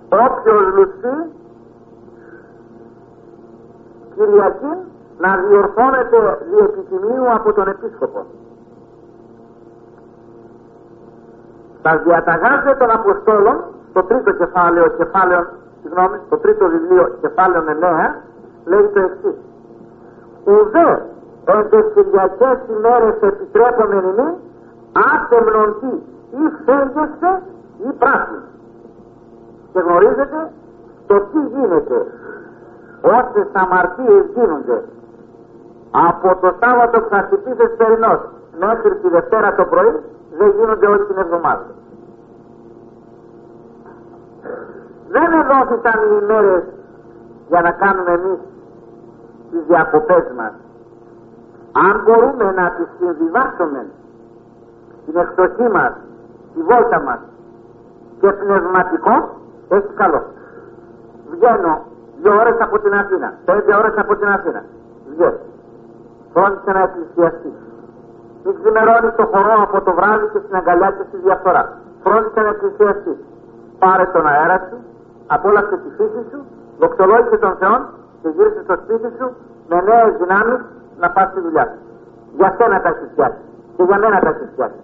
Όποιος 0.09 0.73
λουστεί 0.75 1.33
Κυριακή 4.15 4.73
να 5.17 5.37
διορθώνεται 5.37 6.37
διεπιτιμίου 6.51 7.33
από 7.33 7.53
τον 7.53 7.67
Επίσκοπο. 7.67 8.25
Τα 11.81 11.97
διαταγάζε 11.97 12.75
των 12.79 12.89
Αποστόλων, 12.91 13.63
το 13.93 14.03
τρίτο 14.03 14.31
κεφάλαιο, 14.31 14.87
κεφάλαιο, 14.87 15.47
συγγνώμη, 15.81 16.17
το 16.29 16.37
τρίτο 16.37 16.67
βιβλίο, 16.67 17.17
κεφάλαιο 17.21 17.63
9, 17.63 18.15
λέει 18.65 18.89
το 18.93 18.99
εξής. 18.99 19.37
Ουδέ 20.45 21.05
Κυριακές 21.93 22.57
ημέρες 22.77 23.15
επιτρέπομεν 23.21 24.03
ημί, 24.11 24.29
άτεμνον 25.13 25.75
ή 26.31 26.43
φέγγεστε 26.65 27.41
ή 27.87 27.89
πράσινο. 28.01 28.47
Και 29.71 29.79
γνωρίζετε 29.79 30.51
το 31.07 31.15
τι 31.19 31.39
γίνεται 31.55 31.97
όσες 33.01 33.47
αμαρτίες 33.53 34.25
γίνονται 34.33 34.83
από 35.91 36.35
το 36.41 36.55
Σάββατο 36.59 36.99
που 37.01 37.09
θα 37.09 37.21
χτυπήσει 37.21 37.75
περινός 37.77 38.19
μέχρι 38.59 38.95
τη 38.95 39.07
Δευτέρα 39.09 39.55
το 39.55 39.65
πρωί 39.65 39.99
δεν 40.37 40.49
γίνονται 40.57 40.87
όλη 40.87 41.05
την 41.05 41.17
εβδομάδα. 41.17 41.65
Δεν 45.09 45.31
εδόθηκαν 45.41 45.97
οι 46.03 46.19
ημέρες 46.21 46.63
για 47.47 47.61
να 47.61 47.71
κάνουμε 47.71 48.11
εμείς 48.11 48.39
τις 49.51 49.61
διακοπές 49.67 50.23
μας. 50.37 50.53
Αν 51.83 51.93
μπορούμε 52.03 52.47
να 52.59 52.65
τις 52.75 52.87
συμβιβάσουμε 52.97 53.85
την 55.05 55.15
εκδοχή 55.23 55.67
μας, 55.77 55.93
τη 56.53 56.61
βόλτα 56.69 56.99
μας 57.07 57.19
και 58.19 58.29
πνευματικό, 58.31 59.15
έχει 59.69 59.91
καλό. 60.01 60.21
Βγαίνω 61.31 61.73
δύο 62.21 62.33
ώρες 62.41 62.57
από 62.59 62.79
την 62.79 62.93
Αθήνα, 62.93 63.33
πέντε 63.45 63.75
ώρες 63.75 63.95
από 63.97 64.15
την 64.15 64.27
Αθήνα. 64.27 64.61
Βγαίνω. 65.11 65.39
Φρόντισε 66.33 66.71
να 66.77 66.81
εκκλησιαστεί. 66.87 67.51
Μην 68.43 68.55
ξημερώνει 68.59 69.11
το 69.19 69.25
χορό 69.31 69.55
από 69.67 69.81
το 69.81 69.91
βράδυ 69.93 70.25
και 70.33 70.39
στην 70.43 70.55
αγκαλιά 70.55 70.89
και 70.97 71.03
στη 71.07 71.17
διαφθορά. 71.17 71.63
Φρόντισε 72.03 72.41
να 72.45 72.49
εκκλησιαστεί. 72.55 73.13
Πάρε 73.79 74.05
τον 74.13 74.27
αέρα 74.27 74.57
σου, 74.67 74.77
απόλαυσε 75.27 75.77
τη 75.83 75.89
φύση 75.97 76.21
σου, 76.29 76.39
δοξολόγησε 76.79 77.37
τον 77.37 77.55
Θεό 77.59 77.75
και 78.21 78.29
γύρισε 78.35 78.61
στο 78.63 78.75
σπίτι 78.81 79.09
σου 79.17 79.27
με 79.69 79.77
νέες 79.87 80.13
δυνάμεις 80.21 80.61
να 81.01 81.07
πας 81.09 81.27
στη 81.31 81.39
δουλειά 81.45 81.65
σου. 81.71 81.79
Για 82.37 82.49
σένα 82.57 82.81
τα 82.81 82.89
έχεις 82.89 83.09
φτιάξει 83.11 83.43
και 83.75 83.83
για 83.83 83.97
μένα 83.97 84.19
τα 84.19 84.29
έχεις 84.29 84.49
φτιάξει. 84.51 84.81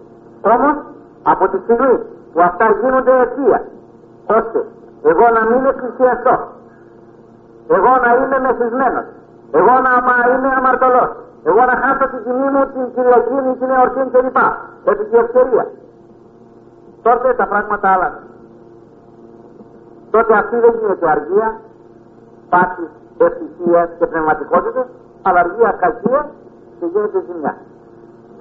Όμως 0.53 0.75
από 1.23 1.43
τη 1.51 1.57
στιγμή 1.63 1.93
που 2.33 2.39
αυτά 2.49 2.65
γίνονται 2.81 3.13
αιτία, 3.21 3.59
ώστε 4.37 4.59
εγώ 5.11 5.25
να 5.37 5.41
μην 5.49 5.65
εκκλησιαστώ, 5.71 6.35
εγώ 7.75 7.91
να 8.03 8.09
είμαι 8.19 8.37
μεθυσμένος, 8.45 9.07
εγώ 9.59 9.73
να 9.85 9.91
είμαι 10.31 10.49
αμαρτωλός, 10.57 11.11
εγώ 11.49 11.61
να 11.69 11.75
χάσω 11.81 12.05
την 12.11 12.21
τιμή 12.25 12.49
μου 12.53 12.63
την 12.73 12.85
Κυριακή, 12.93 13.37
την 13.59 13.69
εορτή 13.75 14.01
κλπ. 14.13 14.37
Επί 14.85 15.03
τη 15.05 15.15
ευκαιρία. 15.17 15.65
Τότε 17.01 17.33
τα 17.33 17.47
πράγματα 17.47 17.87
άλλαξαν. 17.93 18.27
Τότε 20.11 20.33
αυτή 20.33 20.55
δεν 20.59 20.73
γίνεται 20.79 21.09
αργία, 21.09 21.59
πάσης 22.49 22.91
ευτυχίας 23.17 23.89
και 23.99 24.05
πνευματικότητας, 24.05 24.85
αλλά 25.25 25.39
αργία 25.39 25.71
κακία 25.83 26.21
και 26.79 26.85
γίνεται 26.93 27.19
ζημιά. 27.27 27.53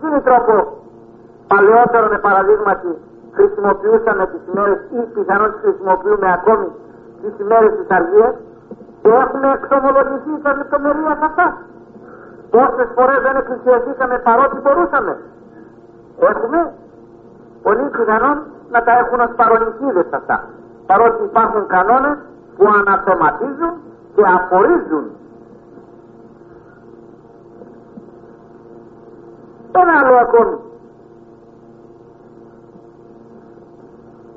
Τι 0.01 0.07
είναι 0.07 0.20
τρόπο 0.20 0.53
παλαιότερο 1.53 2.07
με 2.09 2.18
παραδείγματι 2.18 2.93
χρησιμοποιούσαμε 3.37 4.24
τις 4.33 4.43
ημέρες 4.51 4.78
ή 4.97 4.99
πιθανόν 5.14 5.49
τις 5.53 5.61
χρησιμοποιούμε 5.64 6.28
ακόμη 6.39 6.68
τις 7.22 7.33
ημέρες 7.45 7.72
της 7.78 7.89
αργίας 7.99 8.35
και 9.03 9.11
έχουμε 9.24 9.49
εξομολογηθεί 9.59 10.33
τα 10.43 10.51
λεπτομερία 10.57 11.18
αυτά. 11.28 11.47
Πόσες 12.55 12.89
φορές 12.97 13.20
δεν 13.26 13.37
εκκλησιαστήκαμε 13.41 14.16
παρότι 14.18 14.57
μπορούσαμε. 14.62 15.14
Έχουμε 16.31 16.72
πολύ 17.62 17.87
πιθανόν 17.97 18.37
να 18.70 18.83
τα 18.87 18.93
έχουν 19.03 19.20
ως 19.20 19.33
παρονικίδες 19.41 20.07
αυτά. 20.18 20.37
Παρότι 20.87 21.22
υπάρχουν 21.31 21.66
κανόνες 21.66 22.16
που 22.57 22.64
αναθεματίζουν 22.78 23.72
και 24.14 24.22
απορρίζουν. 24.37 25.05
Ένα 29.72 29.92
άλλο 30.00 30.16
ακόμη. 30.16 30.56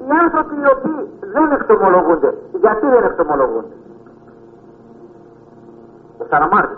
Οι 0.07 0.11
άνθρωποι 0.23 0.55
οι 0.55 0.67
οποίοι 0.75 1.01
δεν 1.33 1.51
εκτομολογούνται. 1.51 2.33
Γιατί 2.59 2.85
δεν 2.87 3.03
εκτομολογούνται. 3.03 3.75
Ο 6.17 6.23
Σαραμάρτης. 6.29 6.77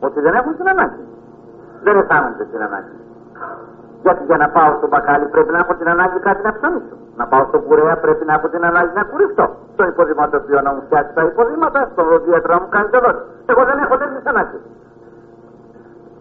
Ότι 0.00 0.20
δεν 0.20 0.34
έχουν 0.34 0.56
την 0.56 0.68
ανάγκη. 0.68 1.04
Δεν 1.82 1.96
αισθάνονται 1.98 2.44
την 2.44 2.62
ανάγκη. 2.62 2.96
Γιατί 4.02 4.24
για 4.24 4.36
να 4.36 4.48
πάω 4.48 4.76
στο 4.76 4.86
μπακάλι 4.88 5.26
πρέπει 5.26 5.52
να 5.52 5.58
έχω 5.58 5.74
την 5.74 5.88
ανάγκη 5.88 6.18
κάτι 6.18 6.42
να 6.42 6.52
ψωνίσω. 6.52 6.96
Να 7.16 7.26
πάω 7.26 7.44
στον 7.48 7.62
κουρέα 7.66 7.96
πρέπει 7.96 8.24
να 8.24 8.32
έχω 8.34 8.48
την 8.48 8.64
ανάγκη 8.64 8.92
να 8.94 9.04
κουριστώ. 9.04 9.46
Στο 9.72 9.84
υποδηματοποιό 9.86 10.60
να 10.60 10.72
μου 10.74 10.82
φτιάξει 10.86 11.14
τα 11.14 11.22
υποδήματα, 11.22 11.88
στο 11.92 12.02
δίατρο 12.24 12.54
να 12.54 12.60
μου 12.60 12.68
κάνει 12.68 12.88
το 12.88 13.00
δότη. 13.04 13.22
Εγώ 13.46 13.64
δεν 13.64 13.78
έχω 13.84 13.96
τέτοιε 13.96 14.20
ανάγκε. 14.24 14.58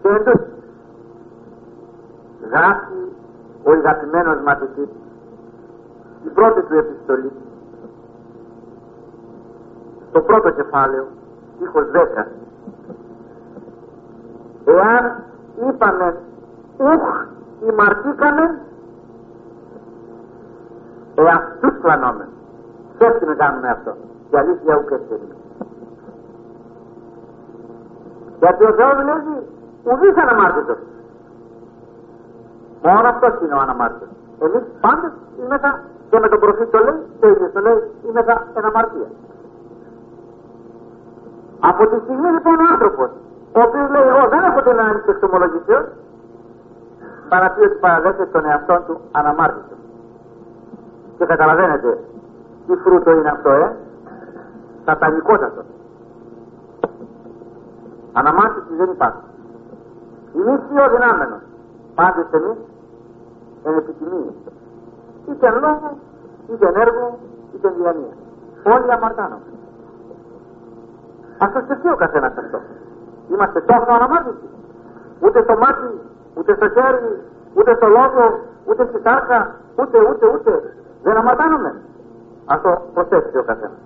Και 0.03 0.09
εντό 0.09 0.31
γράφει 2.49 2.93
ο 3.63 3.71
αγαπημένος 3.71 4.41
μαθητή 4.41 4.89
η 6.25 6.29
πρώτη 6.29 6.61
του 6.61 6.77
επιστολή 6.77 7.31
το 10.13 10.21
πρώτο 10.21 10.49
κεφάλαιο, 10.49 11.05
ήχος 11.61 11.85
10. 11.91 12.25
Εάν 14.65 15.23
είπαμε 15.67 16.17
ουχ 16.77 17.25
ημαρτήκαμε 17.69 18.59
εαυτούς 21.15 21.73
πλανώμε. 21.81 22.27
Τι 22.97 23.25
να 23.25 23.33
κάνουμε 23.33 23.67
αυτό. 23.67 23.95
Η 24.31 24.37
αλήθεια 24.37 24.77
ούτε 24.77 25.01
είναι. 25.09 25.35
Γιατί 28.39 28.63
ο 28.63 28.73
Θεός 28.73 28.95
λέει 29.03 29.52
ουδής 29.83 30.15
αναμάρτητος. 30.23 30.77
Μόνο 32.83 33.07
αυτός 33.07 33.33
είναι 33.41 33.53
ο 33.53 33.59
αναμάρτητος. 33.59 34.09
Εμείς 34.39 34.63
πάντες 34.81 35.11
είμεθα 35.41 35.81
και 36.09 36.19
με 36.19 36.27
τον 36.27 36.39
προφήτη 36.39 36.71
το 36.71 36.79
λέει, 36.83 36.99
το 37.19 37.27
ίδιο 37.27 37.49
το 37.53 37.59
λέει, 37.59 37.79
είμεθα 38.07 38.47
εν 38.53 38.65
αμαρτία. 38.65 39.09
Από 41.59 41.87
τη 41.87 41.97
στιγμή 42.03 42.29
λοιπόν 42.35 42.55
ο 42.59 42.65
άνθρωπος, 42.71 43.09
ο 43.57 43.59
οποίος 43.67 43.89
λέει 43.89 44.07
εγώ 44.11 44.29
δεν 44.29 44.43
έχω 44.43 44.61
την 44.61 44.71
ανάγκη 44.79 44.99
της 44.99 45.13
εξομολογησίας, 45.13 45.85
παρά 47.29 47.51
πει 47.51 47.61
ότι 47.61 47.75
παραδέχεται 47.75 48.25
τον 48.25 48.45
εαυτό 48.45 48.75
του 48.87 48.99
αναμάρτητο. 49.11 49.75
Και 51.17 51.25
καταλαβαίνετε 51.25 51.97
τι 52.67 52.75
φρούτο 52.75 53.11
είναι 53.11 53.29
αυτό, 53.29 53.49
ε, 53.49 53.75
σατανικότατο. 54.85 55.61
Αναμάρτηση 58.13 58.73
δεν 58.77 58.89
υπάρχει. 58.89 59.32
Εμείς 60.35 60.61
ή 60.73 60.79
ο 60.85 60.89
δυνάμενος, 60.93 61.41
πάντες 61.95 62.27
εμείς, 62.31 62.57
εν 63.63 63.77
επιτιμία. 63.77 64.33
Είτε 65.29 65.47
εν 65.47 65.53
λόγω, 65.65 65.97
είτε 66.49 66.67
εν 66.67 66.75
έργο, 66.75 67.17
είτε 67.53 67.67
εν 67.67 67.73
διανία. 67.77 68.15
Όλοι 68.73 68.91
αμαρτάνονται. 68.91 69.51
Ας 71.37 71.51
το 71.53 71.59
σκεφτεί 71.65 71.89
ο 71.89 71.95
καθένας 71.95 72.33
αυτός. 72.37 72.61
Είμαστε 73.31 73.61
τόσο 73.61 73.91
αναμάρτητοι. 73.97 74.47
Ούτε 75.19 75.41
στο 75.41 75.57
μάτι, 75.57 75.91
ούτε 76.37 76.55
στο 76.55 76.69
χέρι, 76.69 77.21
ούτε 77.53 77.75
στο 77.75 77.87
λόγο, 77.87 78.39
ούτε 78.65 78.85
στη 78.89 78.99
τάρκα, 79.01 79.55
ούτε, 79.79 79.97
ούτε, 80.09 80.25
ούτε. 80.33 80.75
Δεν 81.03 81.17
αμαρτάνομαι. 81.17 81.81
Ας 82.45 82.61
το 82.61 82.81
προσέξει 82.93 83.37
ο 83.37 83.43
καθένας. 83.43 83.77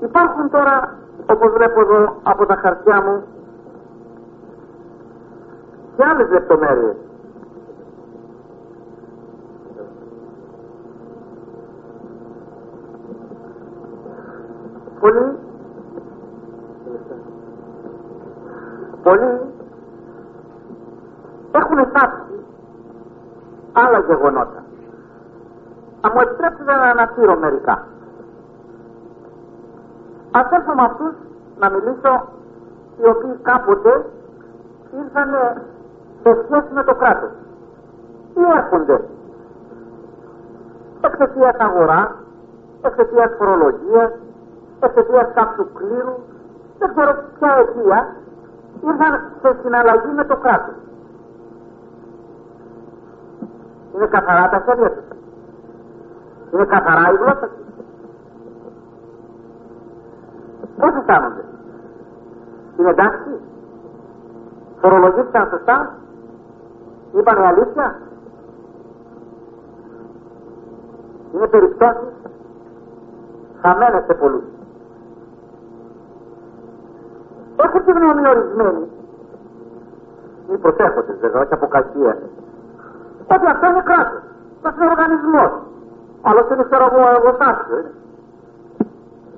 Υπάρχουν 0.00 0.50
τώρα, 0.50 0.94
όπως 1.26 1.52
βλέπω 1.52 1.80
εδώ 1.80 2.16
από 2.22 2.46
τα 2.46 2.56
χαρτιά 2.56 3.02
μου, 3.02 3.22
και 5.96 6.04
άλλες 6.04 6.30
λεπτομέρειες. 6.30 6.96
Πολλοί, 15.00 15.38
πολλοί 19.02 19.40
έχουν 21.52 21.86
φτάσει 21.88 22.44
άλλα 23.72 23.98
γεγονότα. 23.98 24.64
Αν 26.00 26.12
μου 26.14 26.20
επιτρέψετε 26.20 26.64
να 26.64 26.90
αναφέρω 26.90 27.38
μερικά. 27.38 27.86
Ας 30.32 30.46
έρθω 30.50 30.74
με 30.74 30.82
αυτούς 30.82 31.14
να 31.58 31.70
μιλήσω 31.70 32.28
οι 32.98 33.08
οποίοι 33.08 33.36
κάποτε 33.42 34.04
ήρθαν 35.04 35.30
σε 36.22 36.30
σχέση 36.44 36.72
με 36.74 36.82
το 36.84 36.94
κράτος. 36.94 37.30
Ή 38.34 38.40
έρχονται 38.56 39.00
εξαιτίας 41.00 41.56
αγορά, 41.58 42.16
εξαιτίας 42.82 43.30
φορολογίας, 43.38 44.10
εξαιτίας 44.80 45.26
κάποιου 45.34 45.68
κλήρου, 45.74 46.16
δεν 46.78 46.88
ξέρω 46.94 47.12
ποια 47.38 47.56
αιτία, 47.58 48.14
ήρθαν 48.84 49.12
σε 49.40 49.56
συναλλαγή 49.62 50.12
με 50.16 50.24
το 50.24 50.36
κράτος. 50.36 50.74
Είναι 53.94 54.06
καθαρά 54.06 54.48
τα 54.48 54.62
χέρια 54.64 54.90
τους. 54.90 55.04
Είναι 56.52 56.64
καθαρά 56.64 57.12
η 57.12 57.16
γλώσσα 57.16 57.48
τους. 57.48 57.71
Πώς 60.82 60.94
αισθάνονται; 60.94 61.44
Είναι 62.78 62.90
εντάξει; 62.90 63.30
Φορολογήθηκαν 64.80 65.48
σωστά; 65.50 65.94
Είπανε 67.12 67.46
αλήθεια; 67.46 67.98
Είναι 71.34 71.46
περιπτώσεις 71.46 72.14
χαμένες 73.62 74.04
σε 74.06 74.14
πολλούς. 74.14 74.44
Έχουν 77.64 77.84
τη 77.84 77.92
γνώμη 77.92 78.28
ορισμένοι. 78.28 78.86
Μη 80.48 80.58
προσέχονται 80.58 81.12
βέβαια, 81.20 81.40
όχι 81.42 81.54
από 81.54 81.66
κακία. 81.66 82.18
Ότι 83.34 83.46
αυτό 83.46 83.66
είναι 83.70 83.82
κράτος. 83.90 84.22
Αυτό 84.62 84.82
είναι 84.82 84.90
οργανισμός. 84.90 85.52
Άλλος 86.22 86.46
είναι 86.50 86.64
ξέρω 86.68 86.84
εγώ 86.90 87.02
εργοστάσιο. 87.16 87.78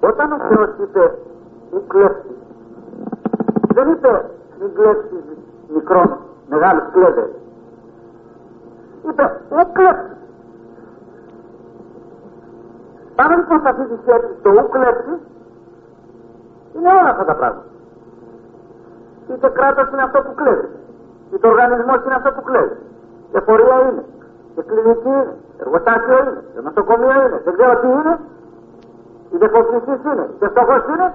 Όταν 0.00 0.32
ο 0.32 0.38
Θεός 0.48 0.68
είπε 0.82 1.02
μη 1.74 1.80
κλέψεις, 1.88 2.36
δεν 3.74 3.88
είπε 3.92 4.30
μη 4.60 4.68
κλέψεις 4.74 5.24
μικρόν, 5.74 6.18
μεγάλους 6.48 6.84
κλέβες. 6.92 7.30
Είπε 9.08 9.40
μη 9.50 9.64
κλέψεις. 9.72 10.16
Πάμε 13.14 13.36
λοιπόν 13.36 13.60
σε 13.60 13.68
αυτή 13.68 13.84
τη 13.84 13.96
σχέση 14.02 14.28
το 14.42 14.50
ου 14.50 14.68
κλέψεις, 14.68 15.20
είναι 16.74 16.88
όλα 17.00 17.10
αυτά 17.10 17.24
τα 17.24 17.34
πράγματα. 17.34 17.72
Είτε 19.30 19.48
κράτος 19.48 19.88
είναι 19.92 20.02
αυτό 20.02 20.18
που 20.22 20.34
κλέβει, 20.34 20.68
είτε 21.32 21.46
οργανισμός 21.48 22.04
είναι 22.04 22.14
αυτό 22.14 22.30
που 22.32 22.42
κλέβει, 22.42 22.76
και 23.32 23.40
φορεία 23.40 23.76
είναι, 23.88 24.04
και 24.54 24.62
κλινική 24.62 25.08
είναι, 25.08 25.34
εργοστάσιο 25.62 26.16
είναι, 26.20 26.42
και 26.54 26.60
νοσοκομείο 26.60 27.18
είναι, 27.24 27.38
δεν 27.44 27.52
ξέρω 27.56 27.72
τι 27.80 27.86
είναι, 27.86 28.14
είτε 29.32 29.46
κομπλησής 29.54 30.00
είναι, 30.10 30.24
είτε 30.34 30.46
στόχος 30.54 30.82
είναι, 30.92 31.06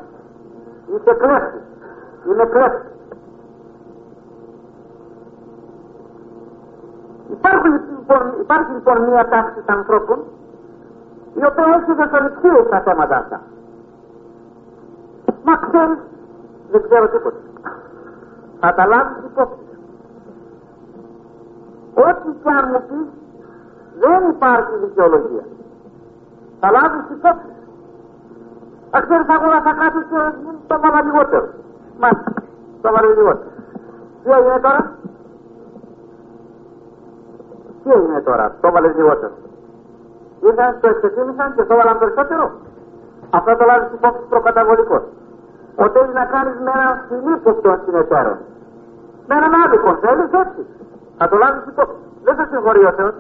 είτε 0.95 1.13
κλέφτης, 1.13 1.61
είναι 2.29 2.45
κλέφτης. 2.45 2.91
Υπάρχει 7.31 7.67
λοιπόν, 7.67 8.33
υπάρχει 8.41 8.71
λοιπόν 8.71 9.01
μια 9.03 9.27
τάξη 9.27 9.59
ανθρώπων 9.65 10.19
η 11.33 11.45
οποία 11.45 11.81
έχει 11.81 11.93
δεσοληψίε 11.93 12.63
στα 12.67 12.79
θέματα 12.81 13.17
αυτά. 13.17 13.41
Μα 15.43 15.55
ξέρεις, 15.55 15.99
δεν 16.71 16.81
ξέρω 16.81 17.09
τίποτα. 17.09 17.37
Θα 18.59 18.73
τα 18.73 18.85
λάβεις 18.85 19.23
υπόψη. 19.25 19.67
Ό,τι 21.93 22.29
κι 22.41 22.49
αν 22.49 22.65
μου 22.71 22.81
πεις, 22.87 23.09
δεν 23.99 24.29
υπάρχει 24.29 24.75
δικαιολογία. 24.83 25.45
Θα 26.59 26.71
λάβεις 26.71 27.05
υπόψη. 27.17 27.58
Αν 28.91 29.01
ξέρεις 29.05 29.27
αγορά 29.35 29.61
θα 29.61 29.73
κάτσει 29.79 30.01
και 30.09 30.19
το 30.67 30.75
βάλα 30.81 31.01
λιγότερο. 31.07 31.47
Μα, 32.01 32.09
το 32.81 32.89
βάλα 32.93 33.07
λιγότερο. 33.07 33.49
Τι 34.23 34.29
έγινε 34.31 34.59
τώρα; 34.61 34.81
Τι 37.83 37.89
έγινε 37.91 38.21
τώρα, 38.21 38.55
το 38.61 38.71
βάλες 38.71 38.95
λιγότερο. 38.95 39.33
Ήρθαν, 40.41 40.79
το 40.81 40.87
εξετίμησαν 40.89 41.55
και 41.55 41.63
το 41.63 41.75
βάλαν 41.75 41.97
περισσότερο. 41.97 42.51
Αυτό 43.29 43.55
το 43.55 43.65
λάβει 43.65 43.85
υπόψη 43.93 44.23
προκαταβολικό. 44.29 44.97
Ότι 45.75 45.99
έχει 45.99 46.13
να 46.13 46.25
κάνεις 46.25 46.55
με 46.65 46.71
έναν 46.77 46.93
συνήθιστο 47.07 47.71
συνεταίρο. 47.85 48.33
Με 49.27 49.35
έναν 49.39 49.53
άδικο, 49.63 49.89
θέλεις 50.03 50.31
έτσι. 50.43 50.61
Θα 51.17 51.27
το 51.29 51.35
λάβει 51.37 51.59
υπόψη. 51.71 51.99
Δεν 52.23 52.35
θα 52.35 52.45
συγχωρεί 52.51 52.83
ο 52.85 52.91
Θεός. 52.97 53.15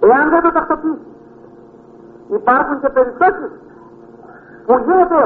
Εάν 0.00 0.28
δεν 0.32 0.42
το 0.42 0.50
τακτοποιήσεις. 0.52 1.14
Υπάρχουν 2.38 2.80
και 2.80 2.88
περιπτώσεις 2.88 3.50
που 4.66 4.74
γίνεται 4.86 5.20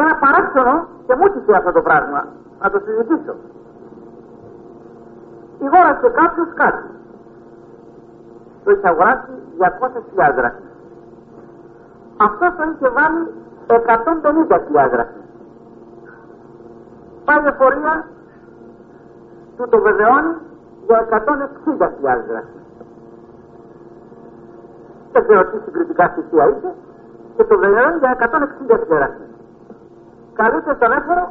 ένα 0.00 0.12
παράξενο 0.22 0.74
και 1.06 1.14
μου 1.16 1.24
είχε 1.26 1.56
αυτό 1.56 1.72
το 1.72 1.82
πράγμα 1.82 2.26
να 2.60 2.70
το 2.70 2.78
συζητήσω. 2.84 3.34
Η 5.58 5.66
χώρα 5.72 5.92
και 6.00 6.08
κάποιος 6.08 6.48
κάτι. 6.54 6.86
Το 8.64 8.70
είχε 8.70 8.88
αγοράσει 8.88 9.32
200.000 9.58 10.34
δραχμές. 10.36 10.72
Αυτός 12.16 12.50
το 12.56 12.62
είχε 12.70 12.88
βάλει 12.88 13.22
150.000 13.66 14.90
δραχμές. 14.90 15.26
Πάει 17.24 17.46
εφορία 17.46 18.06
του 19.56 19.68
το 19.68 19.78
βεβαιώνει 19.80 20.34
για 20.86 21.06
160.000 21.10 22.24
δραχμές. 22.28 22.64
Δεν 25.12 25.22
ξέρω 25.26 25.44
τι 25.50 25.58
συγκριτικά 25.64 26.06
στοιχεία 26.06 26.48
είχε 26.48 26.74
και 27.36 27.44
το 27.44 27.58
βεβαιώνει 27.58 27.98
για 27.98 28.16
160.000 28.18 28.86
δραχμές. 28.88 29.30
Καλείται 30.32 30.74
στον 30.74 30.92
έφορο, 30.92 31.24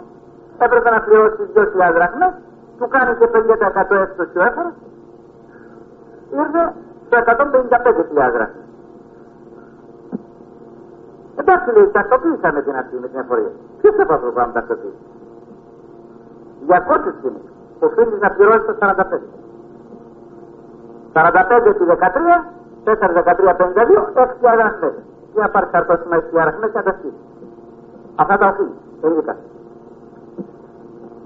έπρεπε 0.57 0.89
να 0.89 1.01
πληρώσεις 1.01 1.47
2.000 1.55 1.93
δραχμές, 1.97 2.33
του 2.77 2.87
κάνεις 2.87 3.17
και 3.19 3.27
50% 3.27 3.95
έκπτωση 4.05 4.37
ο 4.37 4.43
έφορος, 4.49 4.75
ήρθε 6.41 6.63
στο 7.05 7.17
155.000 7.17 8.31
δραχμές. 8.35 8.65
Εντάξει 11.35 11.71
λέει, 11.75 11.89
τακτοποίησαμε 11.91 12.61
την 12.61 12.75
αρχή 12.75 12.95
με 13.01 13.07
την 13.07 13.19
εφορία. 13.19 13.51
Ποιος 13.79 13.93
έπρεπε 13.93 14.13
αυτό 14.13 14.25
το 14.25 14.31
πράγμα 14.31 14.53
τακτοποίησε. 14.53 15.03
200 16.67 17.25
είναι. 17.25 17.41
Οφείλεις 17.79 18.19
να 18.19 18.29
πληρώσεις 18.31 18.65
το 18.65 18.75
45. 18.79 19.19
45 21.13 21.65
επί 21.65 21.83
13, 21.85 22.45
4, 22.83 23.13
13, 23.13 23.55
52, 23.55 24.11
6 24.13 24.47
αγραφές. 24.51 24.93
Τι 25.35 25.41
να 25.41 25.49
πάρεις 25.49 25.69
χαρτόσημα 25.71 26.15
6 26.15 26.37
αγραφές 26.39 26.69
και 26.71 26.77
να 26.77 26.83
τα 26.83 26.93
στείλεις. 26.97 27.21
Αυτά 28.21 28.35
τα 28.37 28.45
οφείλεις. 28.51 28.77
Τελικά. 29.01 29.35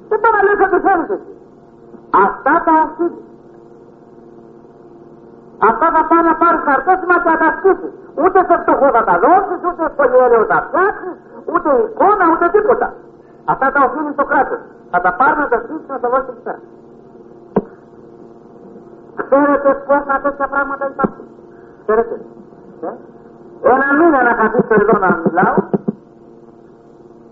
Δεν 0.09 0.19
τα 0.23 0.29
λες 0.45 0.59
ότι 0.67 0.79
θέλεις 0.87 1.09
εσύ. 1.15 1.33
Αυτά 2.27 2.53
τα 2.65 2.73
οφείλεις. 2.85 3.25
Αυτά 5.69 5.87
θα 5.95 6.01
πάνε 6.09 6.23
να 6.29 6.35
πάρεις 6.41 6.61
χαρτόσημα 6.69 7.15
και 7.23 7.29
να 7.33 7.37
τα 7.43 7.49
στήσεις. 7.57 7.93
Ούτε 8.21 8.39
σε 8.47 8.55
φτωχό 8.61 8.87
θα 8.95 9.03
τα 9.09 9.15
δώσεις, 9.23 9.59
ούτε 9.69 9.83
στο 9.93 10.05
γέλιο 10.11 10.43
θα 10.51 10.57
φτιάξεις, 10.65 11.15
ούτε 11.51 11.69
εικόνα, 11.85 12.25
ούτε 12.33 12.45
τίποτα. 12.55 12.87
Αυτά 13.51 13.67
τα 13.73 13.79
οφείλει 13.87 14.13
το 14.19 14.25
κράτος. 14.31 14.61
Θα 14.91 14.99
τα 15.05 15.11
πάρει 15.19 15.37
να 15.43 15.47
τα 15.51 15.57
στήσει 15.63 15.87
να 15.93 15.99
τα 16.03 16.07
δώσει 16.13 16.31
πια. 16.41 16.55
Ξέρετε 19.27 19.69
πόσα 19.87 20.15
τέτοια 20.23 20.47
πράγματα 20.53 20.83
υπάρχουν. 20.93 21.25
Ξέρετε. 21.83 22.15
Ε; 22.89 22.91
Ένα 23.61 23.87
μήνα 23.99 24.19
να 24.23 24.33
καθίσω 24.33 24.73
εδώ 24.81 24.95
να 25.05 25.09
μιλάω, 25.23 25.55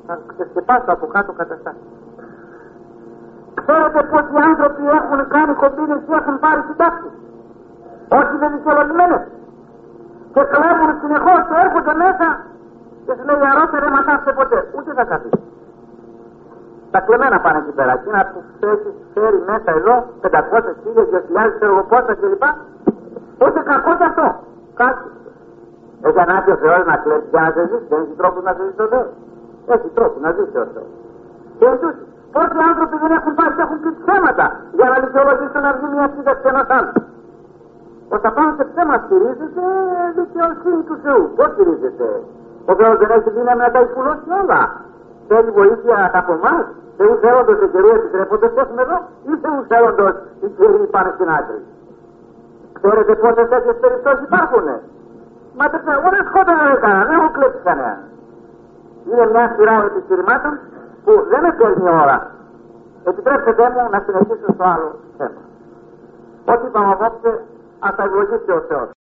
θα 0.05 0.19
ξεσκεπάσω 0.27 0.91
από 0.95 1.05
κάτω 1.07 1.31
καταστάσεις. 1.31 1.87
Ξέρετε 3.61 3.99
πόσοι 4.11 4.35
άνθρωποι 4.49 4.83
έχουν 4.99 5.19
κάνει 5.27 5.53
κομπίνες 5.61 5.99
και 6.05 6.13
έχουν 6.19 6.39
πάρει 6.43 6.61
συντάξεις; 6.67 7.13
Όχι 8.19 8.35
δεν 8.41 8.51
δικαιολογημένες. 8.55 9.23
Και 10.33 10.43
κλέβουν 10.51 10.91
συνεχώς 11.01 11.41
και 11.47 11.55
έρχονται 11.65 11.93
μέσα 12.03 12.27
και 13.05 13.13
σου 13.17 13.23
λέει 13.27 13.49
αρρώστε 13.51 13.77
δεν 13.83 13.91
ματάστε 13.95 14.31
ποτέ. 14.39 14.57
Ούτε 14.77 14.91
θα 14.97 15.05
καθίσει. 15.11 15.41
Τα 16.91 16.99
κλεμμένα 17.05 17.39
πάνε 17.43 17.57
εκεί 17.57 17.73
πέρα. 17.77 17.91
Εκεί 17.97 18.09
να 18.17 18.23
του 18.31 18.39
έχεις 18.71 18.95
φέρει 19.13 19.39
μέσα 19.51 19.69
εδώ 19.79 19.93
500, 20.21 20.71
1000, 20.83 21.03
2000, 21.11 21.53
ξέρω 21.55 21.71
εγώ 21.73 21.83
πόσα 21.91 22.13
κλπ. 22.19 22.43
Ούτε 23.43 23.59
κακό 23.71 23.91
κι 23.99 24.07
αυτό. 24.09 24.27
Κάτι. 24.81 25.05
Έχει 26.07 26.19
ανάγκη 26.25 26.51
ο 26.55 26.57
Θεός 26.63 26.81
να 26.91 26.95
κλέψει 27.03 27.29
για 27.33 27.41
να 27.45 27.49
σε 27.55 27.61
ζήσει. 27.69 27.87
Δεν 27.91 27.99
έχει 28.03 28.15
τρόπο 28.21 28.37
να 28.47 28.51
σε 28.57 28.61
ζήσει 28.67 28.81
ο 28.85 28.87
Θεός. 28.93 29.09
Έχει 29.73 29.87
τρόπο 29.97 30.15
να 30.25 30.29
ζήσει 30.37 30.57
ο 30.63 30.67
Θεός. 30.73 30.89
Και 31.57 31.67
εσείς 31.73 31.95
πόσοι 32.33 32.59
άνθρωποι 32.69 32.95
δεν 33.03 33.11
έχουν 33.17 33.33
πάρει 33.39 33.53
και 33.57 33.63
έχουν 33.65 33.77
πει 33.83 33.89
ψέματα 34.01 34.45
για 34.77 34.87
να 34.91 34.95
δικαιολογήσουν 35.03 35.61
να 35.67 35.71
βγει 35.75 35.87
μια 35.95 36.07
σύνταξη 36.15 36.45
ενός 36.51 36.67
άλλου. 36.77 36.93
Όταν 38.15 38.31
πάνω 38.37 38.51
σε 38.57 38.63
ψέμα 38.69 38.95
στηρίζεται 39.03 39.65
δικαιοσύνη 40.19 40.81
του 40.87 40.95
Θεού. 41.03 41.23
Πώς 41.37 41.47
στηρίζεται. 41.53 42.07
Ο 42.69 42.73
Θεός 42.79 42.95
δεν 43.01 43.09
έχει 43.17 43.29
δύναμη 43.37 43.61
να 43.65 43.71
τα 43.75 43.79
υπουλώσει 43.87 44.27
όλα. 44.41 44.61
Θέλει 45.29 45.51
βοήθεια 45.59 45.97
από 46.19 46.31
εμάς. 46.39 46.65
Θεού 46.97 47.13
θέλοντος 47.23 47.57
οι 47.63 47.67
κυρίες 47.73 47.97
επιτρέπονται 47.99 48.47
έχουμε 48.63 48.81
εδώ 48.85 48.97
ή 49.31 49.33
Θεού 49.43 49.59
θέλοντος 49.71 50.13
οι 50.43 50.47
κυρίοι 50.57 50.87
πάνε 50.93 51.11
στην 51.15 51.29
άκρη. 51.37 51.59
Ξέρετε 52.77 53.13
πόσες 53.21 53.47
τέτοιες 53.53 53.77
περιπτώσεις 53.83 54.23
υπάρχουνε; 54.29 54.75
Μα 55.57 55.65
δεν 55.71 55.79
ξέρω, 55.81 55.99
εγώ 55.99 56.09
δεν 56.15 56.23
σκότωνα 56.29 56.63
δεν 56.63 56.75
έκανα, 56.75 57.05
δεν 57.05 57.15
έχω 57.19 57.29
κλέψει 57.35 57.61
κανένα. 57.67 57.97
Είναι 59.09 59.25
μια 59.33 59.45
σειρά 59.55 59.75
επιχειρημάτων 59.89 60.53
που 61.03 61.11
δεν 61.31 61.39
με 61.43 61.51
παίρνει 61.59 61.89
ώρα. 62.03 62.17
Επιτρέψτε 63.03 63.51
μου 63.73 63.89
να 63.93 63.99
συνεχίσω 64.05 64.47
στο 64.53 64.63
άλλο 64.73 64.89
θέμα. 65.17 65.41
Ό,τι 66.51 66.65
είπαμε 66.67 66.91
απόψε, 66.91 67.31
ας 67.79 67.95
τα 67.95 68.03
ευλογήσει 68.03 68.51
ο 68.51 68.61
Θεός. 68.67 68.96